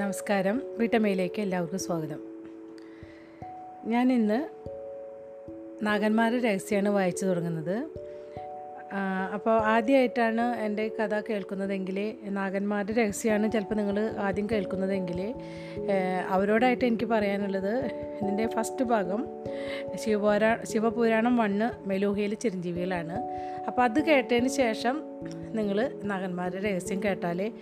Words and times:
നമസ്കാരം. 0.00 0.62
വീട്ടമ്മയിലേക്ക് 0.78 1.42
എല്ലാവർക്കും 1.42 1.78
സ്വാഗതം. 1.78 2.20
ഞാൻ 3.84 4.12
ഇന്ന് 4.12 4.48
നാഗന്മാരുടെ 5.86 6.40
രഹസ്യമാണ് 6.42 6.88
വായിച്ചു 6.88 7.26
തുടങ്ങുന്നത്. 7.26 7.90
അപ്പോൾ 9.34 9.60
ആദ്യമായിട്ടാണ് 9.60 10.40
എന്റെ 10.40 10.88
കഥ 10.88 11.20
കേൾക്കുന്നതെങ്കിൽ 11.20 12.14
നാഗന്മാരുടെ 12.28 12.92
രഹസ്യമാണ് 12.92 13.52
ചിലപ്പോൾ 13.52 13.74
നിങ്ങൾ 13.74 13.98
ആദ്യം 14.18 14.48
കേൾക്കുന്നതെങ്കിൽ 14.52 15.34
അവരോടായിട്ട് 16.28 16.84
എനിക്ക് 16.84 17.04
പറയാനുള്ളത്. 17.04 17.76
ഇതിന്റെ 18.22 18.46
ഫസ്റ്റ് 18.46 18.84
ഭാഗം 18.84 19.26
ശിവപുരാ 20.04 20.58
ശിവപുരാണം 20.64 21.36
വണ്ണ് 21.36 21.88
മെലൂഹയിൽ 21.88 22.34
ചിരഞ്ജീവികളാണ്. 22.34 23.16
അപ്പോൾ 23.66 23.82
അത് 23.82 24.04
കേട്ടതിന് 24.04 24.48
ശേഷം 24.48 25.02
നിങ്ങൾ 25.50 25.90
നഗന്മാരുടെ 26.04 26.68
രഹസ്യം 26.68 27.02
കേട്ടാലേ 27.02 27.52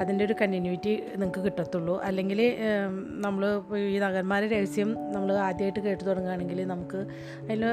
അതിന്റെ 0.00 0.24
ഒരു 0.24 0.34
കണ്ടിന്യൂറ്റി 0.40 1.02
നിങ്ങൾക്ക് 1.12 1.40
കിട്ടത്തുള്ളൂ. 1.40 2.00
അല്ലെങ്കിൽ 2.02 2.56
നമ്മൾ 2.96 3.76
ഈ 3.76 3.98
നഗന്മാരുടെ 3.98 4.54
രഹസ്യം 4.54 4.96
നമ്മൾ 5.12 5.32
ആദ്യമായിട്ട് 5.32 5.80
കേട്ടു 5.80 6.04
തുടങ്ങുകയാണെങ്കിൽ 6.04 6.64
നമുക്ക് 6.66 6.96
അതിൽ 7.42 7.64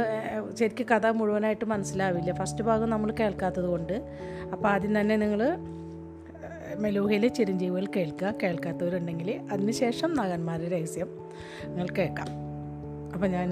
ശരിക്കും 0.60 0.88
കഥ 0.92 1.08
മുഴുവനായിട്ട് 1.08 1.66
മനസ്സിലാവില്ല. 1.66 2.34
ഫസ്റ്റ് 2.34 2.64
ഭാഗം 2.64 2.90
നമ്മൾ 2.90 3.12
കേൾക്കാത്തത് 3.20 3.66
കൊണ്ട്. 3.66 3.94
അപ്പോൾ 4.52 4.68
ആദ്യം 4.68 5.00
തന്നെ 5.00 5.18
നിങ്ങൾ 5.18 5.58
മെലൂഹയിലെ 6.78 7.28
ചിരഞ്ജീവികൾ 7.28 7.86
കേൾക്കുക. 7.96 8.34
കേൾക്കാത്തവരുണ്ടെങ്കിൽ 8.44 9.40
അതിനുശേഷം 9.52 10.14
നഗന്മാരുടെ 10.14 10.76
രഹസ്യം 10.76 11.10
നിങ്ങൾ 11.66 11.88
കേൾക്കാം. 11.98 12.49
അപ്പോൾ 13.14 13.28
ഞാൻ 13.28 13.52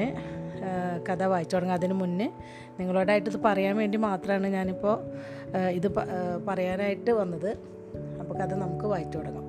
കഥ 1.09 1.23
വായിച്ചു 1.23 1.55
തുടങ്ങാം. 1.55 1.77
അതിന് 1.77 1.93
മുന്നേ 1.93 2.31
നിങ്ങളോടായിട്ട് 2.79 3.29
ഇത് 3.29 3.37
പറയാൻ 3.45 3.77
വേണ്ടി 3.77 3.97
മാത്രമാണ് 3.97 4.47
ഞാനിപ്പോൾ 4.47 4.99
ഇത് 5.57 5.91
പറയാനായിട്ട് 6.47 7.11
വന്നത്. 7.11 7.57
അപ്പോൾ 8.19 8.37
കഥ 8.37 8.53
നമുക്ക് 8.53 8.85
വായിച്ചു 8.85 9.17
തുടങ്ങാം. 9.17 9.47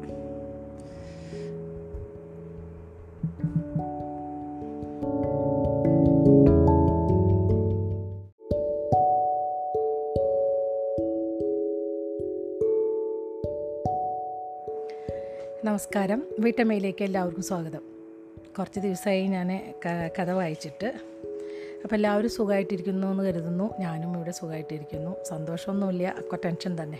നമസ്കാരം. 15.64 16.26
വീട്ടമ്മയിലേക്ക് 16.40 17.02
എല്ലാവർക്കും 17.04 17.42
സ്വാഗതം. 17.42 17.97
കുറച്ച് 18.58 18.80
ദിവസമായി 18.80 19.26
ഞാൻ 19.26 19.74
കഥ 20.18 20.30
വായിച്ചിട്ട്. 20.30 20.92
അപ്പോൾ 21.84 21.94
എല്ലാവരും 21.94 22.30
സുഖമായിട്ടിരിക്കുന്നു 22.30 23.06
എന്ന് 23.06 23.24
കരുതുന്നു. 23.24 23.74
ഞാനും 23.78 24.16
ഇവിടെ 24.16 24.30
സുഖമായിട്ടിരിക്കുന്നു 24.30 25.16
സന്തോഷമൊന്നുമില്ല. 25.28 26.14
ഒക്കെ 26.18 26.38
ടെൻഷൻ 26.44 26.82
തന്നെ. 26.82 26.98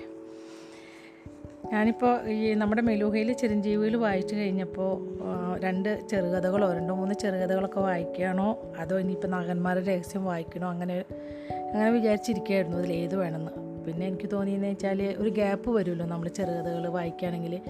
ഞാനിപ്പോൾ 1.72 2.28
ഈ 2.28 2.54
നമ്മുടെ 2.54 2.82
മെലൂഹയിൽ 2.82 3.32
ചിരഞ്ജീവിയിൽ 3.32 3.96
വായിച്ചു 3.96 4.34
കഴിഞ്ഞപ്പോൾ 4.34 5.18
രണ്ട് 5.60 6.08
ചെറുകഥകളോ 6.08 6.72
രണ്ടോ 6.72 6.94
മൂന്ന് 6.94 7.14
ചെറുകഥകളൊക്കെ 7.14 7.80
വായിക്കുകയാണോ? 7.80 8.72
അതോ 8.78 8.98
ഇനിയിപ്പോൾ 8.98 9.28
നാഗന്മാരുടെ 9.28 9.84
രഹസ്യം 9.84 10.24
വായിക്കണോ? 10.24 10.70
അങ്ങനെ 10.70 11.04
അങ്ങനെ 11.52 11.90
വിചാരിച്ചിരിക്കുകയായിരുന്നു. 11.90 12.78
അതിൽ 12.78 12.92
ഏത് 12.92 13.16
വേണമെന്ന്. 13.16 13.84
പിന്നെ 13.86 14.06
എനിക്ക് 14.06 14.30
തോന്നിയെന്ന് 14.32 14.68
വെച്ചാൽ 14.68 15.14
ഒരു 15.18 15.30
ഗ്യാപ്പ് 15.30 15.70
വരുമല്ലോ 15.70 16.06
നമ്മൾ 16.06 16.28
ചെറുകഥകൾ 16.28 16.88
വായിക്കുകയാണെങ്കിൽ 16.88 17.60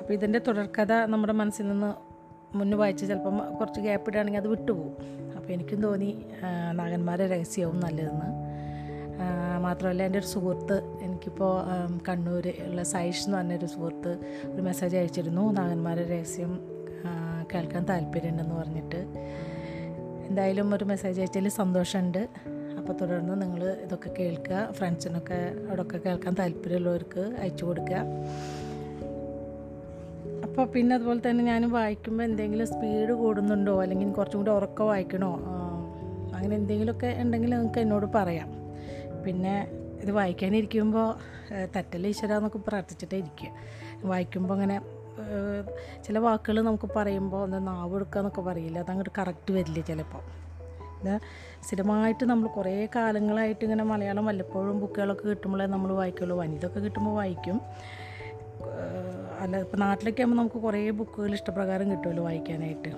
അപ്പോൾ 0.00 0.12
ഇതിന്റെ 0.12 0.38
തുടർക്കഥ 0.38 0.92
നമ്മുടെ 0.92 1.32
മനസ്സിൽ 1.32 1.68
നിന്ന് 1.68 2.13
മുന്നേ 2.54 2.76
വായിച്ച് 2.76 3.06
ചിലപ്പം 3.06 3.36
കുറച്ച് 3.58 3.80
ഗ്യാപ്പ് 3.80 4.08
ഇടുകയാണെങ്കിൽ 4.10 4.40
അത് 4.40 4.48
വിട്ടുപോകും. 4.48 4.94
അപ്പോൾ 5.36 5.52
എനിക്കും 5.52 5.82
തോന്നി 5.82 6.10
നാഗന്മാരെ 6.72 7.26
രഹസ്യവും 7.26 7.80
നല്ലതെന്ന്. 7.80 8.28
മാത്രമല്ല 9.62 10.02
എന്റെ 10.02 10.18
ഒരു 10.18 10.26
സുഹൃത്ത് 10.26 10.76
എനിക്കിപ്പോൾ 11.02 11.52
കണ്ണൂർ 12.08 12.46
ഉള്ള 12.66 12.82
സൈഷ് 12.82 13.24
എന്ന് 13.24 13.36
പറഞ്ഞൊരു 13.38 13.66
സുഹൃത്ത് 13.66 14.12
ഒരു 14.54 14.62
മെസ്സേജ് 14.62 14.96
അയച്ചിരുന്നു. 14.96 15.52
നാഗന്മാരെ 15.52 16.04
രഹസ്യം 16.08 16.52
കേൾക്കാൻ 17.54 17.84
താല്പര്യമുണ്ടെന്ന് 17.84 18.54
പറഞ്ഞിട്ട്. 18.54 19.00
എന്തായാലും 20.28 20.74
ഒരു 20.74 20.84
മെസ്സേജ് 20.84 21.20
അയച്ചതിൽ 21.20 21.48
സന്തോഷമുണ്ട്. 21.48 22.28
അപ്പോൾ 22.78 22.94
തുടർന്ന് 23.00 23.42
നിങ്ങൾ 23.42 23.62
ഇതൊക്കെ 23.84 24.10
കേൾക്കുക 24.18 24.68
ഫ്രണ്ട്സിനൊക്കെ 24.72 25.40
അവിടെയൊക്കെ 25.66 25.98
കേൾക്കാൻ 26.06 26.34
താല്പര്യമുള്ളവർക്ക് 26.38 27.22
അയച്ചു 27.40 27.64
കൊടുക്കുക. 27.64 28.00
അപ്പോൾ 30.54 30.66
പിന്നെ 30.66 30.92
അതുപോലെ 30.96 31.20
തന്നെ 31.30 31.44
ഞാൻ 31.44 31.62
വായിക്കുമ്പോൾ 31.70 32.24
എന്തെങ്കിലും 32.24 32.66
സ്പീഡ് 32.66 33.12
കൂടുന്നുണ്ടോ? 33.12 33.82
അല്ലെങ്കിൽ 33.82 34.10
കുറച്ചും 34.12 34.40
കൂടി 34.40 34.50
ഉറക്കം 34.50 34.86
വായിക്കണോ? 34.86 35.30
അങ്ങനെ 36.34 36.56
എന്തെങ്കിലുമൊക്കെ 36.56 37.16
ഉണ്ടെങ്കിൽ 37.20 37.50
നിങ്ങൾക്ക് 37.50 37.78
എന്നോട് 37.78 38.06
പറയാം. 38.14 38.50
പിന്നെ 39.24 39.54
ഇത് 40.02 40.10
വായിക്കാനിരിക്കുമ്പോൾ 40.10 41.08
തെറ്റല്ല 41.76 42.06
ഈശ്വര 42.06 42.32
എന്നൊക്കെ 42.32 42.58
പ്രാർത്ഥിച്ചിട്ടേ 42.58 43.16
ഇരിക്കുക. 43.16 43.50
വായിക്കുമ്പോൾ 44.04 44.54
അങ്ങനെ 44.54 44.76
ചില 46.04 46.18
വാക്കുകൾ 46.18 46.62
നമുക്ക് 46.62 46.88
പറയുമ്പോൾ 46.96 47.42
ഒന്ന് 47.42 47.66
നാവ് 47.66 47.94
എടുക്കുക 47.96 48.20
എന്നൊക്കെ 48.20 48.40
പറയില്ല 48.40 48.78
അതങ്ങോട്ട് 48.78 49.12
കറക്റ്റ് 49.18 49.52
വരില്ല 49.52 49.80
ചിലപ്പോൾ 49.80 50.22
സ്ഥിരമായിട്ട് 51.62 52.24
നമ്മൾ 52.24 52.48
കുറേ 52.48 52.88
കാലങ്ങളായിട്ട് 52.96 53.64
ഇങ്ങനെ 53.64 53.84
മലയാളം 53.84 54.26
വല്ലപ്പോഴും 54.26 54.80
ബുക്കുകളൊക്കെ 54.80 55.28
കിട്ടുമ്പോഴേ 55.28 55.66
നമ്മൾ 55.66 55.92
വായിക്കുള്ളൂ 55.92 56.38
വനിതൊക്കെ 56.38 56.80
കിട്ടുമ്പോൾ 56.80 57.14
വായിക്കും. 57.14 57.60
അല്ല 59.40 59.60
ഇപ്പോൾ 59.60 59.76
നാട്ടിലൊക്കെ 59.76 60.20
ആകുമ്പോൾ 60.20 60.36
നമുക്ക് 60.36 60.56
കുറേ 60.56 60.90
ബുക്കുകൾ 60.90 61.34
ഇഷ്ടപ്രകാരം 61.34 61.90
കിട്ടുമല്ലോ 61.90 62.24
വായിക്കാനായിട്ട്. 62.24 62.88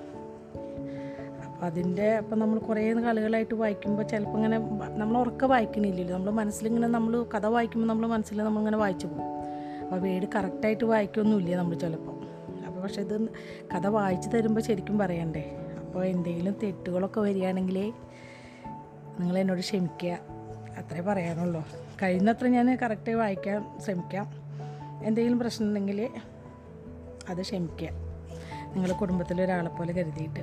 അപ്പോൾ 1.46 1.66
അതിന്റെ 1.66 2.18
ഇപ്പം 2.18 2.38
നമ്മൾ 2.38 2.58
കുറേ 2.58 2.94
കാലുകളായിട്ട് 2.94 3.54
വായിക്കുമ്പോൾ 3.54 4.02
ചിലപ്പോൾ 4.02 4.36
ഇങ്ങനെ 4.36 4.58
നമ്മൾ 4.96 5.18
ഉറക്ക 5.18 5.44
വായിക്കണില്ലല്ലോ. 5.44 6.16
നമ്മൾ 6.16 6.30
മനസ്സിലിങ്ങനെ 6.30 6.88
നമ്മൾ 6.88 7.26
കഥ 7.36 7.46
വായിക്കുമ്പോൾ 7.46 7.88
നമ്മൾ 7.88 8.06
മനസ്സിൽ 8.06 8.42
നമ്മളിങ്ങനെ 8.42 8.78
വായിച്ചു 8.78 9.06
പോകും. 9.06 9.24
അപ്പോൾ 9.84 10.00
വീട് 10.00 10.26
കറക്റ്റായിട്ട് 10.34 10.84
വായിക്കൊന്നുമില്ല 10.84 11.56
നമ്മൾ 11.56 11.74
ചിലപ്പോൾ 11.74 12.16
അപ്പോൾ 12.66 12.80
പക്ഷെ 12.80 13.00
ഇത് 13.00 13.28
കഥ 13.74 13.86
വായിച്ച് 13.86 14.28
തരുമ്പോൾ 14.34 14.60
ശരിക്കും 14.60 14.98
പറയണ്ടേ? 14.98 15.56
അപ്പോൾ 15.78 16.04
എന്തെങ്കിലും 16.04 16.56
തെറ്റുകളൊക്കെ 16.62 17.20
വരികയാണെങ്കിൽ 17.20 17.92
നിങ്ങൾ 19.20 19.38
എന്നോട് 19.38 19.60
ക്ഷമിക്കുക 19.60 20.18
അത്രേ 20.78 21.00
പറയാനുള്ളൂ. 21.00 21.66
കഴിയുന്നത്ര 22.02 22.46
ഞാൻ 22.46 22.78
കറക്റ്റായി 22.82 23.14
വായിക്കാൻ 23.14 23.80
ശ്രമിക്കാം. 23.84 24.45
എന്തെങ്കിലും 25.02 25.38
പ്രശ്നം 25.38 25.68
ഉണ്ടെങ്കിൽ 25.68 26.08
അത് 27.28 27.40
ക്ഷമിക്കുക. 27.40 27.88
നിങ്ങൾ 28.74 28.92
കുടുംബത്തിലെ 28.92 29.44
ഒരാളെ 29.44 29.68
പോലെ 29.68 29.92
കരുതിയിട്ട്. 29.92 30.40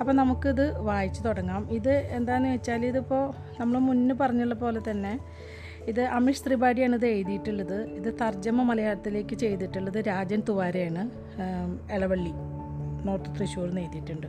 അപ്പോൾ 0.00 0.12
നമുക്കിത് 0.12 0.78
വായിച്ചു 0.78 1.22
തുടങ്ങാം. 1.22 1.70
ഇത് 1.70 1.90
എന്താണെന്ന് 1.90 2.48
വെച്ചാൽ 2.48 2.86
ഇതിപ്പോൾ 2.86 3.32
നമ്മൾ 3.60 3.78
മുന്നേ 3.78 4.14
പറഞ്ഞുള്ള 4.14 4.54
പോലെ 4.54 4.80
തന്നെ 4.90 5.20
ഇത് 5.88 6.00
അമിഷ് 6.00 6.42
ത്രിപാഠിയാണ് 6.46 6.94
ഇത് 6.94 7.06
എഴുതിയിട്ടുള്ളത്. 7.06 7.86
ഇത് 7.86 8.14
തർജമ 8.20 8.62
മലയാളത്തിലേക്ക് 8.62 9.34
ചെയ്തിട്ടുള്ളത് 9.34 10.06
രാജൻ 10.06 10.42
തുവാരയാണ്. 10.48 11.10
എളവള്ളി 11.92 12.32
നോർത്ത് 13.04 13.40
തൃശ്ശൂർ 13.40 13.66
നിന്ന് 13.66 13.80
എഴുതിയിട്ടുണ്ട്. 13.80 14.26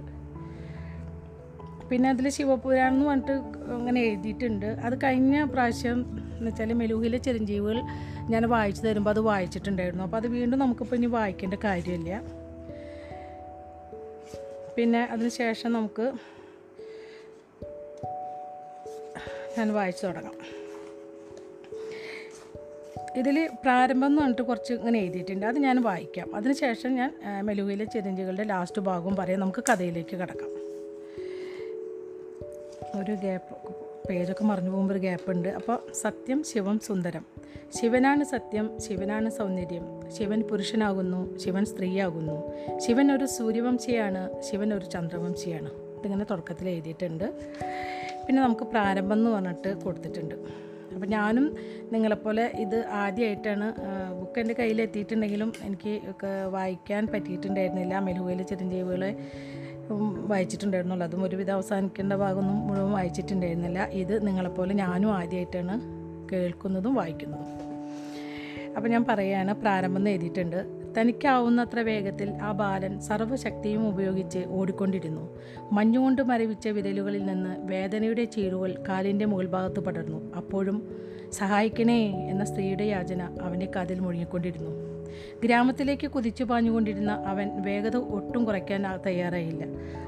പിന്നെ 1.90 2.10
അതിൽ 2.10 2.30
ശിവപുരാണം 2.30 2.94
എന്ന് 2.94 3.06
പറഞ്ഞിട്ട് 3.06 3.32
അങ്ങനെ 3.74 4.02
എഴുതിയിട്ടുണ്ട്. 4.02 4.66
അത് 4.66 4.98
കഴിഞ്ഞ 4.98 5.44
പ്രാവശ്യം 5.44 6.25
എന്ന് 6.38 6.52
വെച്ചാൽ 6.52 6.74
മെലൂഹിലെ 6.74 7.18
ചിരഞ്ജീവികൾ 7.18 7.82
ഞാൻ 8.30 8.50
വായിച്ചു 8.50 8.82
തരുമ്പോൾ 8.82 9.10
അത് 9.10 9.20
വായിച്ചിട്ടുണ്ടായിരുന്നു. 9.20 10.04
അപ്പോൾ 10.04 10.18
അത് 10.18 10.28
വീണ്ടും 10.28 10.60
നമുക്കിപ്പോൾ 10.60 10.96
ഇനി 10.96 11.06
വായിക്കേണ്ട 11.06 11.54
കാര്യമില്ല. 11.54 12.22
പിന്നെ 14.78 15.04
അതിന് 15.04 15.30
ശേഷം 15.30 15.74
നമുക്ക് 15.74 16.12
ഞാൻ 19.58 19.74
വായിച്ചു 19.74 20.06
തുടങ്ങാം. 20.06 20.34
ഇതിൽ 23.18 23.50
പ്രാരംഭം 23.62 24.08
എന്ന് 24.08 24.22
പറഞ്ഞിട്ട് 24.22 24.42
കുറച്ച് 24.42 24.74
ഇങ്ങനെ 24.74 25.00
എഴുതിയിട്ടുണ്ട്. 25.00 25.46
അത് 25.46 25.60
ഞാൻ 25.60 25.82
വായിക്കാം. 25.82 26.36
അതിനുശേഷം 26.36 26.96
ഞാൻ 26.96 27.12
മെലുവയിലെ 27.42 27.42
മെലുവിലെ 27.42 27.86
ചിരഞ്ജികളുടെ 27.86 28.44
ലാസ്റ്റ് 28.44 28.82
ഭാഗവും 28.82 29.16
പറയാം. 29.16 29.40
നമുക്ക് 29.40 29.64
കഥയിലേക്ക് 29.70 30.16
കിടക്കാം. 30.16 30.65
ഒരു 32.96 33.12
ഗ്യാപ്പ് 33.12 33.76
പേജൊക്കെ 34.10 34.44
മറിഞ്ഞു 34.44 34.72
പോകുമ്പോൾ 34.72 34.94
ഒരു 34.94 35.02
ഗ്യാപ്പ് 35.02 35.32
ഉണ്ട്. 35.32 35.50
അപ്പോൾ 35.50 35.78
സത്യം 36.02 36.44
ശിവം 36.44 36.80
സുന്ദരം. 36.80 37.26
ശിവനാണ് 37.82 38.24
സത്യം 38.24 38.80
ശിവനാണ് 38.80 39.30
സൗന്ദര്യം. 39.30 39.86
ശിവൻ 40.12 40.42
പുരുഷനാകുന്നു 40.42 41.38
ശിവൻ 41.38 41.66
സ്ത്രീയാകുന്നു. 41.66 42.38
ശിവൻ 42.80 43.12
ഒരു 43.12 43.26
സൂര്യവംശിയാണ് 43.26 44.42
ശിവൻ 44.42 44.74
ഒരു 44.74 44.86
ചന്ദ്രവംശിയാണ്. 44.86 45.72
ഇതിങ്ങനെ 46.00 46.26
തുടക്കത്തിൽ 46.32 46.70
എഴുതിയിട്ടുണ്ട്. 46.70 47.26
പിന്നെ 48.28 48.44
നമുക്ക് 48.44 48.62
പ്രാരംഭം 48.62 49.14
എന്ന് 49.14 49.30
പറഞ്ഞിട്ട് 49.30 49.74
കൊടുത്തിട്ടുണ്ട്. 49.84 50.36
അപ്പോൾ 50.94 51.08
ഞാനും 51.08 51.56
നിങ്ങളെപ്പോലെ 51.94 52.44
ഇത് 52.44 52.86
ആദ്യമായിട്ടാണ് 52.86 53.74
ബുക്ക് 54.20 54.40
എന്റെ 54.40 54.56
കയ്യിൽ 54.60 54.82
എത്തിയിട്ടുണ്ടെങ്കിലും 54.82 55.54
എനിക്ക് 55.62 56.02
വായിക്കാൻ 56.50 57.08
പറ്റിയിട്ടുണ്ടായിരുന്നില്ല. 57.08 58.00
മെലുവയിൽ 58.00 58.42
ചിരഞ്ജീവികളെ 58.42 59.12
വായിച്ചിട്ടുണ്ടായിരുന്നുള്ളൂ. 59.94 61.08
അതും 61.08 61.24
ഒരുവിധം 61.24 61.54
അവസാനിക്കേണ്ട 61.54 62.14
ഭാഗമൊന്നും 62.14 62.68
മുഴുവൻ 62.68 62.92
വായിച്ചിട്ടുണ്ടായിരുന്നില്ല. 62.92 63.84
ഇത് 63.84 64.28
നിങ്ങളെപ്പോലെ 64.28 64.74
ഞാനും 64.74 65.12
ആദ്യമായിട്ടാണ് 65.12 65.82
കേൾക്കുന്നതും 66.32 66.96
വായിക്കുന്നതും. 66.96 67.66
അപ്പോൾ 68.76 68.90
ഞാൻ 68.90 69.06
പറയുകയാണ് 69.10 69.54
പ്രാരംഭം 69.54 69.98
എന്ന് 69.98 70.10
എഴുതിയിട്ടുണ്ട്. 70.10 70.66
തനിക്കാവുന്നത്ര 71.02 71.80
വേഗത്തിൽ 71.80 72.30
ആ 72.30 72.52
ബാലൻ 72.52 73.00
സർവശക്തിയും 73.00 73.88
ഉപയോഗിച്ച് 73.88 74.40
ഓടിക്കൊണ്ടിരുന്നു. 74.48 75.38
മഞ്ഞുകൊണ്ട് 75.72 76.22
മരവിച്ച 76.22 76.68
വിരലുകളിൽ 76.68 77.26
നിന്ന് 77.26 77.56
വേദനയുടെ 77.60 78.24
ചീറുകൾ 78.24 78.84
കാലിന്റെ 78.90 79.26
മുകൾ 79.26 79.48
ഭാഗത്ത് 79.48 79.80
പടർന്നു. 79.80 80.36
അപ്പോഴും 80.36 80.96
സഹായിക്കണേ 81.32 82.30
എന്ന 82.30 82.46
സ്ത്രീയുടെ 82.46 82.84
യാചന 82.84 83.38
അവന്റെ 83.42 83.68
കാതിൽ 83.76 84.00
മുഴുങ്ങിക്കൊണ്ടിരുന്നു 84.00 84.95
ഗ്രാമത്തിലേക്ക് 85.44 86.08
കുതിച്ചു 86.08 86.44
പാഞ്ഞുകൊണ്ടിരുന്ന 86.44 87.12
അവൻ 87.12 87.62
വേഗത 87.62 87.96
ഒട്ടും 87.98 88.46
കുറയ്ക്കാൻ 88.46 88.84
തയ്യാറായില്ല. 89.06 89.64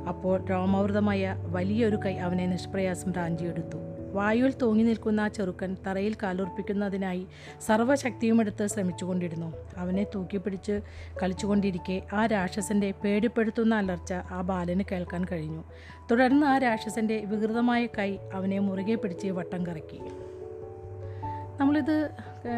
അപ്പോൾ 0.07 0.45
രോമാവൃതമായ 0.45 1.36
വലിയൊരു 1.48 1.95
കൈ 2.06 2.15
അവനെ 2.15 2.45
നിഷ്പ്രയാസം 2.45 3.13
റാഞ്ചിയെടുത്തു. 3.13 3.77
വായുവിൽ 4.12 4.54
തൂങ്ങി 4.62 4.83
നിൽക്കുന്ന 4.83 5.21
ആ 5.21 5.27
ചെറുക്കൻ 5.27 5.77
തറയിൽ 5.88 6.15
കാലുറപ്പിക്കുന്നതിനായി 6.24 7.27
സർവശക്തിയുമെടുത്ത് 7.65 8.68
ശ്രമിച്ചുകൊണ്ടിരുന്നു. 8.68 9.54
അവനെ 9.77 10.06
തൂക്കിപ്പിടിച്ച് 10.15 10.81
കളിച്ചുകൊണ്ടിരിക്കെ 11.24 12.01
ആ 12.13 12.25
രാക്ഷസന്റെ 12.25 12.94
പേടിപ്പെടുത്തുന്ന 13.04 13.75
അലർച്ച 13.75 14.13
ആ 14.13 14.42
ബാലന് 14.42 14.83
കേൾക്കാൻ 14.92 15.25
കഴിഞ്ഞു. 15.31 15.63
തുടർന്ന് 16.12 16.48
ആ 16.48 16.57
രാക്ഷസന്റെ 16.57 17.18
വികൃതമായ 17.25 17.86
കൈ 17.86 18.18
അവനെ 18.33 18.59
മുറുകെ 18.59 18.95
പിടിച്ച് 18.95 19.27
വട്ടം 19.27 19.68
കറക്കി. 19.68 20.00
നമ്മളിത് 21.59 22.09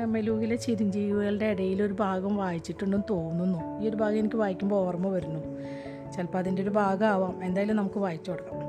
മെലൂഹിലെ 0.06 0.56
ചിരഞ്ജീവികളുടെ 0.56 1.46
ഇടയിൽ 1.46 1.84
ഒരു 1.84 1.94
ഭാഗം 1.94 2.38
വായിച്ചിട്ടുണ്ടെന്ന് 2.38 3.06
തോന്നുന്നു. 3.10 3.80
ഈ 3.80 3.90
ഒരു 3.90 3.96
ഭാഗം 3.96 4.18
എനിക്ക് 4.18 4.36
വായിക്കുമ്പോൾ 4.36 4.88
ഓർമ്മ 4.88 5.08
വരുന്നു. 5.08 5.40
ചിലപ്പോൾ 6.12 6.38
അതിന്റെ 6.38 6.62
ഒരു 6.62 6.70
ഭാഗമാവാം. 6.70 7.44
എന്തായാലും 7.44 7.76
നമുക്ക് 7.76 8.00
വായിച്ചു 8.00 8.32
കൊടുക്കാം. 8.32 8.60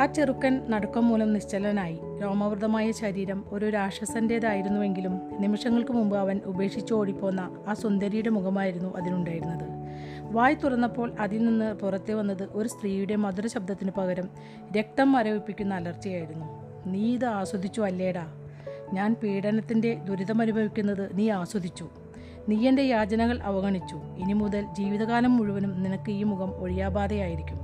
ആ 0.00 0.06
ചെറുക്കൻ 0.06 0.62
നടുക്കം 0.68 1.08
മൂലം 1.08 1.32
നിശ്ചലനായി. 1.32 2.00
രോമവൃതമായ 2.22 2.92
ശരീരം 2.92 3.44
ഒരു 3.48 3.70
രാക്ഷസന്റേതായിരുന്നുവെങ്കിലും 3.70 5.20
നിമിഷങ്ങൾക്ക് 5.40 5.92
മുമ്പ് 5.92 6.16
അവൻ 6.16 6.40
ഉപേക്ഷിച്ച് 6.44 6.94
ഓടിപ്പോന്ന 6.94 7.64
ആ 7.66 7.74
സുന്ദരിയുടെ 7.74 8.30
മുഖമായിരുന്നു 8.30 8.96
അതിനുണ്ടായിരുന്നത്. 8.96 9.82
വായി 10.32 10.54
തുറന്നപ്പോൾ 10.54 11.12
അതിൽ 11.20 11.46
നിന്ന് 11.46 11.74
പുറത്തെ 11.74 12.14
വന്നത് 12.14 12.48
ഒരു 12.52 12.68
സ്ത്രീയുടെ 12.68 13.16
മധുര 13.16 13.46
ശബ്ദത്തിന് 13.46 13.90
പകരം 13.90 14.28
രക്തം 14.78 15.12
മരവിപ്പിക്കുന്ന 15.12 15.74
അലർച്ചയായിരുന്നു. 15.74 16.46
നീ 16.86 17.14
ഇത് 17.14 17.24
ആസ്വദിച്ചു 17.24 17.80
അല്ലേടാ? 17.80 18.41
ഞാൻ 18.92 19.16
പീഡനത്തിന്റെ 19.22 19.94
ദുരിതമനുഭവിക്കുന്നത് 19.94 21.18
നീ 21.18 21.30
ആസ്വദിച്ചു. 21.30 21.88
നീ 22.48 22.68
എന്റെ 22.68 22.82
യാചനകൾ 22.82 23.40
അവഗണിച്ചു. 23.42 23.94
ഇനി 23.94 24.32
മുതൽ 24.32 24.66
ജീവിതകാലം 24.72 25.36
മുഴുവനും 25.36 25.82
നിനക്ക് 25.82 26.10
ഈ 26.10 26.22
മുഖം 26.22 26.50
ഒഴിയാബാധയായിരിക്കും. 26.50 27.58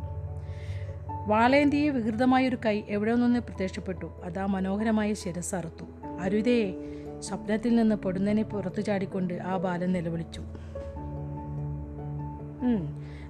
വാളേന്തിയെ 1.27 1.89
വികൃതമായൊരു 1.89 2.59
കൈ 2.67 2.83
എവിടെ 2.89 3.15
നിന്ന് 3.15 3.41
പ്രത്യക്ഷപ്പെട്ടു. 3.41 4.07
അത് 4.25 4.47
മനോഹരമായ 4.47 5.15
ശിരസ് 5.15 5.55
അറുത്തു. 5.55 6.07
അരുതേ 6.21 6.75
സ്വപ്നത്തിൽ 7.21 7.77
നിന്ന് 7.77 7.95
പൊടുന്നനെ 7.95 8.43
പുറത്തു 8.43 8.81
ചാടിക്കൊണ്ട് 8.81 9.35
ആ 9.35 9.57
ബാലൻ 9.57 9.93
നിലവിളിച്ചു. 9.93 10.43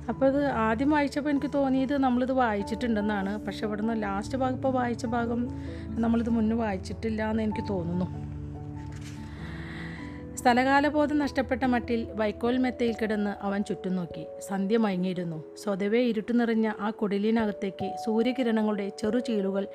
അപ്പോൾ 0.08 0.26
ഇത് 0.26 0.44
ആദ്യം 0.44 0.90
വായിച്ചപ്പോൾ 0.90 1.30
എനിക്ക് 1.30 1.50
തോന്നിയത് 1.54 1.98
നമ്മളിത് 1.98 2.32
വായിച്ചിട്ടുണ്ടെന്നാണ്. 2.32 3.46
പക്ഷെ 3.46 3.66
ഇവിടെ 3.66 3.82
നിന്ന് 3.82 4.02
ലാസ്റ്റ് 4.02 4.38
ഭാഗം 4.38 4.54
ഇപ്പോൾ 4.54 4.72
വായിച്ച 4.72 5.06
ഭാഗം 5.06 5.48
നമ്മളിത് 5.84 6.30
മുന്നേ 6.30 6.56
വായിച്ചിട്ടില്ല 6.56 7.30
എന്ന് 7.30 7.42
എനിക്ക് 7.42 7.68
തോന്നുന്നു. 7.70 8.28
സ്ഥലകാലബോധം 10.36 11.18
നഷ്ടപ്പെട്ട 11.18 11.64
മട്ടിൽ 11.64 12.08
വൈക്കോൽ 12.14 12.58
മെത്തയിൽ 12.58 12.94
കിടന്ന് 13.02 13.44
അവൻ 13.44 13.62
ചുറ്റും 13.62 13.96
നോക്കി. 13.96 14.26
സന്ധ്യ 14.40 14.76
മയങ്ങിയിരുന്നു. 14.76 15.44
സ്വതവേ 15.62 16.00
ഇരുട്ട് 16.00 16.40
നിറഞ്ഞ 16.40 16.72
ആ 16.80 16.90
കുടിലിനകത്തേക്ക് 16.90 17.96
സൂര്യകിരണങ്ങളുടെ 18.06 18.88
ചെറു 18.88 19.18
ചീളുകൾ 19.18 19.66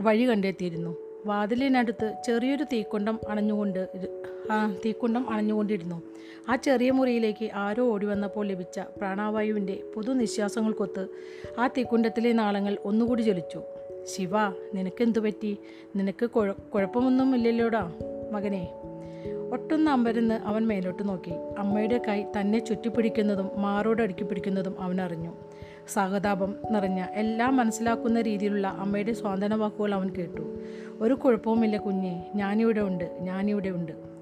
വഴി 0.00 0.28
കണ്ടെത്തിയിരുന്നു. 0.28 0.96
വാതിലിനടുത്ത് 1.26 2.14
ചെറിയൊരു 2.26 2.64
തീക്കൊണ്ടം 2.64 3.18
അണഞ്ഞുകൊണ്ട് 3.28 3.88
തീക്കുണ്ടം 4.84 5.30
അണഞ്ഞുകൊണ്ടിരുന്നു. 5.30 6.02
ആ 6.48 6.56
ചെറിയ 6.56 6.90
മുറിയിലേക്ക് 6.90 7.50
ആരോ 7.54 7.84
ഓടി 7.84 8.06
വന്നപ്പോൾ 8.06 8.46
ലഭിച്ച 8.46 8.78
പ്രാണവായുവിന്റെ 8.78 9.82
പുതു 9.94 10.12
നിശ്വാസങ്ങൾക്കൊത്ത് 10.12 11.06
ആ 11.58 11.66
തീക്കുണ്ടത്തിലെ 11.66 12.32
നാളങ്ങൾ 12.32 12.78
ഒന്നുകൂടി 12.84 13.22
ജ്വലിച്ചു. 13.22 13.62
ശിവ 14.04 14.30
നിനക്കെന്തു 14.74 15.18
പറ്റി? 15.18 15.58
നിനക്ക് 15.96 16.26
കുഴ 16.26 16.52
കുഴപ്പമൊന്നുമില്ലല്ലോടാ 16.52 17.92
മകനെ. 18.32 18.72
ഒട്ടൊന്ന് 19.52 19.90
അമ്പരന്ന് 19.90 20.34
അവൻ 20.34 20.66
മേലോട്ട് 20.66 21.08
നോക്കി. 21.08 21.30
അമ്മയുടെ 21.58 22.00
കൈ 22.08 22.24
തന്നെ 22.40 22.58
ചുറ്റിപ്പിടിക്കുന്നതും 22.58 23.50
മാറോട് 23.56 24.02
അടുക്കി 24.02 24.24
പിടിക്കുന്നതും 24.24 24.80
അവൻ 24.80 25.00
അറിഞ്ഞു. 25.00 25.32
സഹതാപം 25.88 26.54
നിറഞ്ഞ 26.70 27.06
എല്ലാം 27.12 27.56
മനസ്സിലാക്കുന്ന 27.56 28.20
രീതിയിലുള്ള 28.20 28.66
അമ്മയുടെ 28.66 29.12
സ്വാന്തന 29.12 29.54
വാക്കുകൾ 29.54 29.94
അവൻ 29.94 30.10
കേട്ടു. 30.10 30.58
ഒരു 31.00 31.14
കുഴപ്പവുമില്ല 31.14 31.76
കുഞ്ഞെ 31.76 32.32
ഞാനിവിടെ 32.34 32.80
ഉണ്ട് 32.80 33.18
ഞാനിവിടെ 33.20 33.68
ഉണ്ട്. 33.68 34.13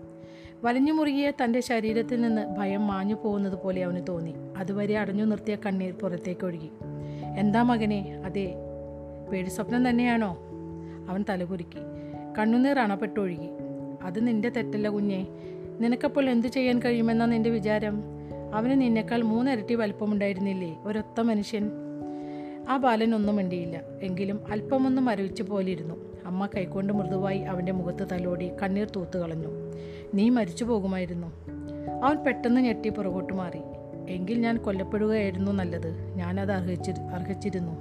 വലിഞ്ഞു 0.63 0.93
മുറുകിയ 0.93 1.33
തന്റെ 1.45 1.61
ശരീരത്തിൽ 1.61 2.21
നിന്ന് 2.21 2.57
ഭയം 2.59 2.87
മാഞ്ഞു 2.87 3.15
പോകുന്നത് 3.15 3.59
പോലെ 3.63 3.85
അവന് 3.85 4.07
തോന്നി. 4.09 4.35
അതുവരെ 4.57 4.99
അടഞ്ഞു 4.99 5.25
നിർത്തിയ 5.25 5.57
കണ്ണീർ 5.67 5.93
പുറത്തേക്ക് 5.93 6.45
ഒഴുകി. 6.45 6.71
എന്താ 7.39 7.63
മകനെ? 7.63 8.23
അതെ 8.25 8.55
പേടി 9.33 9.49
സ്വപ്നം 9.49 9.89
തന്നെയാണോ? 9.89 10.39
അവൻ 11.09 11.25
തലകുരുക്കി 11.29 11.79
കണ്ണുനീർ 12.39 12.79
അണപ്പെട്ടൊഴുകി 12.79 13.49
അത് 14.03 14.27
നിന്റെ 14.27 14.49
തെറ്റല്ല 14.49 14.89
കുഞ്ഞെ. 14.89 15.27
നിനക്കപ്പോൾ 15.81 16.31
എന്തു 16.31 16.49
ചെയ്യാൻ 16.49 16.79
കഴിയുമെന്നാ 16.79 17.27
നിന്റെ 17.27 17.51
വിചാരം? 17.51 18.03
അവന് 18.55 18.81
നിന്നേക്കാൾ 18.81 19.23
മൂന്നിരട്ടി 19.23 19.75
വലിപ്പമുണ്ടായിരുന്നില്ലേ 19.75 20.79
ഒരൊത്ത 20.85 21.21
മനുഷ്യൻ? 21.21 21.71
ആ 22.69 22.77
ബാലൻ 22.77 23.15
ഒന്നും 23.15 23.37
മിണ്ടിയില്ല. 23.37 23.81
എങ്കിലും 24.03 24.41
അല്പമൊന്നും 24.51 25.05
മരവിച്ചു 25.05 25.43
പോലിരുന്നു 25.43 26.13
അമ്മ 26.27 26.47
കൈകൊണ്ട് 26.47 26.93
മൃദുവായി 26.93 27.39
അവന്റെ 27.39 27.73
മുഖത്ത് 27.73 28.09
തലോടി 28.13 28.51
കണ്ണീർ 28.63 28.89
തൂത്തു 28.97 29.19
കളഞ്ഞു 29.19 29.49
നീ 30.15 30.29
മരിച്ചു 30.29 30.65
പോകുമായിരുന്നു. 30.65 31.27
അവൻ 32.05 32.25
പെട്ടെന്ന് 32.25 32.61
ഞെട്ടി 32.61 32.89
പുറകോട്ട് 32.89 33.33
മാറി. 33.33 33.59
എങ്കിൽ 34.09 34.39
ഞാൻ 34.39 34.57
കൊല്ലപ്പെടുകയായിരുന്നു 34.57 35.53
നല്ലത്. 35.53 36.15
ഞാനത് 36.15 36.53
അർഹിച്ചി 36.53 36.91
അർഹിച്ചിരുന്നു. 36.91 37.73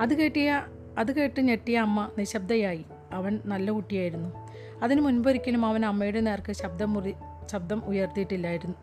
അത് 0.00 0.14
കേട്ടിയ 0.14 0.66
അത് 0.98 1.12
കേട്ട് 1.12 1.40
ഞെട്ടിയ 1.40 1.78
അമ്മ 1.78 2.10
നിശബ്ദയായി. 2.18 2.84
അവൻ 3.12 3.40
നല്ല 3.46 3.70
കുട്ടിയായിരുന്നു. 3.70 4.32
അതിനു 4.82 5.00
മുൻപൊരിക്കലും 5.00 5.66
അവൻ 5.66 5.84
അമ്മയുടെ 5.84 6.20
നേർക്ക് 6.20 6.52
ശബ്ദം 6.52 6.92
മുറി 6.92 7.14
ശബ്ദം 7.52 7.82
ഉയർത്തിയിട്ടില്ലായിരുന്നു 7.84 8.76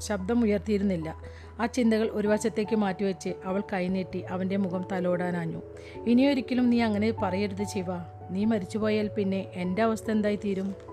ശബ്ദം 0.00 0.44
ഉയർത്തിയിരുന്നില്ല. 0.44 1.14
ആ 1.60 1.66
ചിന്തകൾ 1.66 2.08
ഒരു 2.12 2.28
വശത്തേക്ക് 2.28 2.76
മാറ്റിവെച്ച് 2.76 3.28
അവൾ 3.44 3.62
കൈനീട്ടി 3.72 4.22
അവന്റെ 4.22 4.56
മുഖം 4.56 4.84
തലോടാനാഞ്ഞു. 4.92 5.62
ഇനിയൊരിക്കലും 6.06 6.70
നീ 6.70 6.80
അങ്ങനെ 6.80 7.12
പറയരുത് 7.22 7.64
ശിവ. 7.64 7.84
നീ 8.30 8.44
മരിച്ചുപോയാൽ 8.44 9.08
പിന്നെ 9.08 9.46
എന്റെ 9.54 9.82
അവസ്ഥ 9.82 10.10
എന്തായി 10.10 10.36
തീരും 10.36 10.87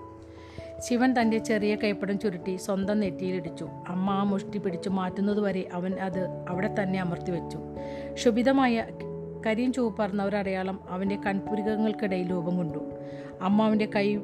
ശിവൻ 0.80 1.14
തന്റെ 1.20 1.38
ചെറിയ 1.38 1.74
കൈപ്പടം 1.74 2.18
ചുരുട്ടി 2.18 2.56
സ്വന്തം 2.56 3.00
നെറ്റിയിലിടിച്ചു. 3.00 3.68
അമ്മ 3.88 4.10
ആ 4.10 4.22
മുഷ്ടി 4.22 4.58
പിടിച്ചു 4.58 4.88
മാറ്റുന്നതുവരെ 4.88 5.68
അവൻ 5.72 5.94
അത് 5.94 6.46
അവിടെ 6.48 6.74
തന്നെ 6.82 7.00
അമർത്തി 7.00 7.30
വെച്ചു. 7.30 7.58
ശുഭിതമായ 8.14 8.86
കരിയും 9.46 9.72
ചുവപ്പറന്ന 9.72 10.24
ഒരു 10.24 10.36
അടയാളം 10.36 10.80
അവന്റെ 10.88 11.16
കൺപുരികങ്ങൾക്കിടയിൽ 11.16 12.30
രൂപം 12.30 12.56
കൊണ്ടു. 12.56 12.78
അമ്മ 13.42 13.62
അവന്റെ 13.62 13.88
കൈ 13.96 14.16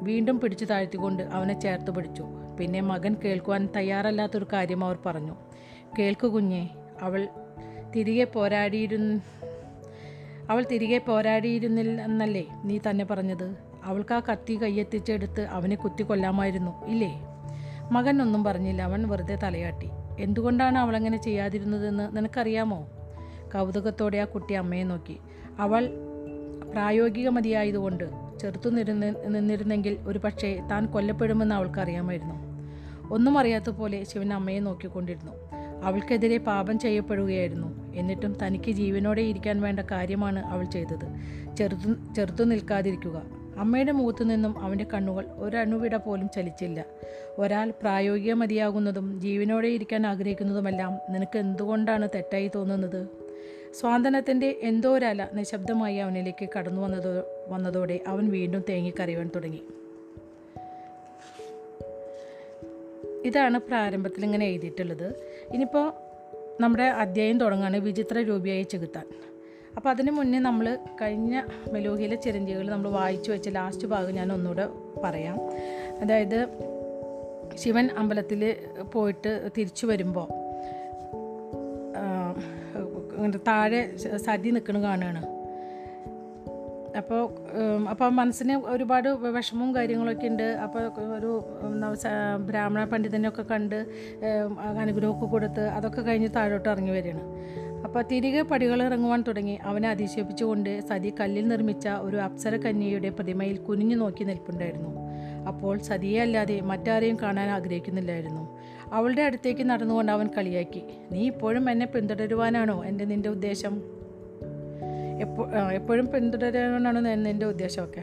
വീണ്ടും 0.00 0.40
പിടിച്ചു 0.40 0.64
താഴ്ത്തിക്കൊണ്ട് 0.64 1.22
അവനെ 1.22 1.60
ചേർത്ത് 1.60 1.90
പിടിച്ചു. 1.90 2.24
പിന്നെ 2.60 2.80
മകൻ 2.80 3.16
കേൾക്കുവാൻ 3.24 3.68
തയ്യാറല്ലാത്തൊരു 3.76 4.46
കാര്യം 4.52 4.84
അവർ 4.84 4.98
പറഞ്ഞു. 5.06 5.36
കേൾക്കു 5.98 6.26
കുഞ്ഞെ 6.26 6.68
അവൾ 7.02 7.28
തിരികെ 7.96 8.24
പോരാടിയിരുന്ന 8.24 9.20
അവൾ 10.50 10.66
തിരികെ 10.72 10.98
പോരാടിയിരുന്നില്ലെന്നല്ലേ 10.98 12.46
നീ 12.64 12.78
തന്നെ 12.90 13.04
പറഞ്ഞത്? 13.04 13.75
അവൾക്ക് 13.84 14.14
ആ 14.14 14.20
കത്തി 14.20 14.62
കയ്യെത്തിച്ചെടുത്ത് 14.62 15.40
അവനെ 15.40 15.76
കുത്തി 15.76 16.02
കൊല്ലാമായിരുന്നു 16.02 16.86
ഇല്ലേ? 16.86 17.22
മകൻ 17.92 18.22
ഒന്നും 18.22 18.44
പറഞ്ഞില്ല. 18.44 18.82
അവൻ 18.82 19.08
വെറുതെ 19.08 19.38
തലയാട്ടി. 19.42 19.88
എന്തുകൊണ്ടാണ് 20.18 20.78
അവളങ്ങനെ 20.78 21.22
ചെയ്യാതിരുന്നതെന്ന് 21.22 22.16
നിനക്കറിയാമോ? 22.16 22.88
കൗതുകത്തോടെ 23.54 24.18
ആ 24.18 24.24
കുട്ടി 24.24 24.54
അമ്മയെ 24.54 24.84
നോക്കി. 24.84 25.16
അവൾ 25.58 25.88
പ്രായോഗിക 26.72 27.28
മതിയായതുകൊണ്ട് 27.28 28.04
ചെറുത്തു 28.40 28.68
നിരുന്ന് 28.68 29.14
നിന്നിരുന്നെങ്കിൽ 29.26 29.96
ഒരു 30.06 30.18
പക്ഷേ 30.18 30.62
താൻ 30.70 30.86
കൊല്ലപ്പെടുമെന്ന് 30.86 31.54
അവൾക്കറിയാമായിരുന്നു. 31.54 32.34
ഒന്നും 33.14 33.38
അറിയാത്ത 33.38 33.70
പോലെ 33.70 34.04
ശിവൻ 34.04 34.32
അമ്മയെ 34.32 34.60
നോക്കിക്കൊണ്ടിരുന്നു. 34.60 35.32
അവൾക്കെതിരെ 35.84 36.38
പാപം 36.38 36.78
ചെയ്യപ്പെടുകയായിരുന്നു. 36.78 37.92
എന്നിട്ടും 37.94 38.36
തനിക്ക് 38.46 38.70
ജീവനോടെ 38.70 39.22
ഇരിക്കാൻ 39.22 39.60
വേണ്ട 39.60 39.80
കാര്യമാണ് 39.80 40.46
അവൾ 40.46 40.64
ചെയ്തത്. 40.64 41.16
ചെറുത്തു 41.56 42.14
ചെറുത്തു 42.14 42.44
നിൽക്കാതിരിക്കുക. 42.44 43.35
അമ്മയുടെ 43.58 43.92
മുഖത്തു 43.92 44.24
നിന്നും 44.24 44.58
അവന്റെ 44.58 44.86
കണ്ണുകൾ 44.94 45.26
ഒരണുവിട 45.36 45.96
പോലും 45.96 46.28
ചലിച്ചില്ല. 46.28 46.84
ഒരാൾ 47.38 47.70
പ്രായോഗിക 47.70 48.32
മതിയാകുന്നതും 48.32 49.20
ജീവനോടെ 49.20 49.68
ഇരിക്കാൻ 49.68 50.06
ആഗ്രഹിക്കുന്നതുമെല്ലാം 50.06 50.98
നിനക്ക് 51.10 51.38
എന്തുകൊണ്ടാണ് 51.38 52.08
തെറ്റായി 52.14 52.50
തോന്നുന്നത്? 52.54 53.08
സ്വാതന്ത്ര്യത്തിന്റെ 53.80 54.56
എന്തോ 54.62 54.94
ഒരല 54.94 55.28
നിശബ്ദമായി 55.34 55.96
അവനിലേക്ക് 55.96 56.48
കടന്നു 56.58 56.82
വന്നതോ 56.82 57.24
വന്നതോടെ 57.48 58.00
അവൻ 58.06 58.28
വീണ്ടും 58.28 58.64
തേങ്ങിക്കറിയുവാൻ 58.68 59.30
തുടങ്ങി. 59.34 59.62
ഇതാണ് 63.24 63.58
പ്രാരംഭത്തിൽ 63.58 64.24
ഇങ്ങനെ 64.24 64.46
എഴുതിയിട്ടുള്ളത്. 64.46 65.06
ഇനിയിപ്പോൾ 65.54 65.92
നമ്മുടെ 66.60 66.84
അധ്യായം 66.84 67.40
തുടങ്ങുകയാണ് 67.40 67.76
വിചിത്ര 67.76 68.18
രൂപിയായി 68.18 68.62
ചെകുത്താൻ. 68.62 69.06
അപ്പോൾ 69.76 69.90
അതിന് 69.90 70.10
മുന്നേ 70.10 70.38
നമ്മൾ 70.38 70.78
കഴിഞ്ഞ 71.02 71.42
മെലൂഹിയിലെ 71.72 72.16
ചിരഞ്ജീവികൾ 72.16 72.70
നമ്മൾ 72.70 72.90
വായിച്ചു 72.90 73.30
വെച്ച 73.30 73.48
ലാസ്റ്റ് 73.48 73.88
ഭാഗം 73.88 74.14
ഞാൻ 74.14 74.32
ഒന്നുകൂടെ 74.32 74.68
പറയാം. 75.04 75.38
അതായത് 76.00 76.38
ശിവൻ 77.54 77.88
അമ്പലത്തിൽ 77.98 78.42
പോയിട്ട് 78.92 79.50
തിരിച്ചു 79.58 79.86
വരുമ്പോൾ 79.86 80.28
താഴെ 83.48 83.96
സതി 84.16 84.50
നിൽക്കണ 84.50 84.82
കാണുകയാണ് 84.82 85.22
അപ്പോൾ 86.98 87.22
അപ്പോൾ 87.90 88.08
മനസ്സിന് 88.08 88.54
ഒരുപാട് 88.66 89.08
വിഷമവും 89.08 89.74
കാര്യങ്ങളൊക്കെ 89.74 90.26
ഉണ്ട്. 90.26 90.42
അപ്പോൾ 90.42 90.82
ഒരു 91.18 91.30
ബ്രാഹ്മണ 92.46 92.84
പണ്ഡിതനെയൊക്കെ 92.84 93.42
കണ്ട് 93.42 93.86
അനുഗ്രഹമൊക്കെ 94.82 95.26
കൊടുത്ത് 95.26 95.60
അതൊക്കെ 95.60 96.00
കഴിഞ്ഞ് 96.00 96.28
താഴോട്ട് 96.36 96.68
ഇറങ്ങി 96.68 96.90
വരികയാണ്. 96.90 97.24
അപ്പോൾ 97.84 98.02
തിരികെ 98.02 98.42
പടികൾ 98.42 98.82
ഇറങ്ങുവാൻ 98.82 99.24
തുടങ്ങി. 99.28 99.58
അവനെ 99.62 99.88
അതിശയിപ്പിച്ചുകൊണ്ട് 99.88 100.80
സതി 100.80 101.12
കല്ലിൽ 101.20 101.48
നിർമ്മിച്ച 101.48 101.88
ഒരു 101.88 102.16
അപ്സര 102.16 102.56
കന്യയുടെ 102.56 103.08
പ്രതിമയിൽ 103.08 103.56
കുനിഞ്ഞു 103.56 103.96
നോക്കി 103.96 104.24
നിൽപ്പുണ്ടായിരുന്നു. 104.24 104.90
അപ്പോൾ 105.48 105.78
സതിയെ 105.78 106.20
അല്ലാതെ 106.20 106.60
മറ്റാരെയും 106.60 107.16
കാണാൻ 107.22 107.50
ആഗ്രഹിക്കുന്നില്ലായിരുന്നു. 107.50 108.58
അവളുടെ 108.92 109.22
അടുത്തേക്ക് 109.22 109.62
നടന്നുകൊണ്ട് 109.62 110.12
അവൻ 110.12 110.28
കളിയാക്കി. 110.38 110.82
നീ 111.12 111.26
ഇപ്പോഴും 111.26 111.70
എന്നെ 111.70 111.86
പിന്തുടരുവാനാണോ 111.86 112.84
എന്റെ 112.84 113.04
നിന്റെ 113.04 113.28
ഉദ്ദേശം? 113.28 113.82
എപ്പോ 115.20 115.50
എപ്പോഴും 115.72 116.06
പിന്തുടരാനാണോ 116.06 117.10
എന്റെ 117.10 117.46
ഉദ്ദേശമൊക്കെ? 117.46 118.02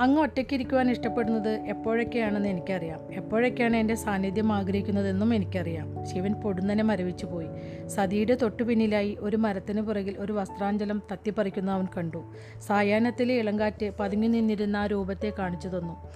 അങ്ങ് 0.00 0.22
ഒറ്റയ്ക്ക് 0.22 0.54
ഇരിക്കുവാൻ 0.54 0.90
ഇഷ്ടപ്പെടുന്നത് 0.90 1.48
എപ്പോഴൊക്കെയാണെന്ന് 1.48 2.48
എനിക്കറിയാം. 2.48 3.14
എപ്പോഴൊക്കെയാണ് 3.14 3.76
എന്റെ 3.76 3.94
സാന്നിധ്യം 3.94 4.52
ആഗ്രഹിക്കുന്നതെന്നും 4.52 5.34
എനിക്കറിയാം. 5.34 6.06
ശിവൻ 6.06 6.34
പൊടുന്നനെ 6.34 6.84
മരവിച്ചു 6.84 7.26
പോയി. 7.26 7.46
സതിയുടെ 7.88 8.34
തൊട്ടു 8.34 8.62
പിന്നിലായി 8.62 9.16
ഒരു 9.20 9.36
മരത്തിന് 9.36 9.80
പുറകിൽ 9.80 10.16
ഒരു 10.18 10.32
വസ്ത്രാഞ്ചലം 10.32 11.02
തത്തിപ്പറിക്കുന്ന 11.12 11.70
അവൻ 11.70 11.86
കണ്ടു. 11.96 12.24
സായാഹ്നത്തിലെ 12.66 13.34
ഇളങ്കാറ്റ് 13.34 13.92
പതുങ്ങി 14.00 14.28
നിന്നിരുന്ന 14.28 14.76
ആ 14.76 14.86
രൂപത്തെ 14.86 15.32
കാണിച്ചു 15.38 15.68
തന്നു. 15.68 16.08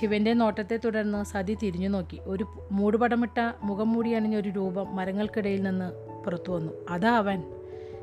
ശിവന്റെ 0.00 0.32
നോട്ടത്തെ 0.32 0.76
തുടർന്ന് 0.84 1.24
സതി 1.24 1.56
തിരിഞ്ഞു 1.62 1.88
നോക്കി. 1.88 2.20
ഒരു 2.22 2.46
മൂടുപടമിട്ട 2.72 3.52
മുഖം 3.62 3.92
മൂടി 3.92 4.10
അണിഞ്ഞ 4.10 4.36
ഒരു 4.36 4.48
രൂപം 4.48 4.96
മരങ്ങൾക്കിടയിൽ 4.96 5.62
നിന്ന് 5.62 5.92
പുറത്തു 6.24 6.52
വന്നു. 6.52 6.72
അതാ 6.90 7.10
അവൻ. 7.10 7.42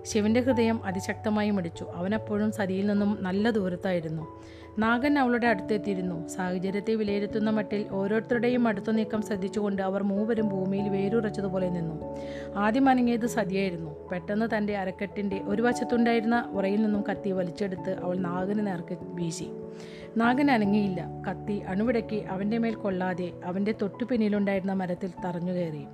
ശിവന്റെ 0.05 0.41
ഹൃദയം 0.41 0.85
അതിശക്തമായി 0.85 1.49
മിടിച്ചു. 1.49 1.85
അവനപ്പോഴും 1.95 2.51
സതിയിൽ 2.51 2.87
നിന്നും 2.87 3.17
നല്ല 3.21 3.49
ദൂരത്തായിരുന്നു. 3.49 4.41
നാഗൻ 4.77 5.19
അവളുടെ 5.19 5.47
അടുത്തെത്തിയിരുന്നു. 5.47 6.27
സാഹചര്യത്തെ 6.27 6.95
വിലയിരുത്തുന്ന 6.95 7.49
മട്ടിൽ 7.49 7.87
ഓരോരുത്തരുടെയും 7.91 8.67
അടുത്ത 8.67 8.91
നീക്കം 8.91 9.21
ശ്രദ്ധിച്ചുകൊണ്ട് 9.21 9.81
അവർ 9.81 10.03
മൂവരും 10.03 10.49
ഭൂമിയിൽ 10.49 10.89
വേരുറച്ചതുപോലെ 10.89 11.69
നിന്നു. 11.69 12.17
ആദ്യം 12.55 12.89
അനങ്ങിയത് 12.89 13.25
സതിയായിരുന്നു. 13.25 14.09
പെട്ടെന്ന് 14.09 14.57
തന്റെ 14.57 14.77
അരക്കെട്ടിന്റെ 14.77 15.41
ഒരു 15.41 15.61
വശത്തുണ്ടായിരുന്ന 15.61 16.49
ഉറയിൽ 16.51 16.83
നിന്നും 16.83 17.03
കത്തി 17.11 17.31
വലിച്ചെടുത്ത് 17.31 18.03
അവൾ 18.03 18.17
നാഗന് 18.17 18.67
നേർക്ക് 18.67 18.97
വീശി. 19.01 19.47
നാഗൻ 20.17 20.51
അനങ്ങിയില്ല. 20.51 21.07
കത്തി 21.29 21.53
അണുവിടയ്ക്ക് 21.67 22.25
അവന്റെ 22.25 22.57
മേൽ 22.57 22.75
കൊള്ളാതെ 22.75 23.31
അവന്റെ 23.45 23.71
തൊട്ടു 23.81 24.03
പിന്നിലുണ്ടായിരുന്ന 24.03 24.73
മരത്തിൽ 24.73 25.11
തറഞ്ഞു 25.25 25.51
കയറി. 25.51 25.85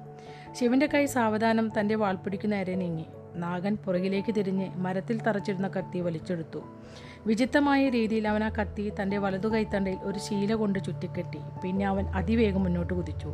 ശിവന്റെ 0.51 0.85
കൈ 0.85 1.05
സാവധാനം 1.05 1.71
തന്റെ 1.79 1.95
വാൾപ്പിടിക്ക് 1.95 2.51
നേരെ 2.51 2.75
നീങ്ങി. 2.75 3.05
നാഗൻ 3.35 3.77
പുറകിലേക്ക് 3.85 4.35
തിരിഞ്ഞ് 4.35 4.69
മരത്തിൽ 4.75 5.21
തറച്ചിരുന്ന 5.21 5.67
കത്തി 5.67 5.99
വലിച്ചെടുത്തു. 5.99 6.59
വിചിത്രമായ 7.27 7.89
രീതിയിൽ 7.89 8.27
അവൻ 8.27 8.43
ആ 8.43 8.49
കത്തി 8.49 8.91
തന്റെ 9.01 9.17
വലതു 9.17 9.47
കൈത്തണ്ടയിൽ 9.47 9.97
ഒരു 10.03 10.19
ശീല 10.19 10.53
കൊണ്ട് 10.53 10.79
ചുറ്റിക്കെട്ടി. 10.79 11.41
പിന്നെ 11.63 11.87
അവൻ 11.87 12.05
അതിവേഗം 12.05 12.63
മുന്നോട്ട് 12.63 12.93
കുതിച്ചു. 12.93 13.33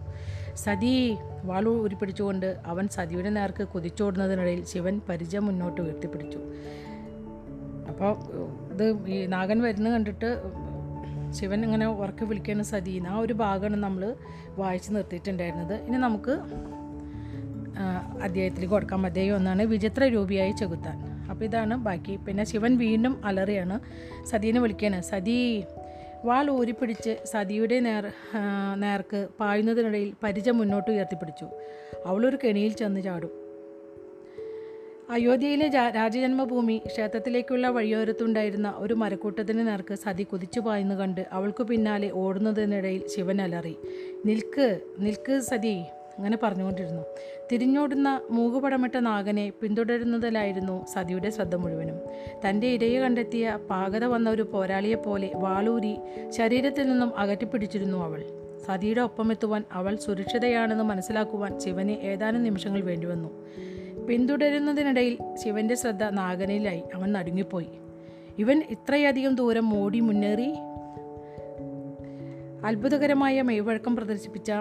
സതി 0.55 1.17
വാളു 1.43 1.69
ഉരുപ്പിടിച്ചുകൊണ്ട് 1.69 2.59
അവൻ 2.65 2.87
സതിയുടെ 2.87 3.29
നേർക്ക് 3.29 3.63
കുതിച്ചോടുന്നതിനിടയിൽ 3.63 4.65
ശിവൻ 4.65 5.01
പരിചയം 5.09 5.45
മുന്നോട്ട് 5.45 5.81
ഉയർത്തിപ്പിടിച്ചു. 5.81 6.39
അപ്പോൾ 7.89 8.11
ഇത് 8.73 9.07
ഈ 9.07 9.25
നാഗൻ 9.25 9.61
വരുന്നത് 9.61 9.93
കണ്ടിട്ട് 9.93 10.41
ശിവൻ 11.31 11.63
ഇങ്ങനെ 11.65 11.87
ഉറക്കി 11.87 12.23
വിളിക്കുന്ന 12.23 12.63
സതീന 12.63 13.07
ആ 13.07 13.19
ഒരു 13.19 13.33
ഭാഗമാണ് 13.33 13.83
നമ്മൾ 13.83 14.15
വായിച്ച് 14.57 14.95
നിർത്തിയിട്ടുണ്ടായിരുന്നത്. 14.95 15.73
ഇനി 15.73 15.97
നമുക്ക് 15.97 16.31
അധ്യായത്തിലേക്ക് 18.21 18.73
കൊടുക്കാൻ 18.73 19.05
അധ്യായം 19.05 19.35
ഒന്നാണ് 19.35 19.63
വിചിത്ര 19.63 20.03
രൂപിയായി 20.03 20.51
ചെകുത്താൻ. 20.51 21.18
അപ്പോൾ 21.29 21.45
ഇതാണ് 21.45 21.77
ബാക്കി. 21.77 22.15
പിന്നെ 22.15 22.43
ശിവൻ 22.43 22.77
വീണ്ടും 22.77 23.25
അലറിയാണ്. 23.25 23.79
സതീനെ 24.25 24.61
വിളിക്കുകയാണ് 24.61 25.01
സതീ 25.01 25.61
വാൾ 26.25 26.49
ഊരിപ്പിടിച്ച് 26.49 27.17
സതിയുടെ 27.25 27.79
നേർ 27.79 28.05
നേർക്ക് 28.79 29.27
പായുന്നതിനിടയിൽ 29.39 30.13
പരിച 30.23 30.49
മുന്നോട്ട് 30.49 30.91
ഉയർത്തിപ്പിടിച്ചു. 30.91 31.47
അവളൊരു 32.05 32.37
കെണിയിൽ 32.43 32.71
ചെന്ന് 32.71 33.01
ചാടും. 33.01 33.31
അയോധ്യയിലെ 35.11 35.67
രാജജന്മഭൂമി 35.67 36.81
ക്ഷേത്രത്തിലേക്കുള്ള 36.85 37.67
വഴിയോരത്തുണ്ടായിരുന്ന 37.67 38.73
ഒരു 38.77 38.93
മരക്കൂട്ടത്തിന് 38.93 39.67
നേർക്ക് 39.67 39.95
സതി 39.95 40.23
കുതിച്ചു 40.23 40.59
പായുന്നു 40.59 40.95
കണ്ട് 40.95 41.27
അവൾക്ക് 41.31 41.63
പിന്നാലെ 41.63 42.09
ഓടുന്നതിനിടയിൽ 42.11 43.07
ശിവൻ 43.07 43.41
അലറി. 43.41 43.75
നിൽക്ക് 44.25 44.81
നിൽക്ക് 44.99 45.39
സതി 45.39 45.75
അങ്ങനെ 46.17 46.37
പറഞ്ഞുകൊണ്ടിരുന്നു. 46.43 47.03
തിരിഞ്ഞോടുന്ന 47.51 48.21
മൂകുപടമിട്ട 48.31 48.97
നാഗനെ 48.97 49.51
പിന്തുടരുന്നതിലായിരുന്നു 49.61 50.85
സതിയുടെ 50.85 51.29
ശ്രദ്ധ 51.29 51.55
മുഴുവനും. 51.55 51.99
തന്റെ 52.49 52.67
ഇരയെ 52.67 52.99
കണ്ടെത്തിയ 52.99 53.59
പാകത 53.69 54.05
വന്ന 54.05 54.29
ഒരു 54.29 54.41
പോരാളിയെപ്പോലെ 54.41 55.31
വാളൂരി 55.35 55.97
ശരീരത്തിൽ 56.29 56.89
നിന്നും 56.89 57.17
അകറ്റിപ്പിടിച്ചിരുന്നു 57.17 57.97
അവൾ. 57.97 58.23
സതിയുടെ 58.65 59.01
ഒപ്പമെത്തുവാൻ 59.01 59.63
അവൾ 59.71 59.95
സുരക്ഷിതയാണെന്ന് 59.95 60.83
മനസ്സിലാക്കുവാൻ 60.83 61.59
ശിവന് 61.59 61.91
ഏതാനും 61.91 62.43
നിമിഷങ്ങൾ 62.43 62.81
വേണ്ടിവന്നു. 62.81 63.29
പിന്തുടരുന്നതിനിടയിൽ 64.07 65.17
ശിവന്റെ 65.43 65.75
ശ്രദ്ധ 65.75 66.03
നാഗനിലായി. 66.03 66.83
അവൻ 66.95 67.11
നടുങ്ങിപ്പോയി. 67.11 67.69
ഇവൻ 68.39 68.63
ഇത്രയധികം 68.69 69.35
ദൂരം 69.35 69.69
മോടി 69.69 69.99
മുന്നേറി? 69.99 70.53
അത്ഭുതകരമായ 72.65 73.41
മെയ്വഴക്കം 73.41 73.95
പ്രദർശിപ്പിച്ച 73.95 74.51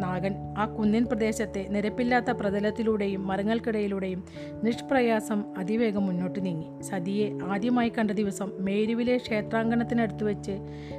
നാഗൻ 0.00 0.34
ആ 0.58 0.66
കുന്നിൻ 0.66 1.04
പ്രദേശത്തെ 1.04 1.66
നിരപ്പില്ലാത്ത 1.70 2.30
പ്രതലത്തിലൂടെയും 2.30 3.26
മരങ്ങൾക്കിടയിലൂടെയും 3.26 4.24
നിഷ്പ്രയാസം 4.62 5.58
അതിവേഗം 5.58 6.06
മുന്നോട്ട് 6.06 6.46
നീങ്ങി. 6.46 6.82
സതിയെ 6.82 7.38
ആദ്യമായി 7.42 7.92
കണ്ട 7.98 8.10
ദിവസം 8.10 8.52
മേരുവിലെ 8.58 9.16
ക്ഷേത്രാങ്കണത്തിനടുത്ത് 9.16 10.24
വെച്ച് 10.24 10.58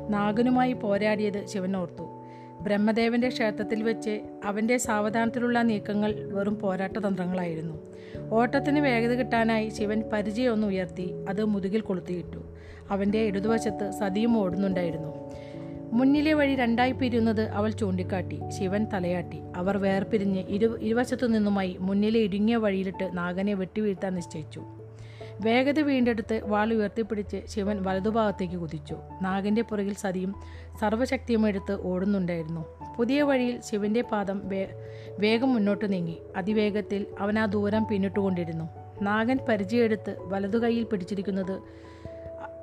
നാഗനുമായി 0.10 0.74
പോരാടിയത് 0.74 1.46
ശിവനോർത്തു 1.46 2.22
ബ്രഹ്മദേവന്റെ 2.62 3.30
ക്ഷേത്രത്തിൽ 3.30 3.84
വെച്ച് 3.84 4.22
അവന്റെ 4.44 4.78
സാവധാനത്തിലുള്ള 4.78 5.62
നീക്കങ്ങൾ 5.62 6.14
വെറും 6.14 6.60
പോരാട്ട 6.60 6.98
തന്ത്രങ്ങളായിരുന്നു. 6.98 7.74
ഓട്ടത്തിന് 8.32 8.80
വേഗത 8.80 9.12
കിട്ടാനായി 9.12 9.70
ശിവൻ 9.70 10.04
പരിചയമൊന്ന് 10.14 10.68
ഉയർത്തി 10.68 11.14
അത് 11.30 11.46
മുതുകിൽ 11.46 11.82
കൊളുത്തിയിട്ടു. 11.82 12.44
അവന്റെ 12.90 13.20
ഇടതുവശത്ത് 13.20 13.92
സതിയും 13.92 14.38
ഓടുന്നുണ്ടായിരുന്നു. 14.38 15.25
മുന്നിലെ 15.96 16.34
വഴി 16.34 16.56
രണ്ടായി 16.56 16.92
പിരിയുന്നത് 16.92 17.42
അവൾ 17.42 17.70
ചൂണ്ടിക്കാട്ടി 17.70 18.40
ശിവൻ 18.50 18.88
തലയാട്ടി. 18.94 19.40
അവർ 19.56 19.78
വേർപിരിഞ്ഞ് 19.78 20.44
ഇരു 20.50 20.78
ഇരുവശത്തു 20.82 21.28
നിന്നുമായി 21.28 21.78
മുന്നിലെ 21.80 22.20
ഇടുങ്ങിയ 22.20 22.56
വഴിയിലിട്ട് 22.56 23.18
നാഗനെ 23.18 23.54
വെട്ടിവീഴ്ത്താൻ 23.54 24.16
നിശ്ചയിച്ചു. 24.16 24.64
വേഗത 25.42 25.80
വീണ്ടെടുത്ത് 25.80 26.42
വാൾ 26.44 26.74
ഉയർത്തിപ്പിടിച്ച് 26.74 27.38
ശിവൻ 27.48 27.84
വലതുഭാഗത്തേക്ക് 27.84 28.56
കുതിച്ചു. 28.56 28.98
നാഗന്റെ 29.22 29.62
പുറകിൽ 29.62 29.94
സതിയും 29.94 30.36
സർവശക്തിയും 30.82 31.48
എടുത്ത് 31.48 31.82
ഓടുന്നുണ്ടായിരുന്നു. 31.82 32.66
പുതിയ 32.98 33.22
വഴിയിൽ 33.22 33.62
ശിവന്റെ 33.62 34.02
പാദം 34.02 34.42
വേ- 34.44 34.68
വേഗം 35.20 35.54
മുന്നോട്ട് 35.54 35.94
നീങ്ങി. 35.94 36.18
അതിവേഗത്തിൽ 36.38 37.06
അവൻ 37.20 37.40
ആ 37.40 37.46
ദൂരം 37.46 37.86
പിന്നിട്ടുകൊണ്ടിരുന്നു. 37.86 38.66
നാഗൻ 39.02 39.40
പരിചയമെടുത്ത് 39.50 40.16
വലതു 40.20 40.58
കൈയിൽ 40.58 40.84
പിടിച്ചിരിക്കുന്നത് 40.84 41.62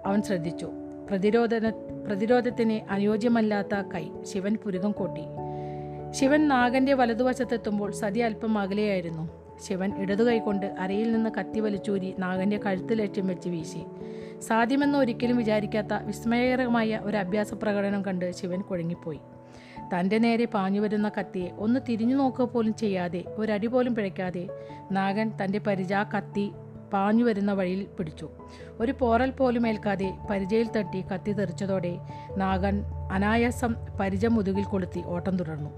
അവൻ 0.06 0.22
ശ്രദ്ധിച്ചു. 0.22 0.70
പ്രതിരോധന 1.12 1.70
പ്രതിരോധത്തിന് 2.06 2.92
അനുയോജ്യമല്ലാത്ത 2.92 3.74
കൈ 3.94 4.08
ശിവൻ 4.22 4.56
പുരുകം 4.64 4.92
കൂട്ടി. 4.92 5.20
ശിവൻ 6.10 6.48
നാഗന്റെ 6.48 6.94
വലതുവശത്തെത്തുമ്പോൾ 6.94 7.92
സതി 7.92 8.20
അല്പം 8.20 8.58
അകലെയായിരുന്നു. 8.58 9.28
ശിവൻ 9.68 10.02
ഇടതു 10.02 10.24
കൈകൊണ്ട് 10.24 10.66
അരയിൽ 10.66 11.12
നിന്ന് 11.12 11.30
കത്തി 11.38 11.60
വലിച്ചൂരി 11.60 12.14
നാഗന്റെ 12.18 12.60
കഴുത്ത് 12.66 12.98
ലക്ഷ്യം 12.98 13.26
വെച്ച് 13.26 13.48
വീശി. 13.48 13.84
സാധ്യമെന്ന് 14.40 14.98
ഒരിക്കലും 14.98 15.36
വിചാരിക്കാത്ത 15.36 15.94
വിസ്മയകരമായ 16.02 17.00
ഒരു 17.02 17.16
അഭ്യാസ 17.16 17.54
പ്രകടനം 17.54 18.04
കണ്ട് 18.04 18.32
ശിവൻ 18.32 18.60
കുഴങ്ങിപ്പോയി. 18.60 19.20
തന്റെ 19.98 20.18
നേരെ 20.18 20.44
പാഞ്ഞു 20.44 20.80
വരുന്ന 20.80 21.10
കത്തിയെ 21.18 21.48
ഒന്ന് 21.58 21.80
തിരിഞ്ഞു 21.88 22.16
നോക്കുക 22.16 22.44
പോലും 22.44 22.74
ചെയ്യാതെ 22.74 23.24
ഒരടി 23.28 23.66
പോലും 23.66 23.94
പിഴയ്ക്കാതെ 23.94 24.48
നാഗൻ 24.92 25.32
തന്റെ 25.44 25.58
പരിചാ 25.58 26.02
കത്തി 26.02 26.52
പാഞ്ഞു 26.92 27.24
വരുന്ന 27.24 27.52
വഴിയിൽ 27.52 27.86
പിടിച്ചു. 27.98 28.30
ഒരു 28.80 28.94
പോറൽ 29.00 29.30
പോലും 29.30 29.68
ഏൽക്കാതെ 29.68 30.14
പരിചയിൽ 30.30 30.70
തട്ടി 30.70 31.00
കത്തി 31.00 31.32
തെറിച്ചതോടെ 31.32 31.98
നാഗൻ 32.36 32.84
അനായാസം 33.12 33.76
പരിച 34.00 34.26
മുതുകിൽ 34.26 34.64
കൊളുത്തി 34.64 35.02
ഓട്ടം 35.06 35.36
തുടർന്നു. 35.36 35.70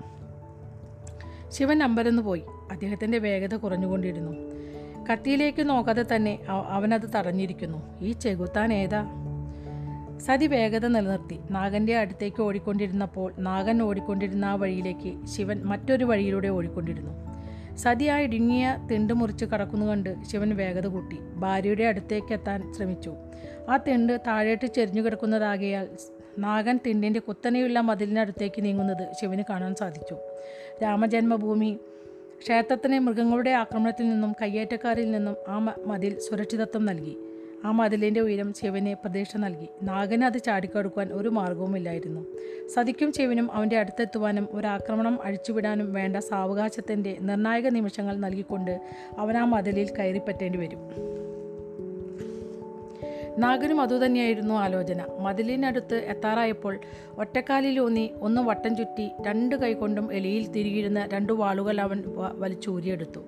ശിവൻ 1.49 1.83
അമ്പരന്ന് 1.83 2.23
പോയി. 2.23 2.43
അദ്ദേഹത്തിന്റെ 2.71 3.19
വേഗത 3.19 3.55
കുറഞ്ഞുകൊണ്ടിരുന്നു. 3.55 4.33
കത്തിയിലേക്ക് 5.13 5.69
നോക്കാതെ 5.69 6.05
തന്നെ 6.17 6.39
അവ- 6.49 6.65
അവനത് 6.65 7.11
തടഞ്ഞിരിക്കുന്നു. 7.17 8.01
ഈ 8.01 8.13
ചെകുത്താൻ 8.13 8.73
ഏതാ? 8.73 9.07
സതി 10.19 10.47
വേഗത 10.47 10.87
നിലനിർത്തി. 10.87 11.41
നാഗന്റെ 11.51 11.97
അടുത്തേക്ക് 11.97 12.43
ഓടിക്കൊണ്ടിരുന്നപ്പോൾ 12.43 13.33
നാഗൻ 13.39 13.83
ഓടിക്കൊണ്ടിരുന്ന 13.83 14.45
ആ 14.45 14.55
വഴിയിലേക്ക് 14.55 15.27
ശിവൻ 15.27 15.63
മറ്റൊരു 15.63 16.05
വഴിയിലൂടെ 16.05 16.49
ഓടിക്കൊണ്ടിരുന്നു. 16.49 17.34
സതി 17.77 18.05
ആ 18.05 18.19
ഇടുങ്ങിയ 18.19 18.89
തിണ്ട് 18.91 19.13
മുറിച്ച് 19.13 19.45
കടക്കുന്നു 19.45 19.87
കണ്ട് 19.87 20.17
ശിവൻ 20.33 20.57
വേഗത 20.57 20.87
കൂട്ടി. 20.87 21.19
ഭാര്യയുടെ 21.35 21.85
അടുത്തേക്ക് 21.85 22.33
എത്താൻ 22.33 22.73
ശ്രമിച്ചു. 22.73 23.15
ആ 23.69 23.77
തിണ്ട് 23.77 24.21
താഴേട്ട് 24.27 24.67
ചെരിഞ്ഞു 24.67 25.03
കിടക്കുന്നതാകിയാൽ 25.03 25.89
നാഗൻ 26.39 26.79
തിണ്ടിന്റെ 26.87 27.21
കുത്തനെയുള്ള 27.21 27.81
മതിലിനടുത്തേക്ക് 27.81 28.65
നീങ്ങുന്നത് 28.65 29.13
ശിവന് 29.21 29.43
കാണാൻ 29.51 29.75
സാധിച്ചു. 29.75 30.17
രാമജന്മഭൂമി 30.83 31.79
ക്ഷേത്രത്തിന് 32.43 32.99
മൃഗങ്ങളുടെ 32.99 33.51
ആക്രമണത്തിൽ 33.51 34.11
നിന്നും 34.11 34.33
കയ്യേറ്റക്കാരിൽ 34.43 35.11
നിന്നും 35.11 35.37
ആ 35.49 35.75
മതിൽ 35.87 36.19
സുരക്ഷിതത്വം 36.19 36.85
നൽകി. 36.85 37.17
ആ 37.65 37.71
മതിലിന്റെ 37.71 38.21
ഉയരം 38.21 38.53
ശിവന് 38.53 38.95
പ്രതീക്ഷ 38.95 39.37
നൽകി. 39.37 39.67
നാഗന് 39.83 40.25
അത് 40.25 40.39
ചാടിക്കടുക്കുവാൻ 40.39 41.13
ഒരു 41.13 41.29
മാർഗവുമില്ലായിരുന്നു 41.29 42.27
സതിക്കും 42.75 43.13
ചെവിനും 43.13 43.53
അവന്റെ 43.53 43.79
അടുത്തെത്തുവാനും 43.79 44.49
ഒരാക്രമണം 44.51 45.23
അഴിച്ചുവിടാനും 45.25 45.93
വേണ്ട 45.93 46.17
സാവകാശത്തിന്റെ 46.17 47.17
നിർണായക 47.21 47.69
നിമിഷങ്ങൾ 47.69 48.17
നൽകിക്കൊണ്ട് 48.17 48.81
അവൻ 49.19 49.37
ആ 49.37 49.45
മതിലിൽ 49.45 49.97
കയറിപ്പറ്റേണ്ടി 49.97 50.59
വരും. 50.59 50.79
നാഗനും 53.39 53.81
അതുതന്നെയായിരുന്നു 53.81 54.55
ആലോചന. 54.55 55.05
മതിലിനടുത്ത് 55.21 55.95
എത്താറായപ്പോൾ 55.95 56.79
ഒറ്റക്കാലിലൂന്നി 57.19 58.11
ഒന്ന് 58.21 58.41
വട്ടം 58.41 58.77
ചുറ്റി 58.77 59.11
രണ്ട് 59.27 59.57
കൈകൊണ്ടും 59.57 60.15
എലിയിൽ 60.15 60.47
തിരിയിരുന്ന 60.47 61.09
രണ്ട് 61.13 61.33
വാളുകൾ 61.33 61.81
അവൻ 61.81 62.05
വലിച്ചൂരിയെടുത്തു. 62.35 63.21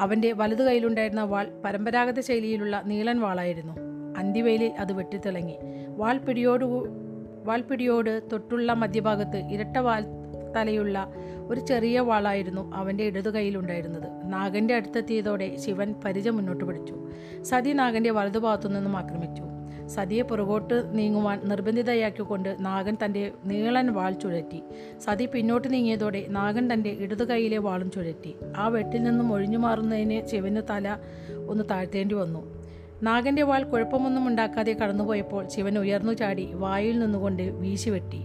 അവന്റെ 0.00 0.32
വലതു 0.32 0.62
കൈയിലുണ്ടായിരുന്ന 0.62 1.22
വാൾ 1.22 1.46
പരമ്പരാഗത 1.64 2.20
ശൈലിയിലുള്ള 2.20 2.82
നീളൻ 2.86 3.20
വാളായിരുന്നു. 3.20 3.72
അന്തിവേലിൽ 4.18 4.70
അത് 4.70 4.92
വെട്ടിത്തിളങ്ങി. 4.92 5.58
വാൾപിടിയോട് 5.96 6.64
വാൾപിടിയോട് 6.64 7.08
വാൾ 7.44 7.60
പിടിയോട് 7.60 8.22
തൊട്ടുള്ള 8.32 8.72
മധ്യഭാഗത്ത് 8.72 9.36
ഇരട്ട 9.36 9.76
വാൽ 9.76 10.04
തലയുള്ള 10.56 11.12
ഒരു 11.46 11.60
ചെറിയ 11.60 12.00
വാളായിരുന്നു 12.00 12.72
അവന്റെ 12.74 13.04
ഇടതു 13.04 13.30
കൈയിലുണ്ടായിരുന്നത്. 13.30 14.08
നാഗന്റെ 14.24 14.74
അടുത്തെത്തിയതോടെ 14.74 15.56
ശിവൻ 15.56 15.94
പരിച 16.04 16.28
മുന്നോട്ട് 16.28 16.64
പിടിച്ചു 16.64 17.08
സതി 17.42 17.70
നാഗന്റെ 17.70 18.10
വലതുഭാഗത്തു 18.10 18.68
നിന്നും 18.68 18.96
ആക്രമിച്ചു. 18.96 19.42
സതിയെ 19.94 20.22
പുറകോട്ട് 20.22 20.98
നീങ്ങുവാൻ 20.98 21.40
നിർബന്ധിതയാക്കിക്കൊണ്ട് 21.44 22.56
നാഗൻ 22.60 22.96
തന്റെ 23.04 23.32
നീളൻ 23.44 23.92
വാൾ 23.92 24.12
ചുഴറ്റി. 24.12 24.62
സതി 24.98 25.26
പിന്നോട്ട് 25.26 25.72
നീങ്ങിയതോടെ 25.72 26.26
നാഗൻ 26.28 26.72
തന്റെ 26.72 26.90
ഇടതു 26.90 27.24
കൈയിലെ 27.24 27.58
വാളും 27.58 27.90
ചുഴറ്റി. 27.90 28.34
ആ 28.56 28.68
വെട്ടിൽ 28.68 29.02
നിന്നും 29.02 29.32
ഒഴിഞ്ഞു 29.32 29.58
മാറുന്നതിന് 29.58 30.26
ശിവന് 30.26 30.62
തല 30.70 30.96
ഒന്ന് 31.48 31.64
താഴ്ത്തേണ്ടി 31.70 32.14
വന്നു. 32.14 32.42
നാഗന്റെ 33.02 33.42
വാൾ 33.42 33.62
കുഴപ്പമൊന്നും 33.62 34.26
ഉണ്ടാക്കാതെ 34.28 34.72
കടന്നുപോയപ്പോൾ 34.72 35.48
ശിവൻ 35.48 35.78
ഉയർന്നു 35.78 36.12
ചാടി 36.12 36.46
വായിൽ 36.52 36.98
നിന്നുകൊണ്ട് 36.98 37.42
വീശി 37.42 37.90
വെട്ടി. 37.90 38.20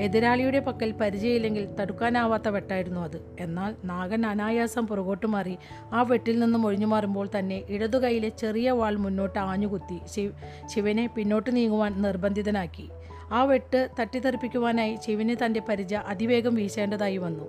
എതിരാളിയുടെ 0.00 0.58
പക്കൽ 0.58 0.92
പരിചയമില്ലെങ്കിൽ 0.92 1.74
തടുക്കാനാവാത്ത 1.74 2.48
വെട്ടായിരുന്നു 2.48 3.00
അത്. 3.00 3.36
എന്നാൽ 3.40 3.74
നാഗൻ 3.84 4.26
അനായാസം 4.26 4.86
പുറകോട്ട് 4.86 5.26
മാറി 5.26 5.56
ആ 5.92 6.02
വെട്ടിൽ 6.02 6.38
നിന്നും 6.38 6.66
ഒഴിഞ്ഞു 6.66 6.86
മാറുമ്പോൾ 6.86 7.28
തന്നെ 7.38 7.62
ഇടതു 7.68 7.98
കൈയിലെ 7.98 8.28
ചെറിയ 8.28 8.70
വാൾ 8.70 8.96
മുന്നോട്ട് 8.96 9.38
ആഞ്ഞുകുത്തി 9.38 10.00
ശിവ് 10.06 10.32
ശിവനെ 10.66 11.06
പിന്നോട്ട് 11.06 11.56
നീങ്ങുവാൻ 11.56 12.02
നിർബന്ധിതനാക്കി. 12.02 12.88
ആ 13.32 13.44
വെട്ട് 13.44 13.88
തട്ടിത്തെറിപ്പിക്കുവാനായി 14.00 14.98
ശിവന് 15.06 15.44
തന്റെ 15.44 15.62
പരിച 15.68 15.94
അതിവേഗം 15.94 16.54
വീശേണ്ടതായി 16.54 17.16
വന്നു. 17.16 17.44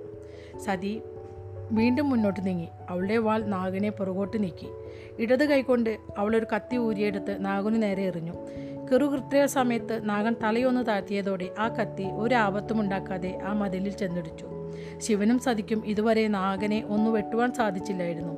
സതി 0.60 1.02
വീണ്ടും 1.72 2.10
മുന്നോട്ട് 2.10 2.48
നീങ്ങി. 2.48 2.68
അവളുടെ 2.90 3.18
വാൾ 3.18 3.44
നാഗനെ 3.46 3.90
പുറകോട്ട് 3.90 4.44
നീക്കി. 4.44 4.68
ഇടത് 5.20 5.50
കൈകൊണ്ട് 5.50 5.98
അവളൊരു 6.18 6.46
കത്തി 6.56 6.78
ഊരിയെടുത്ത് 6.78 7.46
നാഗനു 7.46 7.78
നേരെ 7.78 8.04
എറിഞ്ഞു. 8.04 8.34
കൃത്യ 8.92 9.46
സമയത്ത് 9.46 10.10
നാഗൻ 10.10 10.36
തലയൊന്ന് 10.44 10.88
താഴ്ത്തിയതോടെ 10.88 11.50
ആ 11.60 11.68
കത്തി 11.68 12.04
ഒരു 12.04 12.36
ആപത്തും 12.36 12.80
ഉണ്ടാക്കാതെ 12.80 13.40
ആ 13.44 13.54
മതിലിൽ 13.54 13.90
ചെന്നിടിച്ചു. 13.90 14.46
ശിവനും 14.98 15.40
സതിക്കും 15.40 15.86
ഇതുവരെ 15.86 16.28
നാഗനെ 16.28 16.84
ഒന്നു 16.88 17.12
വെട്ടുവാൻ 17.12 17.54
സാധിച്ചില്ലായിരുന്നു. 17.54 18.34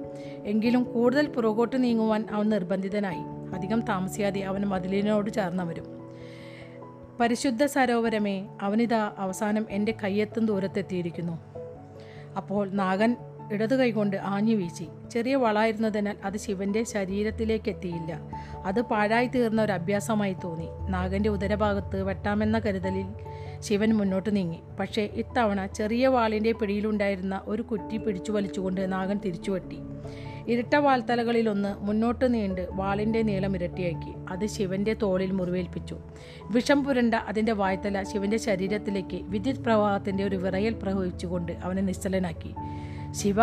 എങ്കിലും 0.46 0.84
കൂടുതൽ 0.84 1.28
പുറകോട്ട് 1.28 1.84
നീങ്ങുവാൻ 1.84 2.26
അവൻ 2.32 2.50
നിർബന്ധിതനായി. 2.50 3.54
അധികം 3.56 3.80
താമസിയാതെ 3.82 4.42
അവൻ 4.42 4.62
മതിലിനോട് 4.62 5.30
ചേർന്നവരും 5.30 5.98
പരിശുദ്ധ 7.20 7.66
സരോവരമേ 7.66 8.48
അവനിതാ 8.62 9.12
അവസാനം 9.18 9.66
എന്റെ 9.70 9.94
കയ്യെത്തും 10.04 10.46
ദൂരത്തെത്തിയിരിക്കുന്നു. 10.46 11.36
അപ്പോൾ 12.38 12.70
നാഗൻ 12.70 13.16
ഇടതു 13.52 13.76
കൈകൊണ്ട് 13.76 14.18
ആഞ്ഞു 14.18 14.56
വീശി. 14.56 14.88
ചെറിയ 15.12 15.36
വളായിരുന്നതിനാൽ 15.36 16.16
അത് 16.24 16.38
ശിവന്റെ 16.38 16.84
ശരീരത്തിലേക്ക് 16.84 17.70
എത്തിയില്ല 17.70 18.20
അത് 18.66 18.82
പാഴായി 18.82 19.28
തീർന്ന 19.28 19.64
ഒരു 19.64 19.72
അഭ്യാസമായി 19.72 20.36
തോന്നി. 20.44 20.68
നാഗന്റെ 20.90 21.30
ഉദരഭാഗത്ത് 21.30 22.04
വെട്ടാമെന്ന 22.04 22.60
കരുതലിൽ 22.60 23.06
ശിവൻ 23.60 23.94
മുന്നോട്ട് 23.94 24.36
നീങ്ങി. 24.36 24.60
പക്ഷേ 24.80 25.10
ഇത്തവണ 25.14 25.66
ചെറിയ 25.66 26.08
വാളിന്റെ 26.08 26.52
പിടിയിലുണ്ടായിരുന്ന 26.52 27.42
ഒരു 27.46 27.62
കുറ്റി 27.62 27.98
പിടിച്ചു 27.98 28.32
വലിച്ചുകൊണ്ട് 28.32 28.92
നാഗൻ 28.92 29.18
തിരിച്ചു 29.18 29.52
വെട്ടി. 29.52 29.78
ഇരട്ട 30.48 30.76
വാൽത്തലകളിലൊന്ന് 30.76 31.76
മുന്നോട്ട് 31.80 32.34
നീണ്ട് 32.34 32.68
വാളിന്റെ 32.72 33.22
നീളം 33.22 33.56
ഇരട്ടിയാക്കി. 33.56 34.14
അത് 34.30 34.46
ശിവന്റെ 34.46 34.94
തോളിൽ 34.94 35.32
മുറിവേൽപ്പിച്ചു. 35.32 35.98
വിഷം 36.52 36.84
പുരണ്ട 36.84 37.14
അതിന്റെ 37.14 37.52
വായ്ത്തല 37.52 38.04
ശിവന്റെ 38.04 38.38
ശരീരത്തിലേക്ക് 38.38 39.20
വിദ്യുത് 39.22 39.58
പ്രവാഹത്തിന്റെ 39.58 40.24
ഒരു 40.24 40.36
വിറയൽ 40.36 40.74
പ്രവഹിച്ചുകൊണ്ട് 40.74 41.52
അവനെ 41.52 41.82
നിശ്ചലനാക്കി. 41.82 42.54
ശിവ 43.12 43.36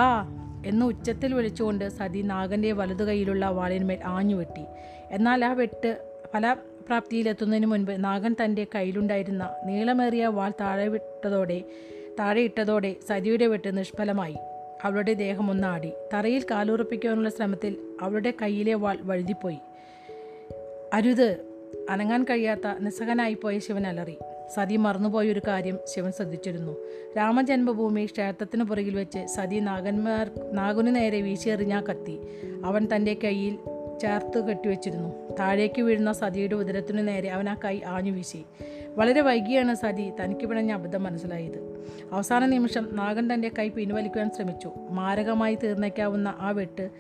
എന്ന് 0.67 0.87
ഉച്ചത്തിൽ 0.87 1.35
വിളിച്ചുകൊണ്ട് 1.35 1.89
സതി 1.89 2.23
നാഗന്റെ 2.23 2.73
വലതു 2.73 3.05
കൈയിലുള്ള 3.05 3.49
വാളിന്മേൽ 3.49 3.99
ആഞ്ഞുവെട്ടി 4.05 4.65
എന്നാൽ 5.11 5.45
ആ 5.45 5.53
വെട്ട് 5.53 6.15
ഫലപ്രാപ്തിയിലെത്തുന്നതിന് 6.35 7.67
മുൻപ് 7.67 8.05
നാഗൻ 8.05 8.37
തന്റെ 8.45 8.67
കയ്യിലുണ്ടായിരുന്ന 8.75 9.51
നീളമേറിയ 9.65 10.27
വാൾ 10.27 10.53
താഴെ 10.61 10.89
വിട്ടതോടെ 10.89 11.63
താഴെ 12.19 12.41
ഇട്ടതോടെ 12.41 12.97
സതിയുടെ 13.09 13.47
വെട്ട് 13.47 13.79
നിഷ്ഫലമായി. 13.79 14.37
അവളുടെ 14.85 15.13
ദേഹം 15.13 15.51
ഒന്നാടി. 15.51 15.93
തറയിൽ 16.15 16.45
കാലുറപ്പിക്കാനുള്ള 16.51 17.29
ശ്രമത്തിൽ 17.29 17.77
അവളുടെ 18.01 18.33
കയ്യിലെ 18.43 18.75
വാൾ 18.75 18.99
വഴുതിപ്പോയി. 19.03 19.59
അരുത്. 20.93 21.45
അനങ്ങാൻ 21.91 22.25
കഴിയാത്ത 22.25 22.67
നിസ്സഹനായിപ്പോയ 22.81 23.59
ശിവൻ 23.59 23.87
അലറി. 23.87 24.17
സതി 24.51 24.77
മറന്നുപോയ 24.77 25.33
ഒരു 25.33 25.41
കാര്യം 25.49 25.79
ശിവൻ 25.95 26.13
ശ്രദ്ധിച്ചിരുന്നു. 26.13 26.77
രാമജന്മഭൂമി 27.17 28.05
ക്ഷേത്രത്തിന് 28.05 28.65
പുറകിൽ 28.65 28.97
വെച്ച് 28.97 29.27
സതി 29.27 29.57
നാഗന്മാർ 29.57 30.31
നാഗനു 30.53 30.91
നേരെ 30.91 31.21
വീശിയെറിഞ്ഞ 31.21 31.81
കത്തി 31.81 32.19
അവൻ 32.65 32.89
തന്റെ 32.95 33.17
കയ്യിൽ 33.25 33.59
ചേർത്ത് 34.01 34.45
കെട്ടിവെച്ചിരുന്നു. 34.45 35.35
താഴേക്ക് 35.39 35.83
വീഴുന്ന 35.83 36.13
സതിയുടെ 36.13 36.55
ഉദരത്തിനു 36.55 37.03
നേരെ 37.03 37.29
അവൻ 37.29 37.49
ആ 37.49 37.57
കൈ 37.65 37.81
ആഞ്ഞു 37.87 38.11
വീശി. 38.11 38.45
വളരെ 38.95 39.21
വൈകിയാണ് 39.21 39.75
സതി 39.75 40.13
തനിക്ക് 40.21 40.47
പിണഞ്ഞ 40.47 40.73
അബദ്ധം 40.73 41.03
മനസ്സിലായത്. 41.03 41.85
അവസാന 42.13 42.47
നിമിഷം 42.47 42.89
നാഗൻ 42.93 43.35
തന്റെ 43.35 43.51
കൈ 43.59 43.69
പിൻവലിക്കുവാൻ 43.69 44.31
ശ്രമിച്ചു. 44.31 44.73
മാരകമായി 44.91 45.55
തീർന്നേക്കാവുന്ന 45.55 46.35
ആ 46.39 46.51
വെട്ട് 46.51 46.91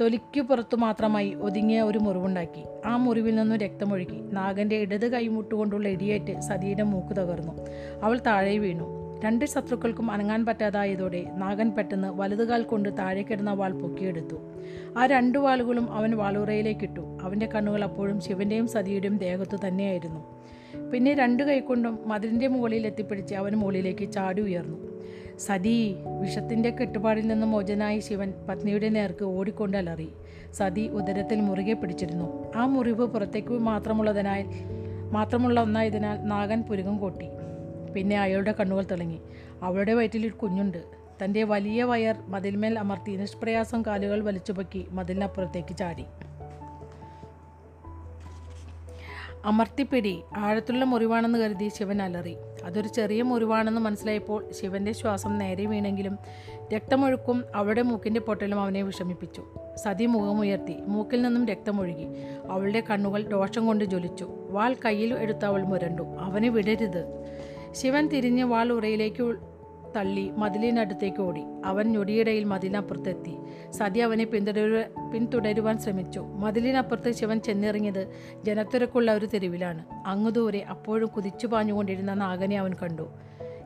തൊലിക്കു 0.00 0.40
പുറത്തു 0.40 0.76
മാത്രമായി 0.76 1.34
ഒതുങ്ങിയ 1.34 1.80
ഒരു 1.80 1.98
മുറിവുണ്ടാക്കി. 1.98 2.64
ആ 2.86 2.96
മുറിവിൽ 2.96 3.34
നിന്നും 3.34 3.58
രക്തമൊഴുകി 3.58 4.20
നാഗന്റെ 4.32 4.76
ഇടത് 4.76 5.12
കൈമുട്ടുകൊണ്ടുള്ള 5.12 5.88
ഇടിയേറ്റ് 5.88 6.40
സതിയുടെ 6.40 6.82
മൂക്ക് 6.82 7.16
തകർന്നു. 7.16 7.52
അവൾ 8.02 8.18
താഴെ 8.26 8.58
വീണു. 8.58 8.98
രണ്ട് 9.24 9.44
ശത്രുക്കൾക്കും 9.44 10.10
അനങ്ങാൻ 10.10 10.46
പറ്റാതായതോടെ 10.46 11.26
നാഗൻ 11.34 11.70
പെട്ടെന്ന് 11.70 12.08
വലതുകാൽ 12.08 12.62
കൊണ്ട് 12.62 12.98
താഴെ 12.98 13.22
കിടന്ന 13.22 13.52
വാൾ 13.52 13.72
പൊക്കിയെടുത്തു. 13.72 14.36
ആ 14.98 15.06
രണ്ടു 15.06 15.38
വാളുകളും 15.38 15.92
അവൻ 15.92 16.16
വാളുറയിലേക്കിട്ടു. 16.16 17.18
അവന്റെ 17.22 17.46
കണ്ണുകൾ 17.46 17.84
അപ്പോഴും 17.84 18.20
ശിവന്റെയും 18.20 18.68
സതിയുടെയും 18.68 19.16
ദേഹത്തു 19.16 19.56
തന്നെയായിരുന്നു. 19.68 20.38
പിന്നെ 20.90 21.14
രണ്ട് 21.14 21.42
കൈക്കൊണ്ടും 21.42 21.98
മതിലിന്റെ 22.06 22.46
മുകളിൽ 22.46 22.86
എത്തിപ്പിടിച്ച് 22.86 23.34
അവൻ 23.34 23.52
മുകളിലേക്ക് 23.52 24.12
ചാടി 24.12 24.42
ഉയർന്നു. 24.42 24.87
സതി 25.38 25.96
വിഷത്തിന്റെ 26.20 26.70
കെട്ടുപാടിൽ 26.70 27.26
നിന്ന് 27.26 27.46
മോചനായി 27.46 28.00
ശിവൻ 28.00 28.32
പത്നിയുടെ 28.48 28.88
നേർക്ക് 28.88 29.24
ഓടിക്കൊണ്ട് 29.24 29.76
അലറി. 29.76 30.08
സതി 30.52 30.88
ഉദരത്തിൽ 30.88 31.40
മുറുകെ 31.40 31.72
പിടിച്ചിരുന്നു. 31.72 32.52
ആ 32.56 32.66
മുറിവ് 32.66 33.06
പുറത്തേക്ക് 33.06 33.58
മാത്രമുള്ളതിനാൽ 33.58 34.44
മാത്രമുള്ള 35.10 35.60
ഒന്നായതിനാൽ 35.60 36.16
നാഗൻ 36.16 36.62
പുരുകം 36.62 36.98
കൊട്ടി. 36.98 37.28
പിന്നെ 37.94 38.20
അയാളുടെ 38.20 38.54
കണ്ണുകൾ 38.60 38.82
തിളങ്ങി. 38.82 39.20
അവളുടെ 39.62 39.94
വയറ്റിൽ 39.94 40.26
ഒരു 40.26 40.34
കുഞ്ഞുണ്ട്. 40.34 40.84
തന്റെ 41.24 41.44
വലിയ 41.44 41.84
വയർ 41.84 42.16
മതിൽമേൽ 42.28 42.78
അമർത്തി 42.78 43.16
നിഷ്പ്രയാസം 43.16 43.82
കാലുകൾ 43.82 44.24
വലിച്ചുപൊക്കി 44.24 44.86
മതിലിനപ്പുറത്തേക്ക് 44.90 45.76
ചാടി. 45.76 46.04
അമർത്തിപ്പിടി 49.48 50.22
ആഴത്തുള്ള 50.36 50.84
മുറിവാണെന്ന് 50.84 51.38
കരുതി 51.38 51.68
ശിവൻ 51.68 52.02
അലറി. 52.02 52.36
അതൊരു 52.64 52.88
ചെറിയ 52.88 53.22
മുറിവാണെന്ന് 53.22 53.80
മനസ്സിലായപ്പോൾ 53.80 54.52
ശിവന്റെ 54.52 54.92
ശ്വാസം 54.92 55.38
നേരെ 55.38 55.66
വീണെങ്കിലും 55.66 56.18
രക്തമൊഴുക്കും 56.74 57.44
അവളുടെ 57.54 57.82
മൂക്കിന്റെ 57.82 58.20
പൊട്ടലും 58.20 58.60
അവനെ 58.60 58.82
വിഷമിപ്പിച്ചു. 58.82 59.44
സതി 59.76 60.06
മുഖമുയർത്തി. 60.06 60.76
മൂക്കിൽ 60.86 61.22
നിന്നും 61.22 61.46
രക്തമൊഴുകി. 61.46 62.06
അവളുടെ 62.48 62.82
കണ്ണുകൾ 62.90 63.28
രോഷം 63.28 63.66
കൊണ്ട് 63.66 63.84
ജ്വലിച്ചു. 63.84 64.28
വാൾ 64.50 64.76
കയ്യിൽ 64.84 65.14
എടുത്ത് 65.14 65.44
അവൾ 65.44 65.62
മുരണ്ടു. 65.62 66.02
അവനെ 66.02 66.48
വിടരുത്. 66.48 67.24
ശിവൻ 67.72 68.06
തിരിഞ്ഞ് 68.06 68.44
വാൾ 68.44 68.72
ഉറയിലേക്ക് 68.72 69.36
തള്ളി 69.96 70.30
മതിലിനടുത്തേക്ക് 70.36 71.22
ഓടി. 71.22 71.42
അവൻ 71.64 71.92
ഞൊടിയിടയിൽ 71.92 72.44
മതിലിനപ്പുറത്തെത്തി. 72.44 73.34
സതി 73.72 73.98
അവനെ 73.98 74.24
പിന്തുടരു 74.24 74.84
പിന്തുടരുവാൻ 75.14 75.78
ശ്രമിച്ചു. 75.78 76.20
മതിലിനപ്പുറത്ത് 76.20 77.12
ശിവൻ 77.12 77.40
ചെന്നിറങ്ങിയത് 77.40 78.12
ജനത്തിരക്കുള്ള 78.44 79.12
ഒരു 79.12 79.26
തെരുവിലാണ്. 79.26 79.84
അങ്ങു 80.06 80.30
ദൂരെ 80.30 80.64
അപ്പോഴും 80.70 81.08
കുതിച്ചു 81.08 81.46
പാഞ്ഞുകൊണ്ടിരുന്ന 81.46 82.14
നാഗനെ 82.14 82.58
അവൻ 82.58 82.72
കണ്ടു. 82.72 83.08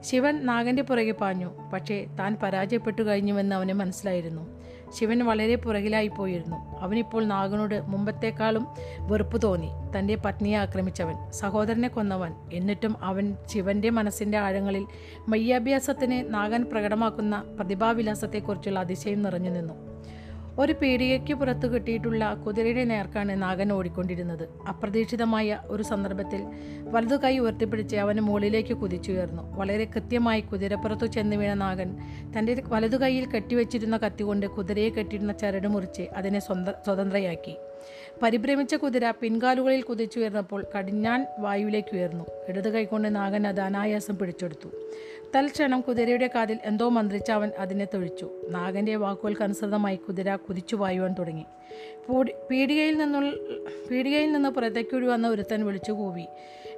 ശിവൻ 0.00 0.46
നാഗന്റെ 0.46 0.82
പുറകെ 0.82 1.10
പാഞ്ഞു. 1.10 1.50
പക്ഷേ 1.72 2.06
താൻ 2.18 2.36
പരാജയപ്പെട്ടു 2.42 3.02
കഴിഞ്ഞുവെന്ന് 3.02 3.56
അവന് 3.56 3.72
മനസ്സിലായിരുന്നു. 3.72 4.62
ശിവൻ 4.90 5.24
വളരെ 5.24 5.54
പുറകിലായി 5.54 6.08
പോയിരുന്നു. 6.08 6.56
അവനിപ്പോൾ 6.56 7.24
നാഗനോട് 7.24 7.80
മുമ്പത്തേക്കാളും 7.80 8.66
വെറുപ്പ് 9.00 9.42
തോന്നി. 9.42 9.68
തന്റെ 9.98 10.16
പത്നിയെ 10.16 10.56
ആക്രമിച്ചവൻ 10.56 11.30
സഹോദരനെ 11.30 11.88
കൊന്നവൻ. 11.88 12.34
എന്നിട്ടും 12.52 13.04
അവൻ 13.04 13.36
ശിവന്റെ 13.46 13.90
മനസ്സിന്റെ 13.90 14.38
ആഴങ്ങളിൽ 14.38 14.86
മയ്യാഭ്യാസത്തിന് 15.28 16.34
നാഗൻ 16.34 16.64
പ്രകടമാക്കുന്ന 16.64 17.44
പ്രതിഭാവിലാസത്തെക്കുറിച്ചുള്ള 17.56 18.80
അതിശയം 18.80 19.22
നിറഞ്ഞു 19.22 19.50
നിന്നു 19.50 19.91
ഒരു 20.58 20.72
പീടികയ്ക്ക് 20.72 21.34
പുറത്ത് 21.34 21.66
കിട്ടിയിട്ടുള്ള 21.66 22.34
കുതിരയുടെ 22.34 22.84
നേർക്കാണ് 22.84 23.42
നാഗൻ 23.42 23.72
ഓടിക്കൊണ്ടിരുന്നത്. 23.72 24.48
അപ്രതീക്ഷിതമായ 24.68 25.60
ഒരു 25.66 25.82
സന്ദർഭത്തിൽ 25.82 26.46
വലതു 26.90 27.16
കൈ 27.16 27.38
ഉയർത്തിപ്പിടിച്ച് 27.38 27.96
അവന് 27.96 28.20
മുകളിലേക്ക് 28.20 28.74
കുതിച്ചുയർന്നു. 28.74 29.56
വളരെ 29.56 29.84
കൃത്യമായി 29.84 30.40
കുതിരപ്പുറത്തു 30.40 31.06
ചെന്ന് 31.06 31.36
വീണ 31.36 31.54
നാഗൻ 31.54 31.96
തന്റെ 32.38 32.62
വലതു 32.68 32.96
കൈയിൽ 32.96 33.26
കെട്ടിവെച്ചിരുന്ന 33.26 33.96
കത്തികൊണ്ട് 33.96 34.46
കുതിരയെ 34.46 34.90
കെട്ടിയിരുന്ന 34.90 35.32
ചരട് 35.32 35.68
മുറിച്ച് 35.68 36.02
അതിനെ 36.02 36.40
സ്വന്ത 36.40 36.68
സ്വതന്ത്രയാക്കി. 36.68 37.56
പരിഭ്രമിച്ച 38.22 38.74
കുതിര 38.74 39.10
പിൻകാലുകളിൽ 39.10 39.82
കുതിച്ചുയർന്നപ്പോൾ 39.82 40.66
കടിഞ്ഞാൻ 40.76 41.26
വായുവിലേക്ക് 41.38 41.96
ഉയർന്നു. 41.96 42.24
ഇടത് 42.48 42.72
കൈകൊണ്ട് 42.72 43.16
നാഗൻ 43.16 43.46
അത് 43.46 43.60
അനായാസം 43.60 44.18
പിടിച്ചെടുത്തു. 44.18 44.68
തൽക്ഷണം 45.34 45.80
കുതിരയുടെ 45.80 46.30
കാതിൽ 46.34 46.58
എന്തോ 46.64 46.88
മന്ത്രിച്ച് 46.88 47.32
അവൻ 47.32 47.50
അതിനെ 47.58 47.84
തൊഴിച്ചു. 47.84 48.30
നാഗന്റെ 48.48 48.96
വാക്കുകൾക്കനുസൃതമായി 48.96 49.96
കുതിര 49.96 50.36
കുതിച്ചു 50.36 50.76
പായുവാൻ 50.76 51.14
തുടങ്ങി. 51.18 51.44
പൂടി 52.08 52.32
പീടികയിൽ 52.50 52.96
നിന്നുള്ള 52.96 53.34
പീടികയിൽ 53.90 54.32
നിന്ന് 54.32 54.48
പുറത്തേക്കൊഴി 54.48 55.06
വന്ന 55.06 55.28
ഒരുത്തൻ 55.28 55.64
വിളിച്ചു 55.64 55.92
കൂവി. 55.92 56.24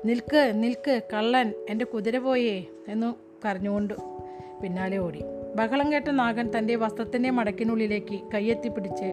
നിൽക്ക് 0.04 0.52
നിൽക്ക് 0.54 1.00
കള്ളൻ 1.12 1.52
എന്റെ 1.70 1.84
കുതിര 1.84 2.18
പോയേ 2.18 2.64
എന്ന് 2.88 3.14
കരഞ്ഞുകൊണ്ട് 3.44 3.94
പിന്നാലെ 4.62 4.98
ഓടി. 4.98 5.20
ബഹളം 5.56 5.92
കേട്ട 5.92 6.08
നാഗൻ 6.08 6.50
തന്റെ 6.58 6.76
വസ്ത്രത്തിന്റെ 6.76 7.30
മടക്കിനുള്ളിലേക്ക് 7.30 8.20
കൈയെത്തിപ്പിടിച്ച് 8.34 9.12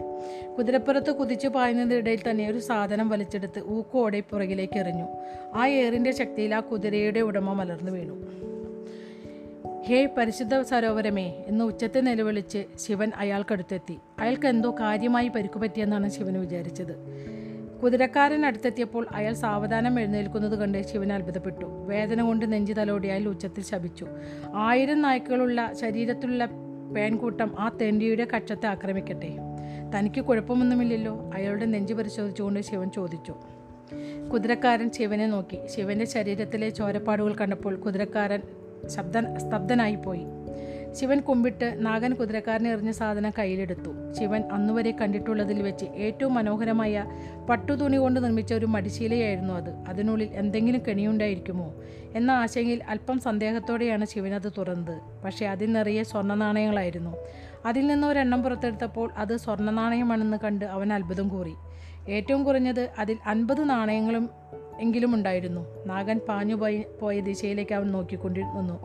കുതിരപ്പുറത്ത് 0.58 1.16
കുതിച്ചു 1.16 1.48
പായുന്നതിനിടയിൽ 1.48 2.20
തന്നെ 2.30 2.50
ഒരു 2.50 2.58
സാധനം 2.58 3.08
വലിച്ചെടുത്ത് 3.08 3.68
ഊക്കോടെ 3.68 4.20
പുറകിലേക്ക് 4.20 4.78
എറിഞ്ഞു. 4.78 5.06
ആ 5.54 5.66
ഏറിന്റെ 5.66 6.10
ശക്തിയിൽ 6.10 6.54
ആ 6.54 6.60
കുതിരയുടെ 6.60 7.20
ഉടമ 7.20 7.52
മലർന്നു 7.52 7.92
വീണു. 7.92 8.16
ഹേ 9.84 10.08
പരിശുദ്ധ 10.18 10.60
സരോവരമേ 10.60 11.32
എന്ന് 11.46 11.64
ഉച്ചത്തെ 11.64 12.00
നിലവിളിച്ച് 12.00 12.64
ശിവൻ 12.76 13.12
അയാൾക്കടുത്തെത്തി. 13.16 13.98
അയാൾക്ക് 14.18 14.46
എന്തോ 14.46 14.70
കാര്യമായി 14.80 15.28
പരിക്കുപറ്റിയെന്നാണ് 15.28 16.10
ശിവൻ 16.10 16.40
വിചാരിച്ചത്. 16.40 16.94
കുതിരക്കാരൻ 17.82 18.46
അടുത്തെത്തിയപ്പോൾ 18.46 19.06
അയാൾ 19.12 19.34
സാവധാനം 19.34 20.00
എഴുന്നേൽക്കുന്നത് 20.00 20.58
കണ്ട് 20.58 20.82
ശിവൻ 20.82 21.12
അത്ഭുതപ്പെട്ടു. 21.12 21.64
വേദന 21.64 22.22
കൊണ്ട് 22.22 22.52
നെഞ്ചു 22.52 22.72
തലോടി 22.72 23.08
അയാൾ 23.08 23.28
ഉച്ചത്തിൽ 23.28 23.64
ശപിച്ചു. 23.64 24.06
ആയിരം 24.54 25.02
നായ്ക്കളുള്ള 25.02 25.72
ശരീരത്തിലുള്ള 25.80 26.48
പേൻകൂട്ടം 26.96 27.56
ആ 27.58 27.68
തെണ്ടിയുടെ 27.80 28.24
കക്ഷത്തെ 28.36 28.66
ആക്രമിക്കട്ടെ. 28.66 29.36
തനിക്ക് 29.98 30.20
കുഴപ്പമൊന്നുമില്ലല്ലോ? 30.20 31.30
അയാളുടെ 31.34 31.64
നെഞ്ചു 31.64 31.94
പരിശോധിച്ചുകൊണ്ട് 31.94 32.60
ശിവൻ 32.60 32.90
ചോദിച്ചു. 32.90 33.34
കുതിരക്കാരൻ 34.32 34.90
ശിവനെ 34.90 35.26
നോക്കി. 35.26 35.58
ശിവന്റെ 35.66 36.04
ശരീരത്തിലെ 36.04 36.68
ചോരപ്പാടുകൾ 36.70 37.34
കണ്ടപ്പോൾ 37.34 37.76
കുതിരക്കാരൻ 37.76 38.42
ശബ്ദ 38.88 39.36
സ്തബ്ധനായിപ്പോയി. 39.36 40.26
ശിവൻ 40.92 41.20
കുമ്പിട്ട് 41.20 41.86
നാഗൻ 41.86 42.14
കുതിരക്കാരനെ 42.14 42.70
എറിഞ്ഞ 42.70 42.90
സാധനം 42.90 43.32
കയ്യിലെടുത്തു. 43.38 44.12
ശിവൻ 44.18 44.42
അന്നുവരെ 44.52 44.90
കണ്ടിട്ടുള്ളതിൽ 44.90 45.62
വെച്ച് 45.62 45.84
ഏറ്റവും 45.84 46.34
മനോഹരമായ 46.34 47.04
പട്ടുതുണി 47.50 47.96
കൊണ്ട് 47.96 48.24
നിർമ്മിച്ച 48.24 48.54
ഒരു 48.54 48.66
മടിശീലയായിരുന്നു 48.66 49.54
അത്. 49.54 49.70
അതിനുള്ളിൽ 49.70 50.28
എന്തെങ്കിലും 50.32 50.82
കെണിയുണ്ടായിരിക്കുമോ 50.88 51.74
എന്ന 52.14 52.30
ആശങ്കയിൽ 52.30 52.82
അല്പം 52.88 53.18
സന്ദേഹത്തോടെയാണ് 53.18 54.04
ശിവൻ 54.04 54.34
അത് 54.34 54.52
തുറന്നത്. 54.58 55.22
പക്ഷേ 55.24 55.46
അതിൽ 55.46 55.72
നിറയെ 55.72 56.02
സ്വർണ 56.02 56.34
നാണയങ്ങളായിരുന്നു 56.34 57.16
അതിൽ 57.66 57.86
നിന്ന് 57.86 58.06
ഒരെണ്ണം 58.06 58.42
പുറത്തെടുത്തപ്പോൾ 58.42 59.10
അത് 59.16 59.36
സ്വർണ 59.36 59.70
നാണയമാണെന്ന് 59.70 60.36
കണ്ട് 60.44 60.64
അവൻ 60.64 60.92
അത്ഭുതം 60.92 61.28
കൂറി. 61.28 61.54
ഏറ്റവും 62.08 62.44
കുറഞ്ഞത് 62.44 62.90
അതിൽ 62.98 63.16
അൻപത് 63.26 63.70
നാണയങ്ങളും 63.70 64.41
എങ്കിലും 64.82 65.14
ഉണ്ടായിരുന്നു. 65.14 65.84
നാഗൻ 65.86 66.20
പാഞ്ഞു 66.28 66.54
പോയി 66.54 66.84
പോയ 67.00 67.20
ദിശയിലേക്ക് 67.20 67.74
അവൻ 67.74 67.92
നോക്കിക്കൊണ്ടിരുന്നു. 67.92 68.80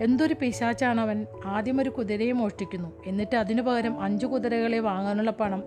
എന്തൊരു 0.00 0.34
പിശാച്ചാണ് 0.42 1.00
അവൻ. 1.00 1.26
ആദ്യം 1.46 1.80
ഒരു 1.80 1.90
കുതിരയെ 1.90 2.32
മോഷ്ടിക്കുന്നു. 2.32 2.92
എന്നിട്ട് 3.06 3.36
അതിനു 3.36 3.62
പകരം 3.62 4.00
അഞ്ചു 4.00 4.26
കുതിരകളെ 4.26 4.78
വാങ്ങാനുള്ള 4.78 5.30
പണം 5.30 5.64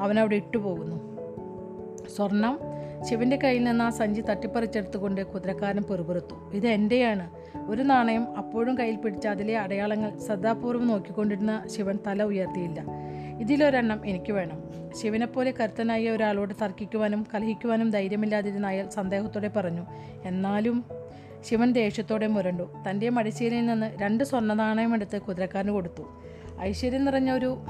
അവൻ 0.00 0.20
അവിടെ 0.20 0.36
ഇട്ടുപോകുന്നു. 0.36 1.14
സ്വർണം 2.16 2.58
ശിവന്റെ 3.10 3.36
കയ്യിൽ 3.36 3.64
നിന്ന് 3.64 3.84
ആ 3.84 3.90
സഞ്ചി 3.90 4.20
തട്ടിപ്പറിച്ചെടുത്തുകൊണ്ട് 4.20 5.26
കുതിരക്കാരൻ 5.26 5.82
പെറുപുറത്തു. 5.82 6.50
ഇത് 6.54 6.66
എന്റെയാണ് 6.66 7.30
ഒരു 7.66 7.82
നാണയം 7.82 8.36
അപ്പോഴും 8.36 8.78
കയ്യിൽ 8.78 8.96
പിടിച്ച 8.96 9.26
അതിലെ 9.26 9.58
അടയാളങ്ങൾ 9.58 10.18
ശ്രദ്ധാപൂർവം 10.18 10.88
നോക്കിക്കൊണ്ടിരുന്ന 10.88 11.62
ശിവൻ 11.66 11.98
തല 12.06 12.22
ഉയർത്തിയില്ല. 12.22 12.84
ഇതിലൊരെണ്ണം 13.40 14.06
എനിക്ക് 14.06 14.32
വേണം. 14.32 14.62
ശിവനെപ്പോലെ 15.02 15.54
കരുത്തനായ 15.60 16.10
ഒരാളോട് 16.10 16.54
തർക്കിക്കുവാനും 16.62 17.26
കലഹിക്കുവാനും 17.34 17.90
ധൈര്യമില്ലാതിരുന്ന 17.90 18.66
അയാൾ 18.66 18.88
സന്ദേഹത്തോടെ 18.88 19.48
പറഞ്ഞു 19.48 19.86
എന്നാലും 20.24 20.84
ശിവൻ 21.40 21.72
ദേഷ്യത്തോടെ 21.72 22.26
മുരണ്ടു. 22.26 22.70
തന്റെ 22.90 23.08
മടിശീലയിൽ 23.08 23.66
നിന്ന് 23.66 24.02
രണ്ട് 24.02 24.24
സ്വർണ 24.24 24.52
നാണയമെടുത്ത് 24.52 25.20
കുതിരക്കാരന് 25.22 25.70
കൊടുത്തു. 25.70 26.02
ഐശ്വര്യം 26.60 27.04
നിറഞ്ഞ 27.04 27.30
ഒരു 27.30 27.64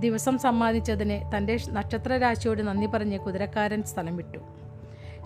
ദിവസം 0.00 0.38
സമ്മാനിച്ചതിന് 0.38 1.36
തന്റെ 1.36 1.58
നക്ഷത്രരാശിയോട് 1.68 2.62
നന്ദി 2.62 2.86
പറഞ്ഞ് 2.86 3.18
കുതിരക്കാരൻ 3.18 3.82
സ്ഥലം 3.82 4.16
വിട്ടു. 4.16 4.38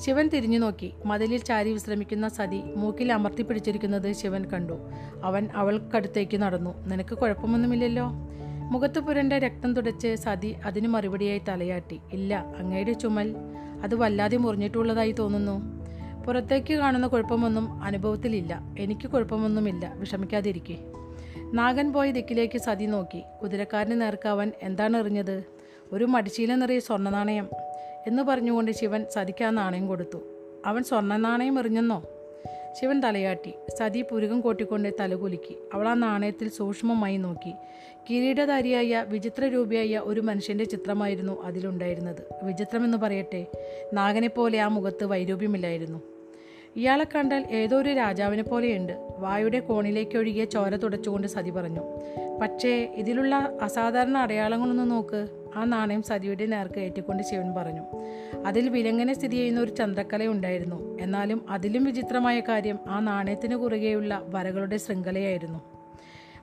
ശിവൻ 0.00 0.29
തിരിഞ്ഞു 0.29 0.59
നോക്കി. 0.59 0.94
മതിലിൽ 1.05 1.44
ചാരി 1.44 1.72
വിശ്രമിക്കുന്ന 1.72 2.29
സതി 2.29 2.62
മൂക്കിൽ 2.76 3.12
അമർത്തി 3.12 3.42
പിടിച്ചിരിക്കുന്നത് 3.42 4.12
ശിവൻ 4.12 4.44
കണ്ടു. 4.44 4.90
അവൻ 5.24 5.48
അവൾക്കടുത്തേക്ക് 5.55 6.37
നടന്നു. 6.37 6.87
നിനക്ക് 6.87 7.14
കുഴപ്പമൊന്നുമില്ലല്ലോ? 7.14 8.12
മുഖത്ത് 8.70 8.98
പുരണ്ട 8.98 9.33
രക്തം 9.33 9.74
തുടച്ച് 9.74 10.16
സതി 10.16 10.57
അതിന് 10.64 10.88
മറുപടിയായി 10.88 11.40
തലയാട്ടി. 11.48 12.00
ഇല്ല 12.12 12.55
അങ്ങയുടെ 12.59 12.92
ചുമൽ 12.92 13.35
അത് 13.83 13.94
വല്ലാതെ 13.94 14.37
മുറിഞ്ഞിട്ടുള്ളതായി 14.37 15.12
തോന്നുന്നു. 15.12 15.87
പുറത്തേക്ക് 16.22 16.74
കാണുന്ന 16.74 17.07
കുഴപ്പമൊന്നും 17.07 17.83
അനുഭവത്തിലില്ല. 17.83 18.61
എനിക്ക് 18.79 19.09
കുഴപ്പമൊന്നുമില്ല. 19.09 19.92
വിഷമിക്കാതിരിക്കെ. 19.96 20.76
നാഗൻ 21.52 21.92
പോയ 21.92 22.11
ദിക്കിലേക്ക് 22.11 22.59
സതി 22.59 22.85
നോക്കി. 22.85 23.22
കുതിരക്കാരന് 23.42 24.00
നേർക്കാവൻ 24.00 24.52
എന്താണ് 24.62 24.96
എറിഞ്ഞത്? 24.96 25.44
ഒരു 25.92 26.05
മടിശീല 26.05 26.55
നിറയെ 26.55 26.79
സ്വർണ 26.79 27.11
നാണയം 27.11 27.48
എന്ന് 28.07 28.22
പറഞ്ഞുകൊണ്ട് 28.22 28.72
ശിവൻ 28.72 29.05
സതിക്ക് 29.12 29.44
ആ 29.44 29.50
നാണയം 29.50 29.87
കൊടുത്തു. 29.87 30.18
അവൻ 30.66 30.83
സ്വർണ 30.83 31.16
നാണയം 31.16 31.59
എറിഞ്ഞെന്നോ? 31.59 32.05
ശിവൻ 32.81 33.00
തലയാട്ടി. 33.00 33.52
സതി 33.79 34.02
പുരുകം 34.02 34.40
കോട്ടിക്കൊണ്ട് 34.40 34.92
തലകുലുക്കി. 35.00 35.57
അവൾ 35.74 35.88
ആ 35.88 35.94
നാണയത്തിൽ 35.94 36.48
സൂക്ഷ്മമായി 36.48 37.16
നോക്കി. 37.16 37.55
കിരീടധാരിയായ 38.11 39.05
വിചിത്രരൂപിയായ 39.09 39.99
ഒരു 39.99 40.21
മനുഷ്യന്റെ 40.21 40.64
ചിത്രമായിരുന്നു 40.64 41.42
അതിലുണ്ടായിരുന്നത്. 41.42 42.23
വിചിത്രമെന്ന് 42.42 42.99
പറയട്ടെ 42.99 43.47
നാഗനെപ്പോലെ 43.92 44.61
ആ 44.61 44.69
മുഖത്ത് 44.69 45.05
വൈരൂപ്യമില്ലായിരുന്നു. 45.05 46.03
ഇയാളെ 46.77 47.07
കണ്ടാൽ 47.14 47.47
ഏതോ 47.51 47.77
ഒരു 47.79 47.88
രാജാവിനെ 47.88 48.42
പോലെയുണ്ട്. 48.42 49.09
വായുടെ 49.19 49.61
കോണിലേക്ക് 49.61 50.19
ഒഴുകിയ 50.19 50.45
ചോര 50.45 50.77
തുടച്ചുകൊണ്ട് 50.77 51.27
സതി 51.27 51.51
പറഞ്ഞു 51.51 51.81
പക്ഷേ 52.42 52.92
ഇതിലുള്ള 52.95 53.53
അസാധാരണ 53.62 54.19
അടയാളങ്ങളൊന്ന് 54.19 54.90
നോക്ക്. 54.90 55.29
ആ 55.57 55.64
നാണയം 55.64 56.03
സതിയുടെ 56.03 56.47
നേർക്ക് 56.47 56.81
ഏറ്റിക്കൊണ്ട് 56.81 57.23
ശിവൻ 57.23 57.55
പറഞ്ഞു 57.55 57.83
അതിൽ 58.47 58.69
വിലങ്ങനെ 58.69 59.14
സ്ഥിതി 59.14 59.37
ചെയ്യുന്ന 59.37 59.61
ഒരു 59.61 59.71
ചന്ദ്രക്കല 59.71 60.27
ഉണ്ടായിരുന്നു 60.27 60.99
എന്നാലും 61.01 61.47
അതിലും 61.51 61.85
വിചിത്രമായ 61.85 62.40
കാര്യം 62.40 62.79
ആ 62.88 63.01
നാണയത്തിന് 63.01 63.57
കുറുകെയുള്ള 63.57 64.23
വരകളുടെ 64.29 64.77
ശൃംഖലയായിരുന്നു. 64.77 65.76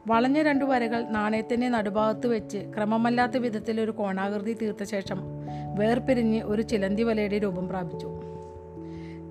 വളഞ്ഞ 0.07 0.41
രണ്ടു 0.41 0.65
വരകൾ 0.65 1.03
നാണയത്തിന്റെ 1.03 1.69
നടുഭാഗത്ത് 1.69 2.27
വെച്ച് 2.27 2.57
ക്രമമല്ലാത്ത 2.57 3.37
വിധത്തിൽ 3.37 3.81
ഒരു 3.81 3.91
കോണാകൃതി 3.91 4.53
തീർത്ത 4.53 4.83
ശേഷം 4.83 5.21
വേർപിരിഞ്ഞ് 5.75 6.43
ഒരു 6.43 6.61
ചിലന്തി 6.61 7.03
വലയുടെ 7.03 7.37
രൂപം 7.37 7.67
പ്രാപിച്ചു. 7.67 8.07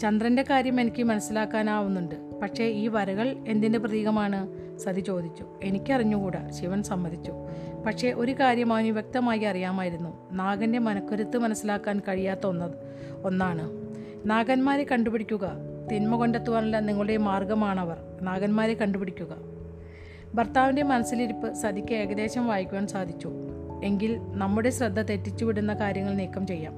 ചന്ദ്രന്റെ 0.02 0.44
കാര്യം 0.50 0.80
എനിക്ക് 0.80 1.02
മനസ്സിലാക്കാനാവുന്നുണ്ട്. 1.02 2.14
പക്ഷേ 2.42 2.64
ഈ 2.64 2.88
വരകൾ 2.88 3.36
എന്തിന്റെ 3.48 3.78
പ്രതീകമാണ്? 3.78 4.48
സതി 4.78 5.00
ചോദിച്ചു. 5.00 5.46
എനിക്കറിഞ്ഞുകൂടാ. 5.62 6.50
ശിവൻ 6.50 6.82
സമ്മതിച്ചു. 6.82 7.32
പക്ഷേ 7.86 8.12
ഒരു 8.12 8.32
കാര്യം 8.32 8.72
അവന് 8.72 8.88
വ്യക്തമായി 8.88 9.44
അറിയാമായിരുന്നു. 9.44 10.28
നാഗന്റെ 10.32 10.78
മനക്കരുത്ത് 10.78 11.38
മനസ്സിലാക്കാൻ 11.38 12.00
കഴിയാത്ത 12.08 12.46
ഒന്ന് 12.46 12.72
ഒന്നാണ്. 13.26 13.70
നാഗന്മാരെ 14.26 14.84
കണ്ടുപിടിക്കുക. 14.84 15.52
തിന്മ 15.92 16.16
കൊണ്ടെത്തുവാനുള്ള 16.16 16.80
നിങ്ങളുടെ 16.80 17.16
മാർഗമാണവർ. 17.16 17.98
നാഗന്മാരെ 18.22 18.74
കണ്ടുപിടിക്കുക. 18.74 19.51
ഭർത്താവിന്റെ 20.34 20.82
മനസ്സിലിരിപ്പ് 20.82 21.54
സതിക്ക് 21.54 21.94
ഏകദേശം 21.94 22.48
വായിക്കുവാൻ 22.48 22.86
സാധിച്ചു. 22.86 23.30
എങ്കിൽ 23.84 24.20
നമ്മുടെ 24.32 24.70
ശ്രദ്ധ 24.70 25.00
തെറ്റിച്ചുവിടുന്ന 25.00 25.74
കാര്യങ്ങൾ 25.74 26.14
നീക്കം 26.14 26.46
ചെയ്യാം. 26.46 26.74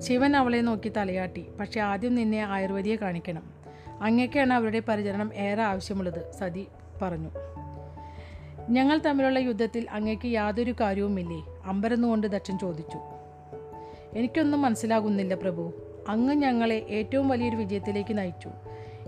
ശിവൻ 0.00 0.36
അവളെ 0.36 0.60
നോക്കി 0.60 0.88
തലയാട്ടി 0.88 1.46
പക്ഷെ 1.60 1.80
ആദ്യം 1.80 2.14
നിന്നെ 2.14 2.46
ആയുർവേദിയെ 2.46 2.96
കാണിക്കണം. 2.96 3.42
അങ്ങേക്കാണ് 4.02 4.52
അവരുടെ 4.52 4.80
പരിചരണം 4.80 5.34
ഏറെ 5.34 5.62
ആവശ്യമുള്ളത് 5.62 6.32
സതി 6.32 6.66
പറഞ്ഞു. 7.02 7.30
ഞങ്ങൾ 8.70 8.98
തമ്മിലുള്ള 8.98 9.38
യുദ്ധത്തിൽ 9.38 9.86
അങ്ങേക്ക് 9.90 10.26
യാതൊരു 10.26 10.74
കാര്യവുമില്ലേ? 10.80 11.44
അമ്പരന്നുകൊണ്ട് 11.64 12.26
ദക്ഷൻ 12.26 12.58
ചോദിച്ചു. 12.58 12.98
എനിക്കൊന്നും 14.18 14.62
മനസ്സിലാകുന്നില്ല 14.62 15.34
പ്രഭു. 15.34 15.72
അങ്ങ് 16.08 16.34
ഞങ്ങളെ 16.34 16.74
ഏറ്റവും 16.74 17.28
വലിയൊരു 17.28 17.56
വിജയത്തിലേക്ക് 17.56 18.18
നയിച്ചു. 18.18 18.50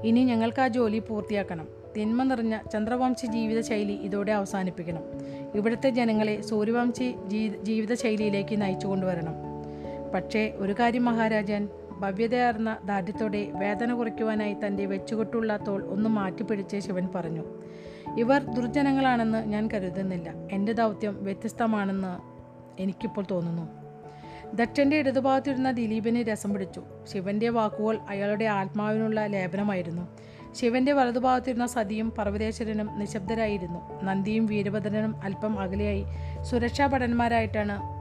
ഇനി 0.04 0.24
ഞങ്ങൾക്ക് 0.24 0.60
ആ 0.60 0.68
ജോലി 0.68 0.98
പൂർത്തിയാക്കണം. 0.98 1.79
തിന്മ 1.96 2.22
നിറഞ്ഞ 2.22 2.58
ചന്ദ്രവംശി 2.72 3.26
ജീവിതശൈലി 3.26 3.92
ഇതോടെ 3.92 4.32
അവസാനിപ്പിക്കണം. 4.32 5.02
ഇവിടുത്തെ 5.54 5.90
ജനങ്ങളെ 5.90 6.40
സൂര്യവംശി 6.40 7.14
ജീ- 7.26 7.62
ജീവിതശൈലിയിലേക്ക് 7.62 8.62
നയിച്ചു 8.62 8.86
കൊണ്ടുവരണം 8.86 9.34
പക്ഷേ 10.14 10.52
ഒരു 10.56 10.72
കാര്യം 10.72 11.04
മഹാരാജൻ 11.04 11.68
ഭവ്യതയാർന്ന 12.00 12.76
ദാർഢ്യത്തോടെ 12.84 13.50
വേദന 13.54 13.94
കുറയ്ക്കുവാനായി 13.94 14.56
തന്റെ 14.66 14.86
വെച്ചുകൊട്ടുള്ള 14.86 15.56
തോൾ 15.56 15.84
ഒന്ന് 15.84 16.10
മാറ്റിപ്പിടിച്ച് 16.10 16.78
ശിവൻ 16.78 17.08
പറഞ്ഞു 17.14 17.44
ഇവർ 18.18 18.42
ദുർജനങ്ങളാണെന്ന് 18.42 19.46
ഞാൻ 19.48 19.68
കരുതുന്നില്ല. 19.74 20.34
എന്റെ 20.52 20.72
ദൗത്യം 20.72 21.24
വ്യത്യസ്തമാണെന്ന് 21.24 22.40
എനിക്കിപ്പോൾ 22.82 23.24
തോന്നുന്നു. 23.30 23.68
ദക്ഷന്റെ 24.54 24.96
ഇടതുഭാഗത്തിരുന്ന 24.96 25.70
ദിലീപിനെ 25.70 26.22
രസം 26.22 26.52
പിടിച്ചു. 26.52 26.82
ശിവന്റെ 27.04 27.48
വാക്കുകൾ 27.48 27.98
അയാളുടെ 28.08 28.44
ആത്മാവിനുള്ള 28.44 29.26
ലേപനമായിരുന്നു. 29.26 30.08
ശിവന്റെ 30.54 30.92
വലതുഭാഗത്തിരുന്ന 30.92 31.66
സതിയും 31.66 32.10
പർവതേശ്വരനും 32.10 32.98
നിശബ്ദരായിരുന്നു. 32.98 34.02
നന്ദിയും 34.02 34.46
വീരഭദ്രനും 34.46 35.16
അല്പം 35.24 35.60
അകലെയായി. 35.60 36.04
സുരക്ഷാ 36.42 36.86
ഭടന്മാരായിട്ടാണ് 36.86 38.00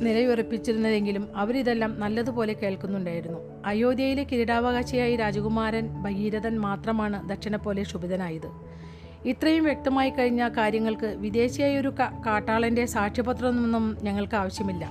നിലയുറപ്പിച്ചിരുന്നതെങ്കിലും 0.00 1.28
അവരിതെല്ലാം 1.36 2.00
നല്ലതുപോലെ 2.00 2.52
കേൾക്കുന്നുണ്ടായിരുന്നു. 2.52 3.38
അയോധ്യയിലെ 3.66 4.24
കിരീടാവകാശിയായി 4.24 5.16
രാജകുമാരൻ 5.16 6.02
ഭഗീരഥൻ 6.02 6.60
മാത്രമാണ് 6.60 7.28
ദക്ഷിണ 7.28 7.56
പോലെ 7.56 7.82
ശുഭിതനായത് 7.82 8.76
ഇത്രയും 9.24 9.64
വ്യക്തമായി 9.64 10.10
കഴിഞ്ഞ 10.10 10.48
കാര്യങ്ങൾക്ക് 10.48 11.06
വിദേശിയായ 11.06 11.78
ഒരു 11.78 11.94
കാട്ടാളന്റെ 12.26 12.86
സാക്ഷ്യപത്രമൊന്നും 12.86 13.96
ഞങ്ങൾക്ക് 14.02 14.34
ആവശ്യമില്ല. 14.34 14.90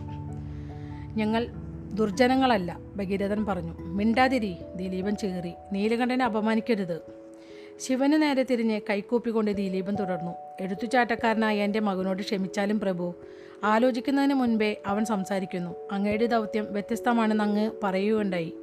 ഞങ്ങൾ 1.15 1.47
ദുർജനങ്ങളല്ല 1.95 2.79
ഭഗീരഥൻ 2.95 3.45
പറഞ്ഞു. 3.45 3.77
മിണ്ടാതിരി 3.79 4.55
ദിലീപൻ 4.75 5.15
ചേറി. 5.15 5.53
നീലകണ്ഠനെ 5.71 6.25
അപമാനിക്കരുത്. 6.25 7.01
ശിവന് 7.79 8.21
നേരെ 8.21 8.43
തിരിഞ്ഞ് 8.43 8.81
കൈക്കൂപ്പിക്കൊണ്ട് 8.89 9.51
ദിലീപൻ 9.51 9.95
തുടർന്നു. 9.95 10.31
എഴുത്തുചാട്ടക്കാരനായ 10.61 11.63
എന്റെ 11.63 11.79
മകനോട് 11.79 12.21
ക്ഷമിച്ചാലും 12.21 12.79
പ്രഭു. 12.79 13.15
ആലോചിക്കുന്നതിന് 13.63 14.33
മുൻപേ 14.33 14.81
അവൻ 14.85 15.05
സംസാരിക്കുന്നു. 15.05 15.75
അങ്ങയുടെ 15.91 16.25
ദൗത്യം 16.25 16.67
വ്യത്യസ്തമാണെന്ന് 16.69 17.43
അങ്ങ് 17.43 17.71
പറയുകയുണ്ടായി. 17.83 18.53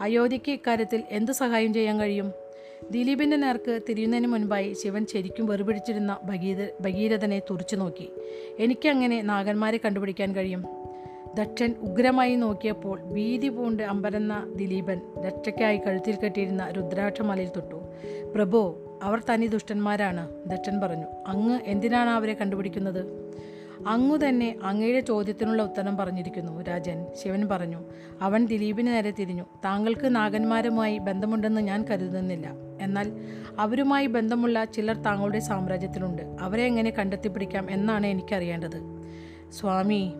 അയോധ്യയ്ക്ക് 0.00 0.52
ഇക്കാര്യത്തിൽ 0.52 1.02
എന്ത് 1.10 1.32
സഹായം 1.32 1.74
ചെയ്യാൻ 1.74 2.00
കഴിയും? 2.00 2.32
ദിലീപിന്റെ 2.90 3.36
നേർക്ക് 3.36 3.80
തിരിയുന്നതിന് 3.88 4.26
മുൻപായി 4.26 4.72
ശിവൻ 4.72 5.06
ശരിക്കും 5.06 5.46
വെറുപിടിച്ചിരുന്ന 5.46 6.18
ഭഗീര 6.24 6.68
ഭഗീരഥനെ 6.80 7.38
തുറച്ചു 7.38 7.76
നോക്കി. 7.76 8.10
എനിക്കങ്ങനെ 8.58 9.22
നാഗന്മാരെ 9.22 9.80
കണ്ടുപിടിക്കാൻ 9.84 10.36
കഴിയും? 10.36 10.81
ദക്ഷൻ 11.34 11.74
ഉഗ്രമായി 11.80 12.34
നോക്കിയപ്പോൾ 12.34 13.00
ഭീതി 13.02 13.48
പൂണ്ട് 13.48 13.82
അമ്പരന്ന 13.82 14.52
ദിലീപൻ 14.56 15.00
ദക്ഷയ്ക്കായി 15.24 15.76
കഴുത്തിൽ 15.76 16.16
കെട്ടിയിരുന്ന 16.16 16.70
രുദ്രാക്ഷമലയിൽ 16.70 17.48
തൊട്ടു. 17.48 17.74
പ്രഭോ 18.34 18.78
അവർ 19.02 19.22
തനി 19.30 19.46
ദുഷ്ടന്മാരാണ് 19.46 20.28
ദക്ഷൻ 20.46 20.80
പറഞ്ഞു. 20.80 21.06
അങ്ങ് 21.26 21.60
എന്തിനാണ് 21.64 22.10
അവരെ 22.10 22.34
കണ്ടുപിടിക്കുന്നത്? 22.34 23.32
അങ്ങു 23.86 24.16
തന്നെ 24.16 24.56
അങ്ങയുടെ 24.62 25.00
ചോദ്യത്തിനുള്ള 25.00 25.62
ഉത്തരം 25.62 25.96
പറഞ്ഞിരിക്കുന്നു 25.96 26.62
രാജൻ 26.62 27.06
ശിവൻ 27.22 27.48
പറഞ്ഞു. 27.48 27.84
അവൻ 28.20 28.46
ദിലീപിന് 28.46 28.86
നേരെ 28.86 29.10
തിരിഞ്ഞു. 29.10 29.42
താങ്കൾക്ക് 29.64 30.16
നാഗന്മാരുമായി 30.16 30.98
ബന്ധമുണ്ടെന്ന് 30.98 31.60
ഞാൻ 31.60 31.84
കരുതുന്നില്ല. 31.84 32.50
എന്നാൽ 32.80 33.12
അവരുമായി 33.58 34.06
ബന്ധമുള്ള 34.06 34.64
ചിലർ 34.64 34.96
താങ്കളുടെ 34.96 35.38
സാമ്രാജ്യത്തിലുണ്ട്. 35.38 36.22
അവരെ 36.40 36.62
എങ്ങനെ 36.62 36.90
കണ്ടെത്തിപ്പിടിക്കാം 36.90 37.66
എന്നാണ് 37.70 38.06
എനിക്കറിയേണ്ടത്. 38.06 39.02
സ്വാമി 39.50 40.14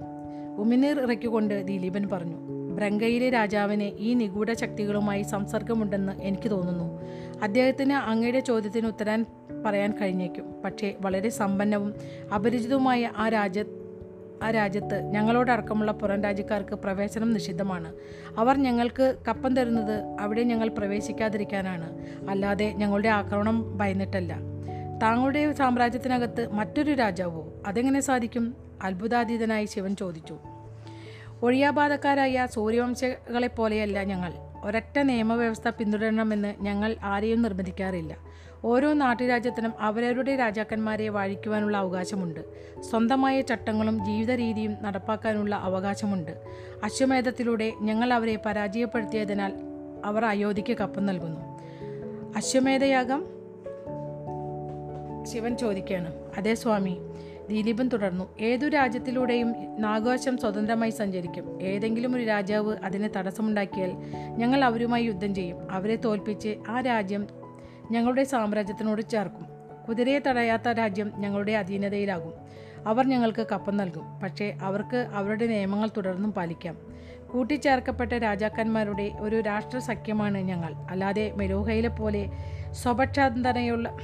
ഉമിനീർ 0.58 1.00
ഇറക്കിക്കൊണ്ട് 1.00 1.66
ദിലീപൻ 1.66 2.08
പറഞ്ഞു 2.08 2.52
ബ്രങ്കയിലെ 2.74 3.30
രാജാവിന് 3.30 3.82
ഈ 3.82 4.14
നിഗൂഢ 4.14 4.52
ശക്തികളുമായി 4.52 5.22
സംസർഗമുണ്ടെന്ന് 5.22 6.12
എനിക്ക് 6.20 6.50
തോന്നുന്നു. 6.50 7.02
അദ്ദേഹത്തിന് 7.42 7.92
അങ്ങയുടെ 7.92 8.40
ചോദ്യത്തിന് 8.40 8.86
ഉത്തരാൻ 8.86 9.26
പറയാൻ 9.66 9.98
കഴിഞ്ഞേക്കും. 10.00 10.62
പക്ഷേ 10.64 10.94
വളരെ 11.00 11.28
സമ്പന്നവും 11.28 11.94
അപരിചിതവുമായ 12.34 13.10
ആ 13.16 13.28
രാജ്യ 13.28 13.64
ആ 14.42 14.50
രാജ്യത്ത് 14.50 15.02
ഞങ്ങളോടക്കമുള്ള 15.02 15.92
പുറം 15.92 16.22
രാജ്യക്കാർക്ക് 16.22 16.74
പ്രവേശനം 16.74 17.32
നിഷിദ്ധമാണ്. 17.32 17.94
അവർ 18.38 18.56
ഞങ്ങൾക്ക് 18.56 19.16
കപ്പം 19.28 19.56
തരുന്നത് 19.56 20.16
അവിടെ 20.20 20.42
ഞങ്ങൾ 20.42 20.68
പ്രവേശിക്കാതിരിക്കാനാണ്. 20.68 21.98
അല്ലാതെ 22.30 22.72
ഞങ്ങളുടെ 22.76 23.08
ആക്രമണം 23.08 23.78
ഭയന്നിട്ടല്ല. 23.78 24.38
താങ്കളുടെ 25.02 25.52
സാമ്രാജ്യത്തിനകത്ത് 25.52 26.52
മറ്റൊരു 26.52 26.92
രാജാവോ? 26.92 27.52
അതെങ്ങനെ 27.66 28.00
സാധിക്കും? 28.00 28.54
അത്ഭുതാതീതനായി 28.82 29.64
ശിവൻ 29.64 29.96
ചോദിച്ചു. 29.96 30.38
ഒഴിയാബാധക്കാരായ 31.42 32.48
സൂര്യവംശകളെപ്പോലെയല്ല 32.50 34.02
ഞങ്ങൾ. 34.02 34.32
ഒരൊറ്റ 34.64 34.98
നിയമവ്യവസ്ഥ 34.98 35.68
പിന്തുടരണമെന്ന് 35.68 36.54
ഞങ്ങൾ 36.60 36.96
ആരെയും 37.02 37.42
നിർബന്ധിക്കാറില്ല. 37.42 38.16
ഓരോ 38.64 38.92
നാട്ടുരാജ്യത്തിനും 38.92 39.72
അവരവരുടെ 39.80 40.36
രാജാക്കന്മാരെ 40.36 41.08
വാഴിക്കുവാനുള്ള 41.08 41.76
അവകാശമുണ്ട്. 41.76 42.40
സ്വന്തമായ 42.80 43.40
ചട്ടങ്ങളും 43.40 44.04
ജീവിത 44.04 44.30
രീതിയും 44.30 44.76
നടപ്പാക്കാനുള്ള 44.82 45.54
അവകാശമുണ്ട്. 45.54 46.30
അശ്വമേധത്തിലൂടെ 46.84 47.72
ഞങ്ങൾ 47.80 48.12
അവരെ 48.12 48.38
പരാജയപ്പെടുത്തിയതിനാൽ 48.46 49.52
അവർ 50.04 50.24
അയോധ്യയ്ക്ക് 50.24 50.76
കപ്പം 50.78 51.06
നൽകുന്നു. 51.06 51.40
അശ്വമേധയാഗം? 52.36 53.24
ശിവൻ 55.22 55.56
ചോദിക്കുകയാണ്. 55.56 56.14
അതേ 56.38 56.54
സ്വാമി 56.54 56.98
ദിലീപൻ 57.50 57.88
തുടർന്നു. 57.88 58.38
ഏതു 58.40 58.68
രാജ്യത്തിലൂടെയും 58.68 59.54
നാഗവശം 59.78 60.38
സ്വതന്ത്രമായി 60.38 60.90
സഞ്ചരിക്കും. 60.90 61.62
ഏതെങ്കിലും 61.62 62.16
ഒരു 62.16 62.22
രാജാവ് 62.22 62.76
അതിന് 62.84 63.08
തടസ്സമുണ്ടാക്കിയാൽ 63.16 63.92
ഞങ്ങൾ 64.36 64.64
അവരുമായി 64.64 65.04
യുദ്ധം 65.04 65.34
ചെയ്യും. 65.34 65.72
അവരെ 65.72 65.96
തോൽപ്പിച്ച് 65.96 66.56
ആ 66.68 66.80
രാജ്യം 66.80 67.26
ഞങ്ങളുടെ 67.90 68.24
സാമ്രാജ്യത്തിനോട് 68.24 69.02
ചേർക്കും. 69.02 69.46
കുതിരയെ 69.88 70.18
തടയാത്ത 70.18 70.68
രാജ്യം 70.68 71.12
ഞങ്ങളുടെ 71.16 71.52
അധീനതയിലാകും. 71.52 72.32
അവർ 72.86 73.06
ഞങ്ങൾക്ക് 73.06 73.46
കപ്പം 73.52 73.76
നൽകും. 73.76 74.20
പക്ഷേ 74.20 74.58
അവർക്ക് 74.62 75.08
അവരുടെ 75.14 75.46
നിയമങ്ങൾ 75.46 75.90
തുടർന്നും 75.96 76.32
പാലിക്കാം. 76.32 76.78
കൂട്ടിച്ചേർക്കപ്പെട്ട 77.32 78.12
രാജാക്കന്മാരുടെ 78.12 79.12
ഒരു 79.20 79.40
രാഷ്ട്ര 79.40 79.78
സഖ്യമാണ് 79.78 80.38
ഞങ്ങൾ. 80.38 80.74
അല്ലാതെ 80.74 81.32
മെരൂഹയിലെ 81.36 81.88
പോലെ 81.88 82.30
സ്വപക്ഷാന്തനയുള്ള 82.70 83.96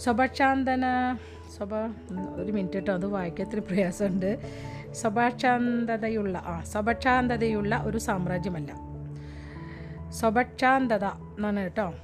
സ്വപക്ഷാന്തന 0.00 0.84
സ്വഭ 1.56 1.74
ഒരു 2.36 2.52
മിനിറ്റ് 2.52 2.74
കേട്ടോ 2.74 2.94
അത് 2.94 3.06
വായിക്കാൻ 3.06 3.46
ഇത്തിരി 3.46 3.60
പ്രയാസമുണ്ട്. 3.60 4.38
സ്വഭാഷാന്തതയുള്ള 4.92 6.42
ആ 6.46 6.62
സ്വഭാഷാന്തതയുള്ള 6.62 7.82
ഒരു 7.84 7.98
സാമ്രാജ്യമല്ല. 7.98 8.72
സ്വഭാഷാന്തത 10.10 11.04
എന്നാണ് 11.04 11.60
കേട്ടോ 11.60 11.94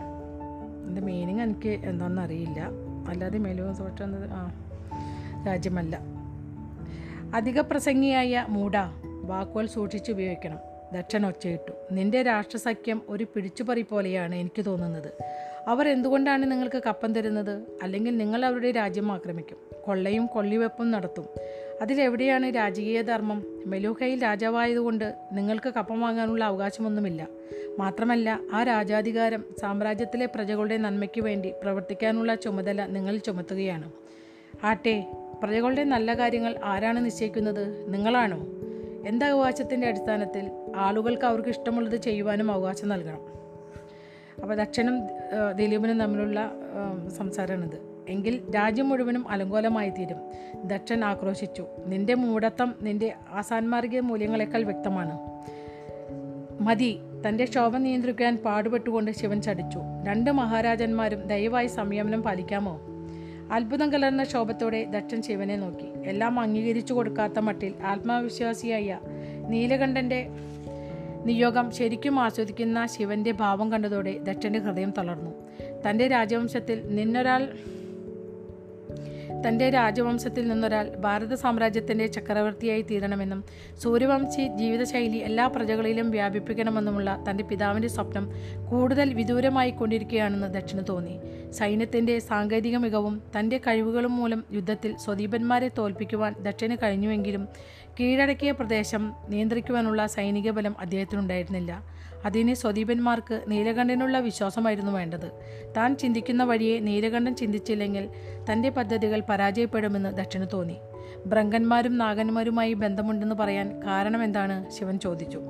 എന്റെ 0.86 1.00
മീനിങ് 1.00 1.40
എനിക്ക് 1.40 1.68
എന്താണെന്ന് 1.68 2.22
അറിയില്ല. 2.22 2.60
അല്ലാതെ 3.08 3.38
മേലും 3.38 3.76
സ്വഭാഷാന്തത 3.76 4.28
ആ 4.30 4.50
രാജ്യമല്ല. 5.46 6.00
അധിക 7.34 7.60
പ്രസംഗിയായ 7.60 8.46
മൂട 8.48 8.72
വാക്കുകൾ 9.22 9.66
സൂക്ഷിച്ച് 9.66 10.12
ഉപയോഗിക്കണം. 10.12 10.58
ദക്ഷൻ 10.92 11.26
ഒച്ചയിട്ടു. 11.26 11.72
നിന്റെ 11.90 12.22
രാഷ്ട്രസഖ്യം 12.22 13.02
ഒരു 13.08 13.24
പിടിച്ചുപറി 13.24 13.82
പോലെയാണ് 13.82 14.34
എനിക്ക് 14.34 14.64
തോന്നുന്നത്. 14.64 15.12
അവർ 15.66 15.88
എന്തുകൊണ്ടാണ് 15.88 16.50
നിങ്ങൾക്ക് 16.50 16.82
കപ്പം 16.86 17.12
തരുന്നത്? 17.12 17.62
അല്ലെങ്കിൽ 17.82 18.16
നിങ്ങൾ 18.16 18.44
അവരുടെ 18.44 18.70
രാജ്യം 18.70 19.12
ആക്രമിക്കും. 19.12 19.56
കൊള്ളയും 19.84 20.26
കൊള്ളിവെപ്പും 20.26 20.90
നടത്തും. 20.90 21.26
അതിലെവിടെയാണ് 21.82 22.56
രാജകീയ 22.56 23.02
ധർമ്മം? 23.02 23.44
മെലൂഹയിൽ 23.66 24.22
രാജാവായതുകൊണ്ട് 24.22 25.14
നിങ്ങൾക്ക് 25.32 25.74
കപ്പം 25.74 26.00
വാങ്ങാനുള്ള 26.00 26.44
അവകാശമൊന്നുമില്ല. 26.44 27.28
മാത്രമല്ല 27.78 28.40
ആ 28.52 28.62
രാജാധികാരം 28.62 29.44
സാമ്രാജ്യത്തിലെ 29.60 30.26
പ്രജകളുടെ 30.26 30.76
നന്മയ്ക്ക് 30.76 31.20
വേണ്ടി 31.20 31.52
പ്രവർത്തിക്കാനുള്ള 31.62 32.34
ചുമതല 32.34 32.86
നിങ്ങൾ 32.86 33.16
ചുമത്തുകയാണ്. 33.16 33.92
ആട്ടെ 34.64 35.12
പ്രജകളുടെ 35.42 35.84
നല്ല 35.84 36.14
കാര്യങ്ങൾ 36.14 36.56
ആരാണ് 36.64 37.04
നിശ്ചയിക്കുന്നത്? 37.04 37.92
നിങ്ങളാണോ? 37.92 38.46
എന്ത് 39.06 39.24
അവകാശത്തിന്റെ 39.24 39.86
അടിസ്ഥാനത്തിൽ 39.86 40.50
ആളുകൾക്ക് 40.76 41.24
അവർക്ക് 41.24 41.48
ഇഷ്ടമുള്ളത് 41.48 41.96
ചെയ്യുവാനും 41.96 42.52
അവകാശം 42.52 42.88
നൽകണം. 42.88 43.35
അപ്പോൾ 44.42 44.54
ദക്ഷനും 44.54 45.00
ദിലീപനും 45.56 46.00
തമ്മിലുള്ള 46.00 46.52
സംസാരമാണിത്. 47.16 47.78
എങ്കിൽ 48.08 48.42
രാജ്യം 48.56 48.88
മുഴുവനും 48.88 49.28
അലങ്കോലമായി 49.28 49.90
തീരും. 49.90 50.20
ദക്ഷൻ 50.64 51.04
ആക്രോശിച്ചു. 51.04 51.66
നിന്റെ 51.86 52.14
മൂടത്തം 52.14 52.74
നിന്റെ 52.82 53.14
ആസാൻമാർഗിക 53.32 54.00
മൂല്യങ്ങളെക്കാൾ 54.00 54.62
വ്യക്തമാണ്. 54.62 55.14
മതി. 56.62 56.98
തന്റെ 57.28 57.44
ക്ഷോഭം 57.44 57.82
നിയന്ത്രിക്കാൻ 57.82 58.36
പാടുപെട്ടുകൊണ്ട് 58.36 59.10
ശിവൻ 59.10 59.42
ചടിച്ചു. 59.42 59.80
രണ്ട് 60.06 60.30
മഹാരാജന്മാരും 60.30 61.26
ദയവായി 61.26 61.66
സംയമനം 61.66 62.22
പാലിക്കാമോ? 62.22 62.80
അത്ഭുതം 63.52 63.92
കലർന്ന 63.92 64.22
ക്ഷോഭത്തോടെ 64.22 64.84
ദക്ഷൻ 64.84 65.22
ശിവനെ 65.22 65.56
നോക്കി. 65.56 66.08
എല്ലാം 66.08 66.40
അംഗീകരിച്ചു 66.40 66.94
കൊടുക്കാത്ത 66.94 67.38
മട്ടിൽ 67.38 67.74
ആത്മവിശ്വാസിയായ 67.84 68.98
നീലകണ്ഠന്റെ 69.48 70.20
നിയോഗം 71.26 71.70
ശരിക്കും 71.70 72.20
ആസ്വദിക്കുന്ന 72.20 72.86
ശിവന്റെ 72.86 73.32
ഭാവം 73.32 73.72
കണ്ടതോടെ 73.72 74.18
ദക്ഷന്റെ 74.18 74.58
ഹൃദയം 74.58 74.92
തളർന്നു. 74.98 75.32
തന്റെ 75.88 76.06
രാജവംശത്തിൽ 76.08 76.78
നിന്നൊരാൾ 76.88 77.42
തന്റെ 79.48 79.70
രാജവംശത്തിൽ 79.70 80.48
നിന്നൊരാൾ 80.48 80.86
ഭാരത 80.96 81.34
സാമ്രാജ്യത്തിന്റെ 81.34 82.06
ചക്രവർത്തിയായി 82.06 82.82
തീരണമെന്നും 82.82 83.44
സൂര്യവംശി 83.78 84.44
ജീവിതശൈലി 84.56 85.16
എല്ലാ 85.16 85.46
പ്രജകളിലും 85.46 86.10
വ്യാപിപ്പിക്കണമെന്നുമുള്ള 86.10 87.24
തന്റെ 87.30 87.44
പിതാവിന്റെ 87.44 87.88
സ്വപ്നം 87.88 88.24
കൂടുതൽ 88.70 89.14
വിദൂരമായി 89.14 89.70
കൊണ്ടിരിക്കുകയാണെന്ന് 89.70 90.54
ദക്ഷിണ 90.54 90.80
തോന്നി. 90.80 91.16
സൈന്യത്തിന്റെ 91.52 92.18
സാങ്കേതിക 92.18 92.76
മികവും 92.76 93.22
തന്റെ 93.38 93.58
കഴിവുകളും 93.58 94.16
മൂലം 94.16 94.44
യുദ്ധത്തിൽ 94.52 94.96
സ്വദീപന്മാരെ 94.96 95.70
തോൽപ്പിക്കുവാൻ 95.78 96.34
ദക്ഷന് 96.42 96.76
കഴിഞ്ഞുവെങ്കിലും 96.82 97.48
കീഴടക്കിയ 98.00 98.50
പ്രദേശം 98.50 99.12
നിയന്ത്രിക്കുവാനുള്ള 99.28 100.06
സൈനിക 100.06 100.50
ബലം 100.50 100.76
അദ്ദേഹത്തിനുണ്ടായിരുന്നില്ല. 100.80 101.82
അതിന് 102.24 102.54
സ്വദീപന്മാർക്ക് 102.54 103.44
നീലകണ്ഠനുള്ള 103.48 104.18
വിശ്വാസമായിരുന്നു 104.18 104.92
വേണ്ടത്. 104.92 105.30
താൻ 105.76 105.96
ചിന്തിക്കുന്ന 105.96 106.44
വഴിയെ 106.44 106.80
നീലകണ്ഠൻ 106.80 107.36
ചിന്തിച്ചില്ലെങ്കിൽ 107.36 108.08
തന്റെ 108.52 108.68
പദ്ധതികൾ 108.70 109.22
പരാജയപ്പെടുമെന്ന് 109.28 110.16
ദക്ഷിണ 110.16 110.44
തോന്നി. 110.44 110.76
ഭ്രങ്കന്മാരും 111.26 111.98
നാഗന്മാരുമായി 111.98 112.72
ബന്ധമുണ്ടെന്ന് 112.72 113.34
പറയാൻ 113.34 113.82
കാരണം 113.86 114.24
എന്താണ് 114.24 114.70
ശിവൻ 114.70 114.98
ചോദിച്ചു. 114.98 115.42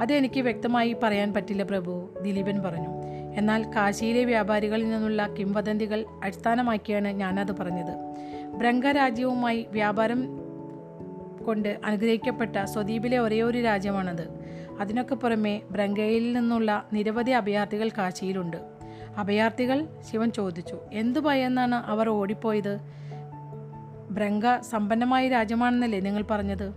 അതെനിക്ക് 0.00 0.40
വ്യക്തമായി 0.40 0.96
പറയാൻ 1.02 1.34
പറ്റില്ല 1.34 1.62
പ്രഭു 1.62 2.08
ദിലീപൻ 2.22 2.62
പറഞ്ഞു. 2.62 2.88
എന്നാൽ 3.36 3.70
കാശിയിലെ 3.76 4.24
വ്യാപാരികളിൽ 4.24 4.90
നിന്നുള്ള 4.90 5.26
കിംവദന്തികൾ 5.26 6.04
അടിസ്ഥാനമാക്കിയാണ് 6.22 7.08
ഞാനത് 7.08 7.56
പറഞ്ഞത്. 7.56 7.94
ബ്രങ്കരാജ്യവുമായി 8.46 9.66
വ്യാപാരം 9.70 10.47
കൊണ്ട് 11.48 11.78
അനുഗ്രഹിക്കപ്പെട്ട 11.84 12.64
സ്വദീപിലെ 12.64 13.18
ഒരേയൊരു 13.18 13.58
രാജ്യമാണത്. 13.62 14.24
അതിനൊക്കെ 14.80 15.14
പുറമെ 15.14 15.62
ബ്രങ്കയിൽ 15.70 16.32
നിന്നുള്ള 16.32 16.88
നിരവധി 16.92 17.30
അഭയാർത്ഥികൾ 17.30 17.88
കാശിയിലുണ്ട് 17.88 18.56
അഭയാർത്ഥികൾ 19.16 19.86
ശിവൻ 20.10 20.30
ചോദിച്ചു 20.30 20.76
എന്തു 20.92 21.20
ഭയന്നാണ് 21.20 21.74
അവർ 21.74 22.08
ഓടിപ്പോയത്? 22.08 22.78
ബ്രങ്ക 24.10 24.60
സമ്പന്നമായ 24.60 25.28
രാജ്യമാണെന്നല്ലേ 25.28 26.00
നിങ്ങൾ 26.00 26.24
പറഞ്ഞത്? 26.30 26.68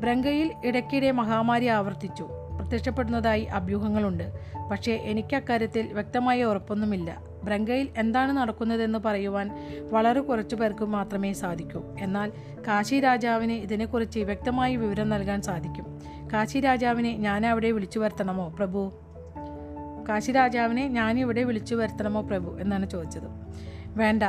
ബ്രങ്കയിൽ 0.00 0.52
ഇടയ്ക്കിടെ 0.64 1.10
മഹാമാരി 1.10 1.66
ആവർത്തിച്ചു. 1.66 2.28
പ്രത്യക്ഷപ്പെടുന്നതായി 2.58 3.44
അഭ്യൂഹങ്ങളുണ്ട്. 3.44 4.26
പക്ഷേ 4.70 4.92
എനിക്ക് 4.92 5.36
അക്കാര്യത്തിൽ 5.36 5.92
വ്യക്തമായ 5.92 6.44
ഉറപ്പൊന്നുമില്ല. 6.44 7.10
ബ്രങ്കയിൽ 7.48 7.88
എന്താണ് 7.96 8.32
നടക്കുന്നതെന്ന് 8.32 8.98
പറയുവാൻ 8.98 9.50
വളരെ 9.92 10.20
കുറച്ചു 10.20 10.56
പേർക്ക് 10.56 10.84
മാത്രമേ 10.84 11.32
സാധിക്കൂ. 11.32 11.82
എന്നാൽ 12.00 12.32
കാശി 12.68 13.00
രാജാവിന് 13.00 13.52
ഇതിനെക്കുറിച്ച് 13.52 14.20
വ്യക്തമായി 14.20 14.76
വിവരം 14.76 15.08
നൽകാൻ 15.08 15.42
സാധിക്കും. 15.42 16.02
കാശി 16.32 16.60
രാജാവിനെ 16.60 17.16
ഞാൻ 17.16 17.46
അവിടെ 17.46 17.70
വിളിച്ചു 17.70 17.98
വരുത്തണമോ 17.98 18.48
പ്രഭു? 18.48 18.92
കാശി 20.08 20.32
രാജാവിനെ 20.32 20.88
ഞാൻ 20.88 21.20
ഇവിടെ 21.20 21.44
വിളിച്ചു 21.44 21.74
വരുത്തണമോ 21.74 22.20
പ്രഭു? 22.20 22.60
എന്നാണ് 22.60 22.90
ചോദിച്ചത്. 22.90 23.28
വേണ്ട. 23.86 24.22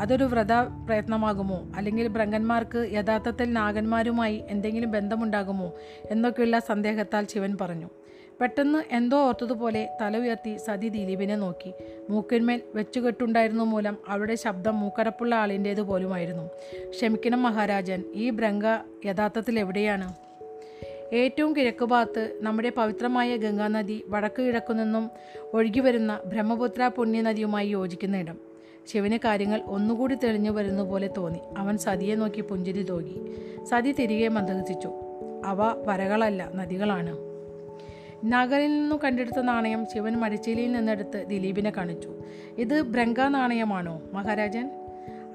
അതൊരു 0.00 0.24
വ്രത 0.24 0.52
പ്രയത്നമാകുമോ? 0.86 1.62
അല്ലെങ്കിൽ 1.76 2.08
ബ്രങ്കന്മാർക്ക് 2.08 2.88
യഥാർത്ഥത്തിൽ 2.92 3.52
നാഗന്മാരുമായി 3.52 4.44
എന്തെങ്കിലും 4.48 4.90
ബന്ധമുണ്ടാകുമോ? 4.90 5.72
എന്നൊക്കെയുള്ള 6.10 6.58
സന്ദേഹത്താൽ 6.58 7.26
ശിവൻ 7.26 7.56
പറഞ്ഞു. 7.60 7.90
പെട്ടെന്ന് 8.40 8.94
എന്തോ 8.94 9.18
ഓർത്തതുപോലെ 9.18 9.88
തല 10.00 10.16
ഉയർത്തി 10.16 10.56
സതി 10.56 10.88
ദിലീപിനെ 10.88 11.36
നോക്കി. 11.36 11.72
മൂക്കിന്മേൽ 12.10 12.62
വെച്ചുകെട്ടുണ്ടായിരുന്നു 12.74 13.64
മൂലം 13.64 13.96
അവരുടെ 14.08 14.34
ശബ്ദം 14.34 14.80
മൂക്കരപ്പുള്ള 14.80 15.34
ആളിന്റേത് 15.34 15.82
പോലുമായിരുന്നു. 15.82 16.50
ക്ഷമിക്കണം 16.90 17.42
മഹാരാജൻ 17.42 18.02
ഈ 18.14 18.30
ബ്രങ്ക 18.30 18.62
യഥാർത്ഥത്തിൽ 19.04 19.58
എവിടെയാണ്? 19.58 20.14
ഏറ്റവും 21.14 21.56
കിഴക്ക് 21.56 21.84
ഭാഗത്ത് 21.84 22.38
നമ്മുടെ 22.40 22.70
പവിത്രമായ 22.70 23.36
ഗംഗാനദി 23.36 24.04
വടക്ക് 24.08 24.42
കിഴക്കു 24.42 24.72
നിന്നും 24.72 25.10
ഒഴുകി 25.54 25.80
വരുന്ന 25.80 26.20
ബ്രഹ്മപുത്ര 26.26 26.90
പുണ്യനദിയുമായി 26.96 27.68
യോജിക്കുന്ന 27.68 28.16
ഇടം. 28.16 28.38
ശിവന് 28.86 29.18
കാര്യങ്ങൾ 29.24 29.60
ഒന്നുകൂടി 29.60 30.14
തെളിഞ്ഞു 30.14 30.50
വരുന്ന 30.50 30.82
പോലെ 30.82 31.10
തോന്നി. 31.16 31.38
അവൻ 31.58 31.78
സതിയെ 31.78 32.14
നോക്കി 32.14 32.40
പുഞ്ചിരി 32.40 32.82
തോകി. 32.82 33.20
സതി 33.64 33.92
തിരികെ 33.92 34.28
മന്ദഗസിച്ചു 34.28 34.88
അവ 35.44 35.82
വരകളല്ല 35.86 36.50
നദികളാണ്. 36.54 37.25
നഗറിൽ 38.24 38.80
നിന്നും 38.80 38.98
കണ്ടെടുത്ത 39.04 39.40
നാണയം 39.40 39.84
ശിവൻ 39.84 40.16
മടിച്ചേലിയിൽ 40.16 40.72
നിന്നെടുത്ത് 40.72 41.24
ദിലീപിനെ 41.26 41.72
കാണിച്ചു. 41.76 42.14
ഇത് 42.58 42.82
ബ്രങ്ക 42.82 43.20
നാണയമാണോ 43.20 44.02
മഹാരാജൻ? 44.12 44.70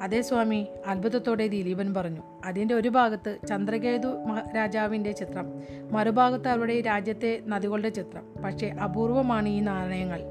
അതേ 0.01 0.21
സ്വാമി 0.21 0.67
അത്ഭുതത്തോടെ 0.87 1.47
ദിലീപൻ 1.47 1.93
പറഞ്ഞു. 1.93 2.23
അതിന്റെ 2.45 2.75
ഒരു 2.75 2.89
ഭാഗത്ത് 2.89 3.37
ചന്ദ്രകേതു 3.49 4.07
മഹാരാജാവിന്റെ 4.07 5.11
ചിത്രം 5.11 5.53
മറുഭാഗത്ത് 5.91 6.47
അവരുടെ 6.47 6.81
രാജ്യത്തെ 6.81 7.41
നദികളുടെ 7.47 7.89
ചിത്രം. 7.89 8.41
പക്ഷേ 8.43 8.67
അപൂർവമാണ് 8.67 9.49
ഈ 9.49 9.59
നാണയങ്ങൾ. 9.59 10.21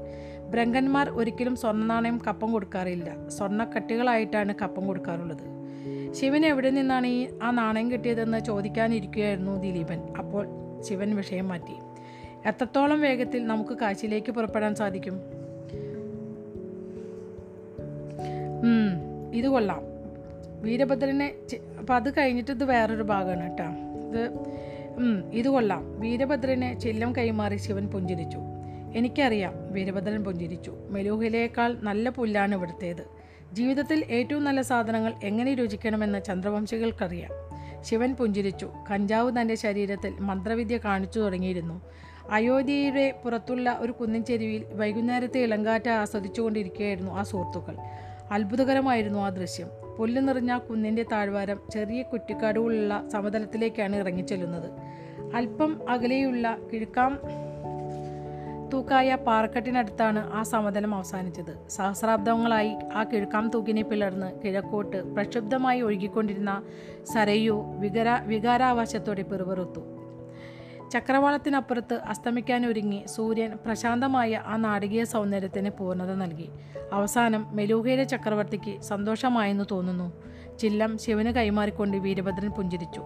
ബ്രങ്കന്മാർ 0.51 1.09
ഒരിക്കലും 1.09 1.55
സ്വർണ 1.55 1.83
നാണയം 1.83 2.21
കപ്പം 2.27 2.51
കൊടുക്കാറില്ല. 2.51 3.29
സ്വർണക്കട്ടികളായിട്ടാണ് 3.29 4.55
കപ്പം 4.61 4.87
കൊടുക്കാറുള്ളത്. 4.87 5.61
ശിവൻ 6.13 6.45
എവിടെ 6.45 6.69
നിന്നാണ് 6.69 7.07
ഈ 7.07 7.27
ആ 7.43 7.51
നാണയം 7.51 7.91
കിട്ടിയതെന്ന് 7.91 8.39
ചോദിക്കാനിരിക്കുകയായിരുന്നു 8.39 9.61
ദിലീപൻ. 9.61 10.01
അപ്പോൾ 10.17 10.47
ശിവൻ 10.81 11.15
വിഷയം 11.15 11.47
മാറ്റി. 11.47 11.90
എത്രത്തോളം 12.47 13.01
വേഗത്തിൽ 13.01 13.47
നമുക്ക് 13.47 13.77
കാശിയിലേക്ക് 13.77 14.31
പുറപ്പെടാൻ 14.31 14.75
സാധിക്കും? 14.75 15.19
ഇത് 19.33 19.45
കൊള്ളാം. 19.45 19.81
വീരഭദ്രനെ 20.61 21.33
അപ്പം 21.79 21.95
അത് 21.95 22.17
കഴിഞ്ഞിട്ട് 22.17 22.51
ഇത് 22.51 22.63
വേറൊരു 22.63 23.03
ഭാഗമാണ് 23.03 23.43
കേട്ടോ. 23.43 23.63
ഇത് 23.63 24.31
ഇത് 25.33 25.47
കൊള്ളാം. 25.47 26.01
വീരഭദ്രനെ 26.01 26.79
ചെല്ലം 26.79 27.15
കൈമാറി 27.15 27.55
ശിവൻ 27.55 27.87
പുഞ്ചിരിച്ചു. 27.87 28.37
എനിക്കറിയാം 28.95 29.53
വീരഭദ്രൻ 29.71 30.23
പുഞ്ചിരിച്ചു. 30.23 30.73
മെലൂഹിലേക്കാൾ 30.89 31.77
നല്ല 31.81 32.09
പുല്ലാണ് 32.09 32.55
ഇവിടുത്തേത്. 32.55 33.21
ജീവിതത്തിൽ 33.53 34.05
ഏറ്റവും 34.09 34.43
നല്ല 34.43 34.61
സാധനങ്ങൾ 34.61 35.13
എങ്ങനെ 35.23 35.53
രുചിക്കണമെന്ന് 35.53 36.23
ചന്ദ്രവംശികൾക്കറിയാം. 36.23 37.31
ശിവൻ 37.83 38.13
പുഞ്ചിരിച്ചു. 38.13 38.71
കഞ്ചാവ് 38.91 39.41
തന്റെ 39.41 39.55
ശരീരത്തിൽ 39.55 40.13
മന്ത്രവിദ്യ 40.19 40.77
കാണിച്ചു 40.77 41.19
തുടങ്ങിയിരുന്നു. 41.19 41.81
അയോധ്യയുടെ 42.31 43.21
പുറത്തുള്ള 43.25 43.77
ഒരു 43.79 43.91
കുന്നിൻ 43.91 44.23
ചെരുവിൽ 44.23 44.65
വൈകുന്നേരത്തെ 44.73 45.39
ഇളങ്കാറ്റ് 45.39 45.89
ആസ്വദിച്ചുകൊണ്ടിരിക്കുകയായിരുന്നു 45.89 47.11
ആ 47.11 47.23
സുഹൃത്തുക്കൾ. 47.23 47.75
അത്ഭുതകരമായിരുന്നു 48.31 49.19
ആ 49.19 49.29
ദൃശ്യം. 49.29 49.67
പുല്ല് 49.97 50.27
നിറഞ്ഞ 50.27 50.57
കുന്നിന്റെ 50.57 51.03
താഴ്വാരം 51.03 51.59
ചെറിയ 51.73 52.01
കുറ്റിക്കാടുകളുള്ള 52.01 53.03
സമതലത്തിലേക്കാണ് 53.09 53.95
ഇറങ്ങിച്ചെല്ലുന്നത്. 53.95 54.71
അല്പം 55.35 55.89
അകലെയുള്ള 55.89 56.57
കിഴക്കാം 56.73 57.19
തൂക്കായ 58.73 59.15
പാറക്കെട്ടിനടുത്താണ് 59.15 60.33
ആ 60.33 60.43
സമതലം 60.43 60.95
അവസാനിച്ചത്. 60.95 61.69
സഹസ്രാബ്ദങ്ങളായി 61.69 62.75
ആ 62.93 63.03
കിഴക്കാം 63.03 63.49
തൂക്കിനെ 63.49 63.81
പിളർന്ന് 63.81 64.41
കിഴക്കോട്ട് 64.41 65.13
പ്രക്ഷുബ്ധമായി 65.13 65.81
ഒഴുകിക്കൊണ്ടിരുന്ന 65.81 66.63
സരയു 67.13 67.63
വികര 67.79 68.19
വികാരാവാശത്തോടെ 68.25 69.21
പിറുപിറുത്തു. 69.21 70.00
ചക്രവാളത്തിനപ്പുറത്ത് 70.91 71.93
അസ്തമിക്കാനൊരുങ്ങി 71.93 73.03
സൂര്യൻ 73.05 73.51
പ്രശാന്തമായ 73.65 74.43
ആ 74.45 74.55
നാടകീയ 74.55 75.03
സൗന്ദര്യത്തിന് 75.03 75.69
പൂർണത 75.69 76.13
നൽകി. 76.13 76.49
അവസാനം 76.93 77.47
മെലൂഹയിലെ 77.51 78.03
ചക്രവർത്തിക്ക് 78.03 78.81
സന്തോഷമായെന്ന് 78.81 79.65
തോന്നുന്നു. 79.71 80.07
ചില്ലം 80.57 80.97
ശിവന് 80.97 81.29
കൈമാറിക്കൊണ്ട് 81.29 81.97
വീരഭദ്രൻ 81.97 82.51
പുഞ്ചിരിച്ചു. 82.51 83.01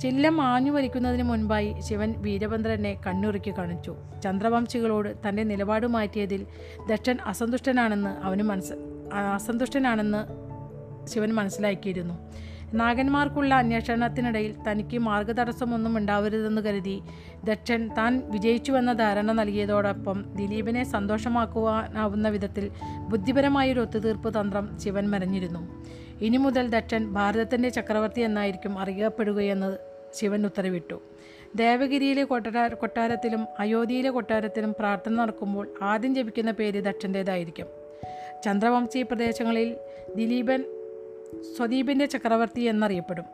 ചില്ലം 0.00 0.42
ആഞ്ഞു 0.42 0.70
വലിക്കുന്നതിന് 0.70 1.22
മുൻപായി 1.22 1.80
ശിവൻ 1.80 2.14
വീരഭദ്രനെ 2.18 3.00
കണ്ണുറുക്കി 3.06 3.58
കാണിച്ചു. 3.58 3.96
ചന്ദ്രവംശികളോട് 4.24 5.28
തന്റെ 5.28 5.42
നിലപാട് 5.42 5.86
മാറ്റിയതിൽ 5.86 6.46
ദക്ഷൻ 6.88 7.18
അസന്തുഷ്ടനാണെന്ന് 7.26 8.10
അവന് 8.26 8.42
മനസ്സ് 8.42 8.72
അസന്തുഷ്ടനാണെന്ന് 9.34 10.22
ശിവൻ 11.08 11.34
മനസ്സിലാക്കിയിരുന്നു. 11.34 12.14
നാഗന്മാർക്കുള്ള 12.74 13.54
അന്വേഷണത്തിനിടയിൽ 13.54 14.54
തനിക്ക് 14.70 14.98
മാർഗതടസ്സമൊന്നും 14.98 15.96
ഉണ്ടാവരുതെന്ന് 15.96 16.62
കരുതി. 16.62 17.02
ദക്ഷൻ 17.44 17.88
താൻ 17.88 18.22
വിജയിച്ചുവെന്ന 18.30 18.92
ധാരണ 18.92 19.32
നൽകിയതോടൊപ്പം 19.32 20.24
ദിലീപിനെ 20.36 20.84
സന്തോഷമാക്കുവാനാവുന്ന 20.84 22.28
വിധത്തിൽ 22.28 22.70
ബുദ്ധിപരമായൊരു 23.08 23.80
ഒത്തുതീർപ്പ് 23.80 24.40
തന്ത്രം 24.40 24.78
ശിവൻ 24.78 25.10
മെനഞ്ഞിരുന്നു 25.10 25.84
ഇനി 26.20 26.36
മുതൽ 26.36 26.68
ദക്ഷൻ 26.68 27.12
ഭാരതത്തിന്റെ 27.12 27.68
ചക്രവർത്തി 27.68 28.20
എന്നായിരിക്കും 28.20 28.78
അറിയപ്പെടുകയെന്ന് 28.78 29.78
ശിവൻ 30.14 30.46
ഉത്തരവിട്ടു. 30.46 31.00
ദേവഗിരിയിലെ 31.56 32.24
കൊട്ടാര 32.24 32.74
കൊട്ടാരത്തിലും 32.74 33.46
അയോധ്യയിലെ 33.58 34.10
കൊട്ടാരത്തിലും 34.10 34.74
പ്രാർത്ഥന 34.78 35.12
നടക്കുമ്പോൾ 35.12 35.68
ആദ്യം 35.82 36.14
ജപിക്കുന്ന 36.14 36.50
പേര് 36.50 36.84
ദക്ഷന്റേതായിരിക്കും 36.84 37.66
ചന്ദ്രവംശീ 38.44 39.02
പ്രദേശങ്ങളിൽ 39.02 39.76
ദിലീപൻ 40.16 40.64
സ്വദീപിന്റെ 41.42 42.06
ചക്രവർത്തി 42.06 42.60
എന്നറിയപ്പെടും. 42.60 43.24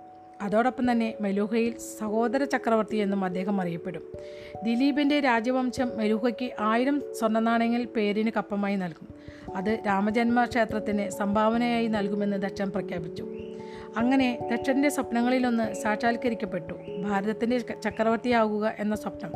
അതോടൊപ്പം 0.42 0.92
തന്നെ 0.92 1.14
മെലൂഹയിൽ 1.20 1.78
സഹോദര 1.78 2.44
ചക്രവർത്തി 2.44 2.96
എന്നും 2.96 3.24
അദ്ദേഹം 3.24 3.60
അറിയപ്പെടും. 3.60 4.12
ദിലീപിന്റെ 4.62 5.20
രാജവംശം 5.20 5.90
മെലൂഹയ്ക്ക് 5.96 6.50
ആയിരം 6.60 7.02
സ്വർണനാണയങ്ങൾ 7.12 7.84
പേരിന് 7.84 8.30
കപ്പമായി 8.36 8.76
നൽകും. 8.76 9.08
അത് 9.56 9.78
രാമജന്മ 9.86 10.44
ക്ഷേത്രത്തിന് 10.44 11.10
സംഭാവനയായി 11.10 11.86
നൽകുമെന്ന് 11.86 12.36
ദക്ഷൻ 12.36 12.70
പ്രഖ്യാപിച്ചു. 12.70 13.28
അങ്ങനെ 13.96 14.48
ദക്ഷന്റെ 14.50 14.88
സ്വപ്നങ്ങളിലൊന്ന് 14.88 15.74
സാക്ഷാത്കരിക്കപ്പെട്ടു. 15.74 17.02
ഭാരതത്തിന്റെ 17.02 17.58
ചക്രവർത്തിയാകുക 17.58 18.74
എന്ന 18.78 18.96
സ്വപ്നം. 18.96 19.30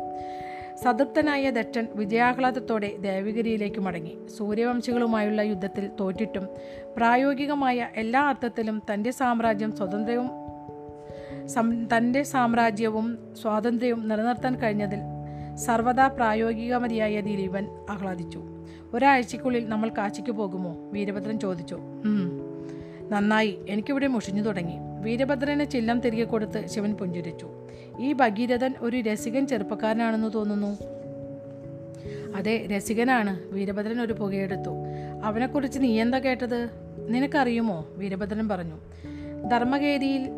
സതൃപ്തനായ 0.83 1.49
ദക്ഷൻ 1.49 1.87
വിജയാഹ്ലാദത്തോടെ 1.95 2.97
ദേവഗിരിയിലേക്ക് 2.97 3.79
മടങ്ങി. 3.79 4.17
സൂര്യവംശികളുമായുള്ള 4.37 5.41
യുദ്ധത്തിൽ 5.41 5.89
തോറ്റിട്ടും 5.99 6.47
പ്രായോഗികമായ 6.97 7.87
എല്ലാ 7.95 8.29
അർത്ഥത്തിലും 8.29 8.81
തന്റെ 8.93 9.11
സാമ്രാജ്യം 9.11 9.77
സ്വതന്ത്രവും 9.77 10.29
തന്റെ 11.97 12.23
സാമ്രാജ്യവും 12.23 13.35
സ്വാതന്ത്ര്യവും 13.41 14.07
നിലനിർത്താൻ 14.07 14.55
കഴിഞ്ഞതിൽ 14.55 14.99
സർവദാ 15.55 16.07
പ്രായോഗികമതിയായ 16.07 17.21
ദിലീപൻ 17.21 17.67
ആഹ്ലാദിച്ചു. 17.89 18.43
ഒരാഴ്ചയ്ക്കുള്ളിൽ 18.93 19.69
നമ്മൾ 19.69 19.89
കാശിക്ക് 19.89 20.31
പോകുമോ? 20.31 20.75
വീരഭദ്രൻ 20.91 21.39
ചോദിച്ചു. 21.39 21.75
"ഉം. 21.75 22.48
നന്നായി 23.09 23.59
എനിക്കിവിടെ 23.69 24.07
മുഷിഞ്ഞു 24.07 24.41
തുടങ്ങി. 24.41 24.75
വീരഭദ്രനെ 25.01 25.65
ചില്ലം 25.65 25.99
തിരികെ 25.99 26.23
കൊടുത്ത് 26.23 26.67
ശിവൻ 26.67 26.93
പുഞ്ചിരിച്ചു. 26.93 27.49
ഈ 27.99 28.13
ഭഗീരഥൻ 28.13 28.73
ഒരു 28.81 28.97
രസികൻ 28.97 29.47
ചെറുപ്പക്കാരനാണെന്ന് 29.47 30.33
തോന്നുന്നു? 30.33 30.77
അതെ 32.35 32.67
രസികനാണ്. 32.67 33.53
വീരഭദ്രൻ 33.53 34.01
ഒരു 34.01 34.13
പുകയെടുത്തു. 34.13 34.69
അവനെക്കുറിച്ച് 35.23 35.79
നീ 35.79 36.01
എന്താ 36.01 36.19
കേട്ടത്? 36.19 36.69
നിനക്കറിയുമോ? 37.09 37.87
വീരഭദ്രൻ 37.89 38.49
പറഞ്ഞു. 38.49 38.75
ധർമ്മകേരിയിൽ 39.51 40.29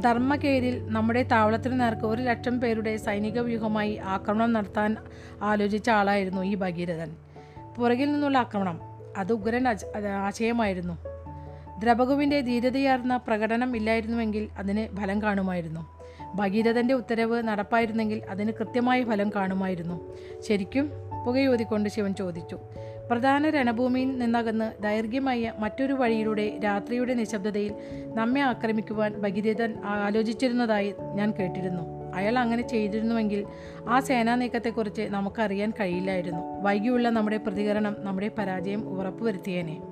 ധർമ്മകേരിൽ 0.00 0.86
നമ്മുടെ 0.86 1.22
താവളത്തിന് 1.22 1.80
നേർക്ക് 1.80 2.06
ഒരു 2.06 2.22
ലക്ഷം 2.22 2.60
പേരുടെ 2.60 2.96
സൈനിക 2.96 3.40
വ്യൂഹമായി 3.40 4.00
ആക്രമണം 4.04 4.52
നടത്താൻ 4.52 4.96
ആലോചിച്ച 5.42 5.90
ആളായിരുന്നു 5.90 6.42
ഈ 6.42 6.54
ഭഗീരഥൻ. 6.54 7.16
പുറകിൽ 7.78 8.12
നിന്നുള്ള 8.12 8.38
ആക്രമണം. 8.38 8.91
അത് 9.16 9.32
ഉഗ്രൻ 9.32 9.68
ആശയമായിരുന്നു. 10.08 10.94
ദ്രബകുവിന്റെ 11.78 12.40
ധീരതയാർന്ന 12.40 13.16
പ്രകടനം 13.16 13.76
ഇല്ലായിരുന്നുവെങ്കിൽ 13.76 14.48
അതിന് 14.58 14.96
ഫലം 14.96 15.22
കാണുമായിരുന്നു. 15.22 16.02
ഭഗീരഥന്റെ 16.34 16.94
ഉത്തരവ് 16.94 17.42
നടപ്പായിരുന്നെങ്കിൽ 17.42 18.22
അതിന് 18.30 18.52
കൃത്യമായ 18.52 19.04
ഫലം 19.04 19.30
കാണുമായിരുന്നു. 19.36 20.16
ശരിക്കും 20.40 20.90
പുകയൂതിക്കൊണ്ട് 21.26 21.88
ശിവൻ 21.88 22.14
ചോദിച്ചു. 22.14 22.58
പ്രധാന 23.10 23.50
രണഭൂമിയിൽ 23.50 24.18
നിന്നകന്ന് 24.18 24.82
ദൈർഘ്യമായ 24.82 25.52
മറ്റൊരു 25.58 25.92
വഴിയിലൂടെ 25.92 26.60
രാത്രിയുടെ 26.64 27.14
നിശബ്ദതയിൽ 27.14 27.74
നമ്മെ 28.14 28.40
ആക്രമിക്കുവാൻ 28.40 29.12
ഭഗീരഥൻ 29.12 29.74
ആലോചിച്ചിരുന്നതായി 29.84 30.94
ഞാൻ 31.14 31.30
കേട്ടിരുന്നു. 31.30 32.01
അയാൾ 32.14 32.38
അങ്ങനെ 32.38 32.68
ചെയ്തിരുന്നുവെങ്കിൽ 32.68 33.46
ആ 33.88 34.00
സേനാ 34.00 34.34
നീക്കത്തെക്കുറിച്ച് 34.34 35.02
നമുക്കറിയാൻ 35.02 35.72
കഴിയില്ലായിരുന്നു. 35.80 36.62
വൈകിയുള്ള 36.62 37.10
നമ്മുടെ 37.10 37.36
പ്രതികരണം 37.36 37.96
നമ്മുടെ 37.98 38.30
പരാജയം 38.38 38.88
ഉറപ്പുവരുത്തിയേനെ. 38.88 39.82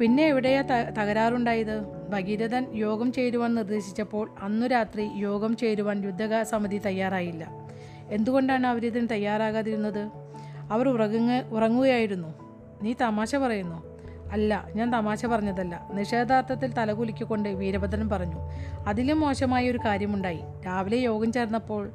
പിന്നെ 0.00 0.26
എവിടെയാ 0.26 0.62
ത- 0.62 0.90
തകരാറുണ്ടായത്? 0.98 1.82
ഭഗീരഥൻ 2.08 2.66
യോഗം 2.72 3.12
ചേരുവാൻ 3.12 3.54
നിർദ്ദേശിച്ചപ്പോൾ 3.54 4.30
അന്നു 4.42 4.66
രാത്രി 4.66 5.10
യോഗം 5.16 5.56
ചേരുവാൻ 5.56 6.04
യുദ്ധക 6.04 6.42
സമിതി 6.42 6.78
തയ്യാറായില്ല. 6.78 7.68
എന്തുകൊണ്ടാണ് 8.10 8.66
അവരിതിന് 8.66 9.08
തയ്യാറാകാതിരുന്നത്? 9.10 10.10
അവർ 10.70 10.88
ഉറങ്ങുക 10.88 11.44
ഉറങ്ങുകയായിരുന്നു. 11.50 12.28
നീ 12.82 12.94
തമാശ 13.00 13.36
പറയുന്നു. 13.36 13.93
അല്ല 14.32 14.68
ഞാൻ 14.74 14.92
തമാശ 14.92 15.26
പറഞ്ഞതല്ല. 15.26 15.88
നിഷേധാർത്ഥത്തിൽ 15.92 16.72
തലകുലിക്കൊണ്ട് 16.72 17.48
വീരഭദ്രൻ 17.48 18.08
പറഞ്ഞു 18.08 18.40
അതിലും 18.86 19.20
മോശമായ 19.20 19.70
ഒരു 19.70 19.78
കാര്യമുണ്ടായി. 19.78 20.40
രാവിലെ 20.66 20.96
യോഗം 20.96 21.32
ചേർന്നപ്പോൾ 21.32 21.90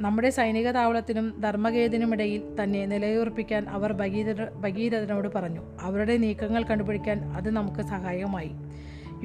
നമ്മുടെ 0.00 0.30
സൈനിക 0.30 0.70
താവളത്തിനും 0.70 1.40
ധർമ്മകേതിനുമിടയിൽ 1.40 2.56
തന്നെ 2.62 2.86
നിലയുറപ്പിക്കാൻ 2.86 3.68
അവർ 3.68 3.92
ഭഗീരഥ 3.92 4.50
ഭഗീരഥനോട് 4.50 5.28
പറഞ്ഞു. 5.34 5.62
അവരുടെ 5.80 6.16
നീക്കങ്ങൾ 6.16 6.62
കണ്ടുപിടിക്കാൻ 6.62 7.32
അത് 7.36 7.50
നമുക്ക് 7.56 7.80
സഹായകമായി. 7.80 8.50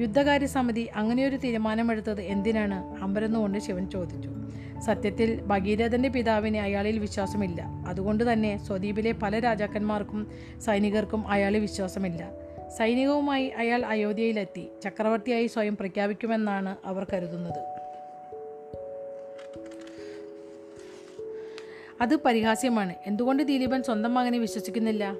യുദ്ധകാര്യ 0.00 0.46
സമിതി 0.46 0.88
അങ്ങനെയൊരു 0.94 1.36
തീരുമാനമെടുത്തത് 1.36 2.20
എന്തിനാണ്? 2.20 3.02
അമ്പരന്നുകൊണ്ട് 3.02 3.58
ശിവൻ 3.58 3.90
ചോദിച്ചു. 3.90 4.30
സത്യത്തിൽ 4.86 5.40
ഭഗീരഥന്റെ 5.40 6.08
പിതാവിന് 6.08 6.56
അയാളിൽ 6.56 6.98
വിശ്വാസമില്ല. 6.98 7.62
അതുകൊണ്ട് 7.86 8.32
തന്നെ 8.32 8.66
സ്വദീപിലെ 8.66 9.12
പല 9.12 9.38
രാജാക്കന്മാർക്കും 9.38 10.30
സൈനികർക്കും 10.60 11.28
അയാളിൽ 11.28 11.60
വിശ്വാസമില്ല. 11.60 12.30
സൈനികവുമായി 12.78 13.48
അയാൾ 13.48 13.84
അയോധ്യയിലെത്തി. 13.84 14.68
ചക്രവർത്തിയായി 14.84 15.46
സ്വയം 15.46 15.76
പ്രഖ്യാപിക്കുമെന്നാണ് 15.76 16.76
അവർ 16.84 17.06
കരുതുന്നത്. 17.12 17.74
അത് 22.00 22.16
പരിഹാസ്യമാണ്. 22.16 22.94
എന്തുകൊണ്ട് 23.06 23.42
ദിലീപൻ 23.42 23.82
സ്വന്തം 23.82 24.14
മകനെ 24.14 24.38
വിശ്വസിക്കുന്നില്ല? 24.38 25.14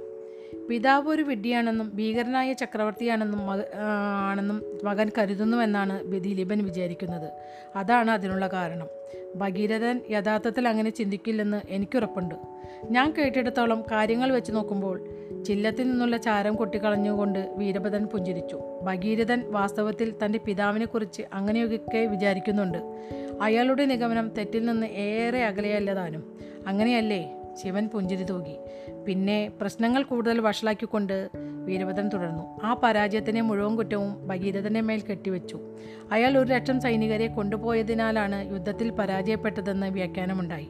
പിതാവ് 0.68 1.08
ഒരു 1.08 1.22
വിഡ്ഢിയാണെന്നും 1.22 1.92
ഭീകരനായ 1.94 2.52
ചക്രവർത്തിയാണെന്നും 2.52 3.40
ആണെന്നും 3.74 4.62
മകൻ 4.84 5.10
കരുതുന്നുവെന്നാണ് 5.18 6.04
ദിലീപൻ 6.04 6.64
വിചാരിക്കുന്നത്. 6.64 7.30
അതാണ് 7.76 8.10
അതിനുള്ള 8.10 8.46
കാരണം. 8.46 8.86
ഭഗീരഥൻ 9.36 10.00
യഥാർത്ഥത്തിൽ 10.10 10.68
അങ്ങനെ 10.68 10.90
ചിന്തിക്കില്ലെന്ന് 10.90 11.60
എനിക്കുറപ്പുണ്ട്. 11.68 12.34
ഞാൻ 12.90 13.14
കേട്ടിടത്തോളം 13.18 13.84
കാര്യങ്ങൾ 13.90 14.32
വെച്ച് 14.32 14.52
നോക്കുമ്പോൾ 14.52 15.08
ചില്ലത്തിൽ 15.46 15.90
നിന്നുള്ള 15.90 16.16
ചാരം 16.16 16.54
കൊട്ടിക്കളഞ്ഞുകൊണ്ട് 16.54 17.54
വീരഭദ്രൻ 17.56 18.04
പുഞ്ചിരിച്ചു. 18.04 18.60
ഭഗീരഥൻ 18.82 19.44
വാസ്തവത്തിൽ 19.50 20.14
തന്റെ 20.24 20.38
പിതാവിനെക്കുറിച്ച് 20.38 21.22
അങ്ങനെയൊക്കെ 21.32 21.98
വിചാരിക്കുന്നുണ്ട്. 21.98 22.78
അയാളുടെ 23.40 23.84
നിഗമനം 23.84 24.28
തെറ്റിൽ 24.38 24.64
നിന്ന് 24.64 24.86
ഏറെ 24.86 25.44
അകലെയല്ലതാനും 25.44 26.38
അങ്ങനെയല്ലേ? 26.66 27.34
ശിവൻ 27.62 27.88
പുഞ്ചിരി 27.88 28.24
തൂകി. 28.24 28.56
പിന്നെ 29.06 29.50
പ്രശ്നങ്ങൾ 29.60 30.02
കൂടുതൽ 30.02 30.40
വഷളാക്കിക്കൊണ്ട് 30.40 31.28
വീരഭദ്രൻ 31.64 32.08
തുടർന്നു. 32.08 32.60
ആ 32.62 32.80
പരാജയത്തിനെ 32.82 33.40
മുഴുവൻ 33.40 33.76
കുറ്റവും 33.76 34.28
ഭഗീരഥന്റെ 34.28 34.80
മേൽ 34.80 35.02
കെട്ടിവെച്ചു. 35.10 35.58
അയാൾ 36.12 36.38
ഒരു 36.38 36.48
ലക്ഷം 36.52 36.80
സൈനികരെ 36.80 37.26
കൊണ്ടുപോയതിനാലാണ് 37.26 38.52
യുദ്ധത്തിൽ 38.52 38.90
പരാജയപ്പെട്ടതെന്ന് 38.90 39.86
വ്യാഖ്യാനമുണ്ടായി. 39.86 40.68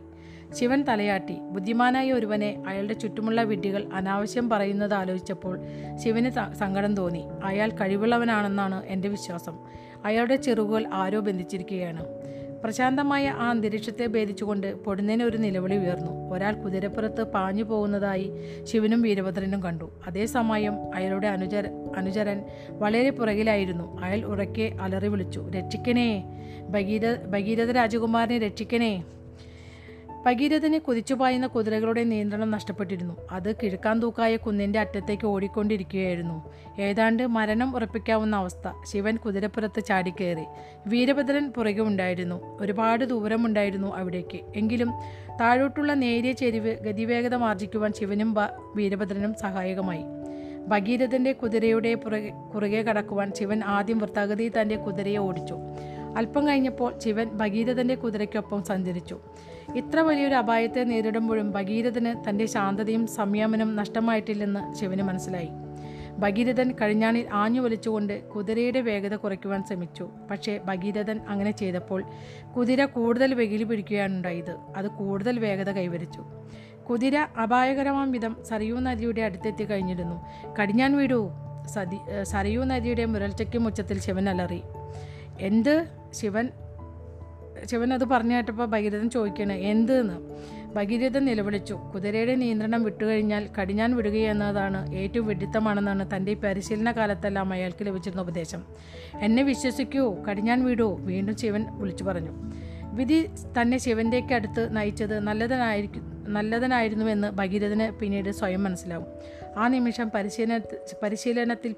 ശിവൻ 0.52 0.82
തലയാട്ടി 0.82 1.36
ബുദ്ധിമാനായ 1.40 2.12
ഒരുവനെ 2.12 2.62
അയാളുടെ 2.66 2.94
ചുറ്റുമുള്ള 2.94 3.42
വിഡ്ഢികൾ 3.42 3.88
അനാവശ്യം 3.92 4.50
പറയുന്നത് 4.50 4.94
ആലോചിച്ചപ്പോൾ 4.94 5.58
ശിവന് 6.04 6.54
സങ്കടം 6.54 6.96
തോന്നി. 6.96 7.24
അയാൾ 7.44 7.70
കഴിവുള്ളവനാണെന്നാണ് 7.70 8.84
എന്റെ 8.84 9.08
വിശ്വാസം. 9.08 9.58
അയാളുടെ 10.04 10.36
ചെറുകുകൾ 10.36 10.86
ആരോ 10.92 11.20
ബന്ധിച്ചിരിക്കുകയാണ്. 11.20 12.04
പ്രശാന്തമായ 12.64 13.28
ആ 13.28 13.50
അന്തരീക്ഷത്തെ 13.50 14.06
ഭേദിച്ചുകൊണ്ട് 14.06 14.74
പൊടുന്നതിന് 14.74 15.22
ഒരു 15.22 15.36
നിലവിളി 15.36 15.76
ഉയർന്നു. 15.76 16.30
ഒരാൾ 16.34 16.54
കുതിരപ്പുറത്ത് 16.54 17.22
പാഞ്ഞു 17.22 17.64
പോകുന്നതായി 17.64 18.30
ശിവനും 18.62 19.02
വീരഭദ്രനും 19.02 19.62
കണ്ടു. 19.62 19.90
അതേസമയം 20.06 20.94
അയാളുടെ 20.94 21.28
അനുചര 21.28 21.66
അനുചരൻ 21.96 22.44
വളരെ 22.70 23.10
പുറകിലായിരുന്നു. 23.10 24.00
അയാൾ 24.00 24.24
ഉറക്കെ 24.26 24.72
അലറി 24.80 25.08
വിളിച്ചു 25.08 25.50
രക്ഷിക്കണേ 25.56 26.08
ഭഗീര 26.68 27.14
ഭഗീരഥ 27.30 27.70
രാജകുമാരനെ 27.70 28.38
രക്ഷിക്കണേ. 28.38 29.04
ഭഗീരഥന് 30.26 30.78
കുതിച്ചുപായുന്ന 30.78 31.46
കുതിരകളുടെ 31.46 32.04
നിയന്ത്രണം 32.04 32.50
നഷ്ടപ്പെട്ടിരുന്നു. 32.50 33.14
അത് 33.30 33.56
കിഴക്കാൻ 33.56 34.00
തൂക്കായ 34.00 34.36
കുന്നിന്റെ 34.36 34.78
അറ്റത്തേക്ക് 34.78 35.26
ഓടിക്കൊണ്ടിരിക്കുകയായിരുന്നു. 35.26 36.36
ഏതാണ്ട് 36.80 37.26
മരണം 37.26 37.76
ഉറപ്പിക്കാവുന്ന 37.76 38.36
അവസ്ഥ. 38.36 38.68
ശിവൻ 38.92 39.16
കുതിരപ്പുറത്ത് 39.16 39.84
ചാടിക്കയറി 39.84 40.44
വീരഭദ്രൻ 40.86 41.52
പുറകെ 41.56 41.82
ഉണ്ടായിരുന്നു. 41.82 42.58
ഒരുപാട് 42.60 43.04
ദൂരമുണ്ടായിരുന്നു 43.04 43.96
അവിടേക്ക്. 43.96 44.40
എങ്കിലും 44.56 44.90
താഴോട്ടുള്ള 45.40 45.94
നേരിയ 45.94 46.32
ചെരിവ് 46.32 46.74
ഗതിവേഗത 46.74 47.34
മാർജിക്കുവാൻ 47.34 47.92
ശിവനും 47.92 48.34
വീരഭദ്രനും 48.76 49.34
സഹായകമായി. 49.34 50.04
ഭഗീരഥന്റെ 50.66 51.32
കുതിരയുടെ 51.32 51.94
പുറകെ 51.94 52.30
കുറുകെ 52.54 52.82
കടക്കുവാൻ 52.82 53.32
ശിവൻ 53.32 53.64
ആദ്യം 53.64 53.98
വൃത്താഗതിയിൽ 53.98 54.52
തന്റെ 54.60 54.76
കുതിരയെ 54.76 55.16
ഓടിച്ചു. 55.16 55.56
അല്പം 56.16 56.48
കഴിഞ്ഞപ്പോൾ 56.48 56.98
ശിവൻ 56.98 57.28
ഭഗീരഥന്റെ 57.30 57.94
കുതിരയ്ക്കൊപ്പം 57.94 58.62
സഞ്ചരിച്ചു. 58.62 59.18
ഇത്ര 59.74 60.00
വലിയൊരു 60.00 60.34
അപായത്തെ 60.34 60.84
നേരിടുമ്പോഴും 60.84 61.50
ഭഗീരഥന് 61.50 62.28
തന്റെ 62.28 62.46
ശാന്തതയും 62.46 63.06
സംയമനം 63.06 63.76
നഷ്ടമായിട്ടില്ലെന്ന് 63.76 64.74
ശിവന് 64.74 65.02
മനസ്സിലായി. 65.02 65.48
ഭഗീരഥൻ 66.18 66.74
കഴിഞ്ഞാണിൽ 66.80 67.28
ആഞ്ഞു 67.32 67.60
വലിച്ചുകൊണ്ട് 67.60 68.28
കുതിരയുടെ 68.28 68.80
വേഗത 68.80 69.14
കുറയ്ക്കുവാൻ 69.14 69.64
ശ്രമിച്ചു. 69.64 70.10
പക്ഷേ 70.30 70.60
ഭഗീരഥൻ 70.64 71.20
അങ്ങനെ 71.28 71.50
ചെയ്തപ്പോൾ 71.50 72.04
കുതിര 72.56 72.84
കൂടുതൽ 72.84 73.34
വെകിലി 73.34 73.64
പിടിക്കുകയാണുണ്ടായത് 73.64 74.56
അത് 74.76 74.88
കൂടുതൽ 74.88 75.38
വേഗത 75.38 75.70
കൈവരിച്ചു. 75.70 76.24
കുതിര 76.90 77.16
അപായകരമാം 77.42 78.12
വിധം 78.12 78.36
സരയൂ 78.42 78.78
നദിയുടെ 78.80 79.22
അടുത്തെത്തി 79.22 79.64
കഴിഞ്ഞിരുന്നു. 79.64 80.16
കടിഞ്ഞാൻ 80.60 80.96
വീടൂ 80.96 81.30
സതി 81.66 81.98
സറിയൂ 82.22 82.64
നദിയുടെ 82.64 83.04
മുരൾച്ചയ്ക്കും 83.04 83.66
ഉച്ചത്തിൽ 83.66 84.00
ശിവൻ 84.00 84.28
അലറി. 84.28 84.62
എന്ത്? 85.40 86.03
ശിവൻ 86.14 86.48
ശിവൻ 87.64 87.94
അത് 87.94 88.04
പറഞ്ഞു 88.04 88.36
കേട്ടപ്പോൾ 88.36 88.66
ഭഗീരഥൻ 88.66 89.10
ചോദിക്കണേ 89.10 89.54
എന്തെന്ന്? 89.54 90.14
ഭഗീരഥൻ 90.74 91.24
നിലവിളിച്ചു 91.24 91.74
കുതിരയുടെ 91.94 92.34
നിയന്ത്രണം 92.34 92.82
വിട്ടുകഴിഞ്ഞാൽ 92.82 93.48
കടിഞ്ഞാൻ 93.60 93.96
വിടുകയെന്നതാണ് 93.96 94.94
ഏറ്റവും 94.94 95.26
വിഡിത്തമാണെന്നാണ് 95.26 96.16
തന്റെ 96.16 96.34
പരിശീലന 96.34 96.92
കാലത്തെല്ലാം 96.92 97.52
അയാൾക്ക് 97.52 97.86
ലഭിച്ചിരുന്ന 97.86 98.22
ഉപദേശം. 98.22 98.62
എന്നെ 99.20 99.42
വിശ്വസിക്കൂ 99.42 100.16
കടിഞ്ഞാൻ 100.30 100.64
വിടൂ 100.64 100.96
വീണ്ടും 100.96 101.36
ശിവൻ 101.36 101.66
വിളിച്ചു 101.70 102.04
പറഞ്ഞു. 102.04 102.30
വിധി 102.92 103.30
തന്നെ 103.60 103.78
ശിവന്റെയൊക്കെ 103.78 104.34
അടുത്ത് 104.34 104.76
നയിച്ചത് 104.76 105.20
നല്ലതിനായിരിക്കും 105.20 106.24
നല്ലതിനായിരുന്നുവെന്ന് 106.28 107.30
ഭഗീരഥന് 107.30 107.98
പിന്നീട് 107.98 108.30
സ്വയം 108.30 108.64
മനസ്സിലാവും. 108.64 109.06
ആ 109.56 109.68
നിമിഷം 109.68 110.10
പരിശീലന 110.14 110.60
പരിശീലനത്തിൽ 111.02 111.74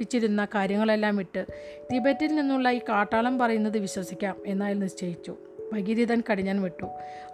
പഠിപ്പിച്ചിരുന്ന 0.00 0.44
കാര്യങ്ങളെല്ലാം 0.44 1.16
വിട്ട് 1.16 1.46
തിബറ്റിൽ 1.92 2.34
നിന്നുള്ള 2.34 2.70
ഈ 2.70 2.78
കാട്ടാളം 2.78 3.38
പറയുന്നത് 3.38 3.78
വിശ്വസിക്കാം 3.78 4.36
എന്നയാൾ 4.46 4.74
നിശ്ചയിച്ചു. 4.74 5.36
ഭഗീരഥൻ 5.72 6.22
കടിഞ്ഞാൻ 6.30 6.62
വിട്ടു. 6.62 6.86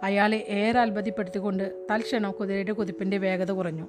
അയാളെ 0.03 0.37
ഏറെ 0.49 0.79
അത്ഭുതപ്പെടുത്തിക്കൊണ്ട് 0.79 1.87
തൽക്ഷണം 1.91 2.31
കുതിരയുടെ 2.31 2.71
കുതിപ്പിന്റെ 2.71 3.17
വേഗത 3.17 3.51
കുറഞ്ഞു. 3.51 3.87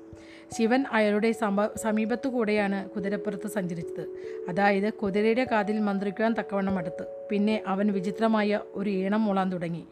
ശിവൻ 0.58 0.84
അയാളുടെ 0.92 1.32
സമ 1.32 1.68
സമീപത്തു 1.76 2.28
കൂടെയാണ് 2.28 2.90
കുതിരപ്പുറത്ത് 2.90 3.48
സഞ്ചരിച്ചത്. 3.48 4.06
അതായത് 4.48 4.92
കുതിരയുടെ 4.92 5.46
കാതിൽ 5.52 5.80
മന്ത്രിക്കുവാൻ 5.80 6.34
തക്കവണ്ണം 6.38 6.78
അടുത്ത്. 6.78 7.28
പിന്നെ 7.30 7.62
അവൻ 7.66 7.92
വിചിത്രമായ 7.92 8.60
ഒരു 8.74 8.90
ഈണം 8.90 9.24
മൂളാൻ 9.24 9.52
തുടങ്ങി. 9.52 9.84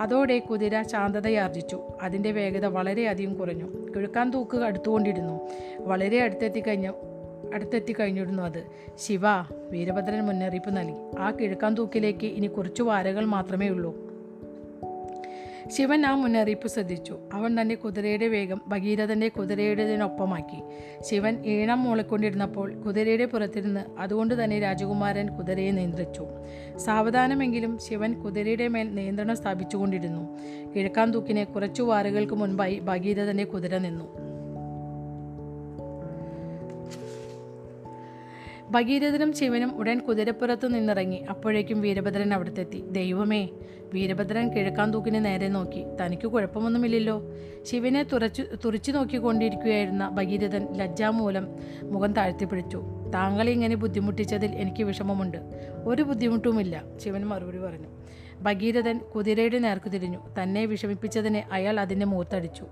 അതോടെ 0.00 0.38
കുതിര 0.38 0.82
ശാന്തതയാർജിച്ചു. 0.82 1.82
അതിന്റെ 2.02 2.32
വേഗത 2.32 2.66
വളരെയധികം 2.66 3.34
കുറഞ്ഞു. 3.34 3.90
കിഴക്കാൻ 3.96 4.30
തൂക്ക് 4.30 4.56
അടുത്തുകൊണ്ടിരുന്നു. 4.56 5.48
വളരെ 5.78 6.20
അടുത്തെത്തി 6.20 6.60
കഴിഞ്ഞു 6.60 7.11
അടുത്തെത്തി 7.54 7.92
കഴിഞ്ഞിരുന്നു 7.92 8.42
അത്. 8.42 8.66
ശിവ 8.96 9.20
വീരഭദ്രൻ 9.70 10.26
മുന്നറിയിപ്പ് 10.26 10.76
നൽകി. 10.76 11.16
ആ 11.18 11.30
കിഴക്കാൻ 11.30 11.74
തൂക്കിലേക്ക് 11.74 12.26
ഇനി 12.26 12.46
കുറച്ചു 12.46 12.82
വാരകൾ 12.82 13.24
മാത്രമേ 13.24 13.68
ഉള്ളൂ. 13.68 14.12
ശിവൻ 15.66 16.06
ആ 16.06 16.14
മുന്നറിയിപ്പ് 16.14 16.68
ശ്രദ്ധിച്ചു. 16.68 17.18
അവൻ 17.32 17.60
തന്റെ 17.60 17.74
കുതിരയുടെ 17.74 18.28
വേഗം 18.28 18.60
ഭഗീരഥന്റെ 18.66 19.28
കുതിരയുടേതിനൊപ്പമാക്കി. 19.28 20.62
ശിവൻ 21.00 21.42
ഈണം 21.46 21.82
മൂളിക്കൊണ്ടിരുന്നപ്പോൾ 21.82 22.74
കുതിരയുടെ 22.74 23.24
പുറത്തിരുന്ന് 23.24 23.80
അതുകൊണ്ട് 23.98 24.44
തന്നെ 24.44 24.60
രാജകുമാരൻ 24.60 25.36
കുതിരയെ 25.36 25.70
നിയന്ത്രിച്ചു. 25.70 26.26
സാവധാനമെങ്കിലും 26.76 27.78
ശിവൻ 27.78 28.14
കുതിരയുടെ 28.14 28.68
മേൽ 28.68 28.94
നിയന്ത്രണം 28.94 29.36
സ്ഥാപിച്ചുകൊണ്ടിരുന്നു. 29.36 30.38
കിഴക്കാൻ 30.76 31.10
തൂക്കിനെ 31.10 31.44
കുറച്ചു 31.44 31.82
വാറുകൾക്ക് 31.82 32.32
മുൻപായി 32.32 32.78
ഭഗീരഥന്റെ 32.78 33.44
കുതിര 33.44 33.78
നിന്നു. 33.78 34.22
ഭഗീരഥനും 38.72 39.32
ശിവനും 39.32 39.78
ഉടൻ 39.78 39.98
കുതിരപ്പുറത്തു 39.98 40.66
നിന്നിറങ്ങി. 40.66 41.16
അപ്പോഴേക്കും 41.16 41.80
വീരഭദ്രൻ 41.80 42.34
അവിടത്തെത്തി. 42.34 42.84
ദൈവമേ 42.90 43.48
വീരഭദ്രൻ 43.94 44.52
കിഴക്കാൻ 44.54 44.92
തൂക്കിന് 44.94 45.24
നേരെ 45.24 45.48
നോക്കി. 45.48 45.84
തനിക്ക് 46.00 46.26
കുഴപ്പമൊന്നുമില്ലല്ലോ. 46.26 47.16
ശിവനെ 47.62 48.02
തുറച്ചു 48.02 48.42
തുറച്ചു 48.64 48.92
നോക്കിക്കൊണ്ടിരിക്കുകയായിരുന്ന 48.92 50.08
ഭഗീരഥൻ 50.08 50.72
ലജ്ജാമൂലം 50.72 51.48
മുഖം 51.82 52.12
താഴ്ത്തിപ്പിടിച്ചു. 52.12 52.82
താങ്കൾ 53.14 53.48
ഇങ്ങനെ 53.48 53.76
ബുദ്ധിമുട്ടിച്ചതിൽ 53.76 54.50
എനിക്ക് 54.50 54.82
വിഷമമുണ്ട്. 54.84 55.38
ഒരു 55.84 56.02
ബുദ്ധിമുട്ടുമില്ല 56.02 56.84
ശിവൻ 56.96 57.26
മറുപടി 57.26 57.58
പറഞ്ഞു. 57.58 57.88
ഭഗീരഥൻ 58.40 58.98
കുതിരയുടെ 58.98 59.58
നേർക്ക് 59.58 59.92
തിരിഞ്ഞു. 59.92 60.18
തന്നെ 60.42 60.66
വിഷമിപ്പിച്ചതിന് 60.66 61.42
അയാൾ 61.52 61.80
അതിന്റെ 61.80 62.06
മുഖത്തടിച്ചു 62.06 62.66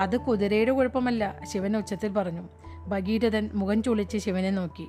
അത് 0.00 0.16
കുതിരയുടെ 0.20 0.72
കുഴപ്പമല്ല 0.72 1.40
ശിവൻ 1.52 1.76
ഉച്ചത്തിൽ 1.76 2.08
പറഞ്ഞു. 2.08 2.48
ഭഗീരഥൻ 2.88 3.50
മുഖം 3.54 3.82
ചുളിച്ച് 3.82 4.18
ശിവനെ 4.18 4.50
നോക്കി. 4.50 4.86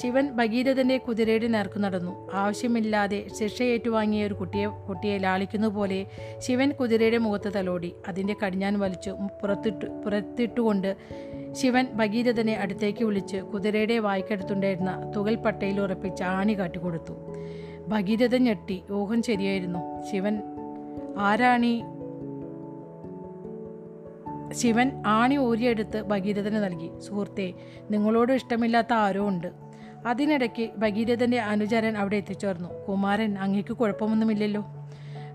ശിവൻ 0.00 0.30
ഭഗീരഥന്റെ 0.30 0.96
കുതിരയുടെ 0.98 1.46
നേർക്കു 1.46 1.78
നടന്നു. 1.78 2.30
ആവശ്യമില്ലാതെ 2.32 3.26
ശിക്ഷ 3.38 3.62
ഏറ്റുവാങ്ങിയ 3.62 4.26
ഒരു 4.26 4.34
കുട്ടിയെ 4.34 4.66
കുട്ടിയെ 4.66 5.18
ലാളിക്കുന്നതുപോലെ 5.18 6.06
ശിവൻ 6.38 6.70
കുതിരയുടെ 6.70 7.18
മുഖത്ത് 7.18 7.52
തലോടി. 7.56 7.94
അതിന്റെ 8.08 8.36
കടിഞ്ഞാൻ 8.46 8.78
വലിച്ചു 8.78 9.10
പുറത്തിട്ട് 9.42 9.86
പുറത്തിട്ടുകൊണ്ട് 9.86 10.96
ശിവൻ 11.52 11.86
ഭഗീരഥനെ 11.94 12.52
അടുത്തേക്ക് 12.52 13.04
വിളിച്ച് 13.04 13.36
കുതിരയുടെ 13.36 13.98
വായ്ക്കടുത്തുണ്ടായിരുന്ന 13.98 15.12
തുകൽ 15.16 15.34
പട്ടയിൽ 15.34 15.80
ഉറപ്പിച്ച് 15.80 16.22
ആണി 16.22 16.58
കാട്ടിക്കൊടുത്തു 16.58 17.12
ഭഗീരഥൻ 17.88 18.44
ഞെട്ടി. 18.44 18.82
ഊഹം 18.92 19.22
ശരിയായിരുന്നു. 19.22 20.02
ശിവൻ 20.12 20.42
ആരാണി? 21.18 21.82
ശിവൻ 24.52 25.02
ആണി 25.06 25.36
ഊരിയെടുത്ത് 25.36 26.02
ഭഗീരഥന് 26.02 26.64
നൽകി. 26.64 26.90
സുഹൃത്തെ 26.98 27.54
നിങ്ങളോട് 27.90 28.32
ഇഷ്ടമില്ലാത്ത 28.32 28.92
ആരോ 28.92 29.28
ഉണ്ട്. 29.28 29.65
അതിനിടയ്ക്ക് 30.06 30.70
ഭഗീരഥന്റെ 30.78 31.40
അനുചരൻ 31.40 31.98
അവിടെ 31.98 32.16
എത്തിച്ചേർന്നു. 32.16 32.68
കുമാരൻ 32.88 33.38
അങ്ങേക്ക് 33.38 33.72
കുഴപ്പമൊന്നുമില്ലല്ലോ. 33.72 34.66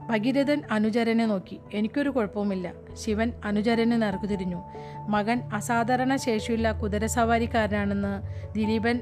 ഭഗീരഥൻ 0.09 0.61
അനുചരനെ 0.72 1.26
നോക്കി. 1.26 1.59
എനിക്കൊരു 1.74 2.09
കുഴപ്പവുമില്ല. 2.09 2.74
ശിവൻ 2.93 3.34
അനുചരന് 3.45 4.01
നറുക്കുതിരിഞ്ഞു 4.01 4.61
മകൻ 5.09 5.41
അസാധാരണ 5.53 6.15
ശേഷിയുള്ള 6.15 6.72
കുതിരസവാരിക്കാരനാണെന്ന് 6.72 8.22
ദിലീപൻ 8.53 8.99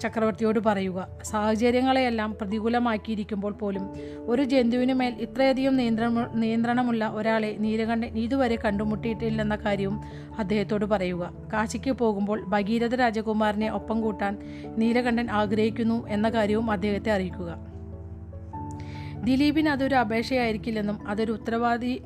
ചക്രവർത്തിയോട് 0.00 0.58
പറയുക 0.58 1.08
സാഹചര്യങ്ങളെയെല്ലാം 1.22 2.36
പ്രതികൂലമാക്കിയിരിക്കുമ്പോൾ 2.40 3.52
പോലും 3.52 3.90
ഒരു 4.18 4.44
ജന്തുവിന് 4.44 4.92
മേൽ 4.92 5.14
ഇത്രയധികം 5.20 5.76
നിയന്ത്രണ 5.76 6.30
നിയന്ത്രണമുള്ള 6.34 7.08
ഒരാളെ 7.14 7.56
നീലകണ്ഠൻ 7.58 8.18
ഇതുവരെ 8.18 8.58
കണ്ടുമുട്ടിയിട്ടില്ലെന്ന 8.64 9.56
കാര്യവും 9.56 10.00
അദ്ദേഹത്തോട് 10.38 10.84
പറയുക. 10.84 11.32
കാശിക്ക് 11.52 11.90
പോകുമ്പോൾ 11.90 12.44
ഭഗീരഥ 12.44 12.94
രാജകുമാരനെ 12.94 13.72
ഒപ്പം 13.72 14.00
കൂട്ടാൻ 14.00 14.38
നീലകണ്ഠൻ 14.76 15.30
ആഗ്രഹിക്കുന്നു 15.30 16.08
എന്ന 16.08 16.28
കാര്യവും 16.28 16.70
അദ്ദേഹത്തെ 16.70 17.12
അറിയിക്കുക. 17.12 17.78
ദിലീപിന് 19.24 19.68
അതൊരു 19.68 19.94
അപേക്ഷയായിരിക്കില്ലെന്നും 19.94 21.08
അതൊരു 21.08 21.32
ഉത്തരവാദി 21.32 22.02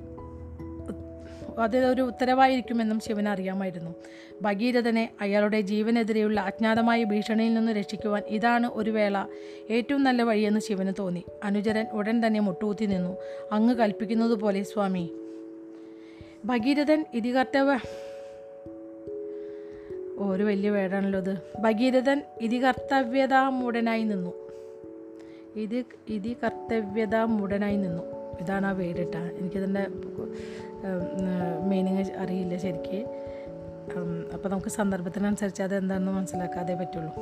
അതൊരു 1.59 2.03
ഉത്തരവായിരിക്കുമെന്നും 2.03 3.00
ശിവൻ 3.00 3.28
അറിയാമായിരുന്നു. 3.28 3.94
ഭഗീരഥനെ 4.42 5.11
അയാളുടെ 5.20 5.61
ജീവനെതിരെയുള്ള 5.61 6.40
അജ്ഞാതമായ 6.40 7.05
ഭീഷണിയിൽ 7.05 7.55
നിന്ന് 7.55 7.72
രക്ഷിക്കുവാൻ 7.72 8.22
ഇതാണ് 8.26 8.70
ഒരു 8.72 8.90
വേള 8.90 9.24
ഏറ്റവും 9.70 10.03
നല്ല 10.03 10.22
വഴിയെന്ന് 10.22 10.61
ശിവന് 10.61 10.92
തോന്നി. 10.98 11.24
അനുചരൻ 11.44 11.86
ഉടൻ 11.92 12.26
തന്നെ 12.26 12.40
മുട്ടുകുത്തി 12.40 12.84
നിന്നു. 12.84 13.16
അങ്ങ് 13.53 13.74
കൽപ്പിക്കുന്നത് 13.74 14.34
പോലെ 14.34 14.62
സ്വാമി. 14.62 15.12
ഭഗീരഥൻ 16.44 17.05
ഇതികർത്തവ 17.14 17.78
ഒരു 20.18 20.42
വലിയ 20.42 20.70
വേടാണല്ലോ 20.70 21.20
ഇത്. 21.20 21.38
ഭഗീരഥൻ 21.61 22.22
ഇതികർത്തവ്യതാമൂടനായി 22.40 24.03
നിന്നു. 24.03 24.32
ഇത് 25.57 25.84
ഇതി 26.09 26.36
കർത്തവ്യതാമൂടനായി 26.44 27.76
നിന്നു. 27.76 28.03
ഇതാണ് 28.40 28.66
ആ 28.66 28.70
വേടിട്ട. 28.70 29.14
എനിക്കതിന്റെ 29.14 29.86
മീനിങ് 31.68 32.05
അറിയില്ല 32.18 32.57
ശരിക്ക്. 32.57 32.99
അപ്പോൾ 34.35 34.49
നമുക്ക് 34.49 34.68
സന്ദർഭത്തിനനുസരിച്ച് 34.68 35.62
അത് 35.62 35.76
എന്താണെന്ന് 35.76 36.12
മനസ്സിലാക്കാതെ 36.12 36.74
പറ്റുള്ളൂ. 36.74 37.12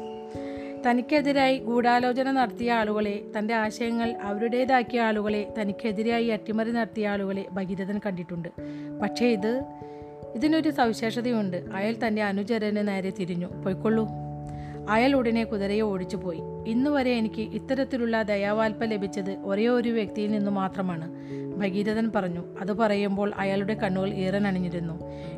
തനിക്കെതിരായി 0.86 1.58
ഗൂഢാലോചന 1.58 2.30
നടത്തിയ 2.30 2.72
ആളുകളെ 2.72 3.24
തന്റെ 3.38 3.54
ആശയങ്ങൾ 3.54 4.10
അവരുടേതാക്കിയ 4.10 5.00
ആളുകളെ 5.00 5.54
തനിക്കെതിരായി 5.60 6.26
അട്ടിമറി 6.26 6.70
നടത്തിയ 6.70 7.08
ആളുകളെ 7.08 7.44
ഭഗീരഥൻ 7.52 8.00
കണ്ടിട്ടുണ്ട്. 8.06 8.48
പക്ഷേ 9.02 9.26
ഇത് 9.26 9.62
ഇതിനൊരു 10.34 10.70
സവിശേഷതയുണ്ട്. 10.70 11.56
അയാൾ 11.74 11.94
തന്റെ 12.06 12.22
അനുചരന് 12.22 12.88
നേരെ 12.88 13.10
തിരിഞ്ഞു. 13.10 13.46
പോയിക്കൊള്ളൂ. 13.46 14.08
അയാൾ 14.90 15.12
ഉടനെ 15.14 15.44
കുതിരയെ 15.44 15.80
ഓടിച്ചു 15.80 16.16
പോയി. 16.16 16.40
ഇന്നുവരെ 16.66 17.10
എനിക്ക് 17.10 17.42
ഇത്തരത്തിലുള്ള 17.42 18.22
ദയാവാൽപ്പ 18.22 18.84
ലഭിച്ചത് 18.84 19.36
ഒരേ 19.36 19.66
ഒരു 19.66 19.88
വ്യക്തിയിൽ 19.88 20.30
നിന്നു 20.30 20.50
മാത്രമാണ്. 20.50 21.06
ഭഗീരഥൻ 21.56 22.12
പറഞ്ഞു 22.14 22.42
അത് 22.60 22.72
പറയുമ്പോൾ 22.72 23.32
അയാളുടെ 23.36 23.74
കണ്ണുകൾ 23.74 24.14
ഈറനണിഞ്ഞിരുന്നു 24.14 24.94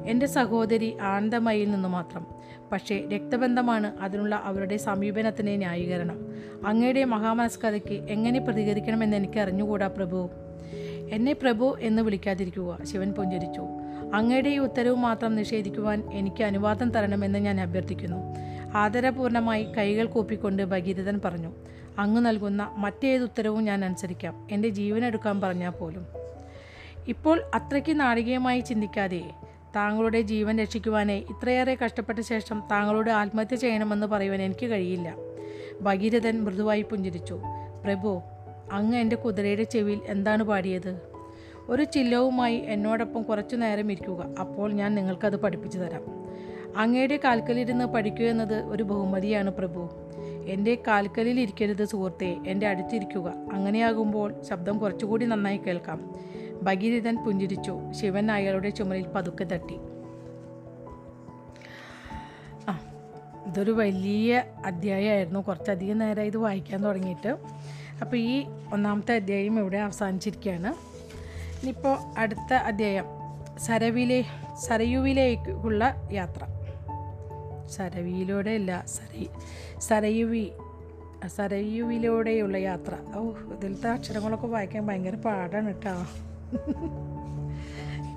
എന്റെ 0.06 0.26
സഹോദരി 0.26 0.96
ആനന്ദമയിൽ 1.02 1.70
നിന്നു 1.70 1.88
മാത്രം. 1.88 2.26
പക്ഷേ 2.72 3.08
രക്തബന്ധമാണ് 3.12 3.92
അതിനുള്ള 4.00 4.34
അവരുടെ 4.34 4.76
സമീപനത്തിന് 4.76 5.58
ന്യായീകരണം. 5.58 6.18
അങ്ങയുടെ 6.66 7.04
മഹാമനസ്കഥയ്ക്ക് 7.04 7.96
എങ്ങനെ 8.10 8.40
പ്രതികരിക്കണമെന്ന് 8.40 9.16
എനിക്ക് 9.16 9.38
അറിഞ്ഞുകൂടാ 9.40 9.86
പ്രഭു? 9.86 10.30
എന്നെ 11.10 11.32
പ്രഭു 11.32 11.76
എന്ന് 11.80 12.02
വിളിക്കാതിരിക്കുക. 12.02 12.78
ശിവൻ 12.84 13.12
പുഞ്ചരിച്ചു. 13.12 13.60
അങ്ങയുടെ 14.14 14.48
ഈ 14.48 14.58
ഉത്തരവ് 14.58 14.96
മാത്രം 14.96 15.34
നിഷേധിക്കുവാൻ 15.34 16.02
എനിക്ക് 16.12 16.44
അനുവാദം 16.44 16.90
തരണമെന്ന് 16.90 17.38
ഞാൻ 17.38 17.60
അഭ്യർത്ഥിക്കുന്നു. 17.60 18.34
ആദരപൂർണമായി 18.74 19.64
കൈകൾ 19.64 20.06
കൂപ്പിക്കൊണ്ട് 20.06 20.62
ഭഗീരഥൻ 20.62 21.20
പറഞ്ഞു 21.24 21.52
അങ്ങ് 21.98 22.26
നൽകുന്ന 22.26 22.74
മറ്റേത് 22.76 23.22
ഉത്തരവും 23.22 23.64
ഞാൻ 23.64 23.84
അനുസരിക്കാം. 23.84 24.48
എന്റെ 24.50 24.68
ജീവനെടുക്കാൻ 24.68 25.40
പറഞ്ഞാൽ 25.40 25.70
പോലും. 25.70 26.06
ഇപ്പോൾ 27.08 27.42
അത്രയ്ക്ക് 27.54 28.00
നാടികീയമായി 28.00 28.60
ചിന്തിക്കാതെ 28.60 29.30
താങ്കളുടെ 29.76 30.20
ജീവൻ 30.20 30.58
രക്ഷിക്കുവാനേ 30.58 31.18
ഇത്രയേറെ 31.18 31.74
കഷ്ടപ്പെട്ട 31.74 32.18
ശേഷം 32.18 32.62
താങ്കളോട് 32.70 33.10
ആത്മഹത്യ 33.10 33.56
ചെയ്യണമെന്ന് 33.56 34.06
പറയുവാൻ 34.06 34.42
എനിക്ക് 34.42 34.66
കഴിയില്ല. 34.66 35.16
ഭഗീരഥൻ 35.80 36.44
മൃദുവായി 36.44 36.82
പുഞ്ചിരിച്ചു 36.82 37.40
പ്രഭു 37.84 38.22
അങ്ങ് 38.72 38.98
എന്റെ 38.98 39.16
കുതിരയുടെ 39.16 39.62
ചെവിയിൽ 39.62 40.00
എന്താണ് 40.06 40.42
പാടിയത്? 40.42 41.00
ഒരു 41.68 41.84
ചില്ലവുമായി 41.84 42.56
എന്നോടൊപ്പം 42.56 43.22
കുറച്ചു 43.22 43.56
നേരം 43.56 43.92
ഇരിക്കുക. 43.92 44.34
അപ്പോൾ 44.40 44.72
ഞാൻ 44.72 44.94
നിങ്ങൾക്കത് 44.94 45.36
പഠിപ്പിച്ചു 45.36 45.78
തരാം. 45.78 46.21
അങ്ങയുടെ 46.76 47.20
കാൽക്കലിരുന്ന് 47.24 47.84
പഠിക്കുക 47.84 48.26
എന്നത് 48.26 48.62
ഒരു 48.62 48.82
ബഹുമതിയാണ് 48.82 49.50
പ്രഭു. 49.50 49.90
എന്റെ 50.46 50.82
കാൽക്കലിൽ 50.86 51.40
ഇരിക്കരുത് 51.40 51.84
സുഹൃത്തെ 51.84 52.36
എന്റെ 52.46 52.66
അടുത്തിരിക്കുക. 52.66 53.34
അങ്ങനെയാകുമ്പോൾ 53.52 54.42
ശബ്ദം 54.42 54.78
കുറച്ചുകൂടി 54.78 55.26
നന്നായി 55.26 55.56
കേൾക്കാം. 55.56 56.14
ഭഗീരഥൻ 56.62 57.24
പുഞ്ചിരിച്ചു. 57.24 57.78
ശിവൻ 57.90 58.30
അയാളുടെ 58.30 58.70
ചുമലിൽ 58.70 59.06
പതുക്കെ 59.06 59.44
തട്ടി. 59.44 59.74
ആ 62.68 62.80
ഇതൊരു 63.46 63.70
വലിയ 63.70 64.44
അധ്യായമായിരുന്നു. 64.66 65.40
കുറച്ചധികം 65.40 65.98
നേരം 65.98 66.22
ഇത് 66.22 66.36
വായിക്കാൻ 66.36 66.84
തുടങ്ങിയിട്ട്. 66.84 67.36
അപ്പോൾ 68.00 68.16
ഈ 68.16 68.44
ഒന്നാമത്തെ 68.72 69.14
അധ്യായം 69.14 69.58
ഇവിടെ 69.58 69.78
അവസാനിച്ചിരിക്കുകയാണ്. 69.78 70.68
ഇനിയിപ്പോൾ 71.62 71.96
അടുത്ത 72.18 72.54
അധ്യായം. 72.54 73.04
സരവിലെ 73.58 74.24
സരയുവിലേക്കുള്ള 74.60 76.08
യാത്ര. 76.12 76.61
സരവിയിലൂടെ 77.68 78.50
അല്ല 78.50 78.84
സരയി 78.86 79.28
സരയുവി 79.78 80.52
സരയുവിലൂടെയുള്ള 81.26 82.56
യാത്ര. 82.56 83.16
ഓ 83.16 83.28
ഇതിലത്തെ 83.28 83.88
അക്ഷരങ്ങളൊക്കെ 83.88 84.46
വായിക്കാൻ 84.46 84.86
ഭയങ്കര 84.86 85.14
പാടാണ് 85.14 85.66
കേട്ടോ. 85.66 85.90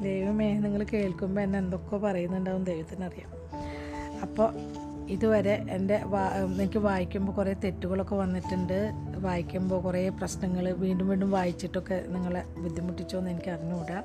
ദൈവമേ 0.02 0.54
നിങ്ങൾ 0.54 0.84
കേൾക്കുമ്പോൾ 0.84 1.42
എന്നെ 1.42 1.60
എന്തൊക്കെ 1.60 1.98
പറയുന്നുണ്ടാവും 1.98 2.64
ദൈവത്തിനറിയാം. 2.64 3.30
അപ്പോൾ 4.22 4.54
ഇതുവരെ 5.08 5.66
എന്റെ 5.70 6.02
വാ 6.04 6.30
എനിക്ക് 6.30 6.78
വായിക്കുമ്പോൾ 6.78 7.32
കുറേ 7.32 7.54
തെറ്റുകളൊക്കെ 7.54 8.16
വന്നിട്ടുണ്ട്. 8.16 8.92
വായിക്കുമ്പോൾ 9.18 9.82
കുറേ 9.82 10.10
പ്രശ്നങ്ങൾ 10.10 10.72
വീണ്ടും 10.72 11.08
വീണ്ടും 11.08 11.32
വായിച്ചിട്ടൊക്കെ 11.32 12.04
നിങ്ങളെ 12.08 12.44
ബുദ്ധിമുട്ടിച്ചോ 12.58 13.18
എന്ന് 13.18 13.32
എനിക്ക് 13.32 13.50
അറിഞ്ഞുകൂടാ. 13.50 14.04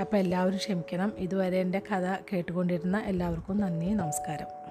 അപ്പോൾ 0.00 0.16
എല്ലാവരും 0.16 0.56
ക്ഷമിക്കണം. 0.56 1.12
ഇതുവരെ 1.18 1.60
എന്റെ 1.60 1.78
കഥ 1.78 2.16
കേട്ടുകൊണ്ടിരുന്ന 2.32 3.02
എല്ലാവർക്കും 3.06 3.60
നന്ദി 3.60 3.86
നമസ്കാരം. 3.86 4.61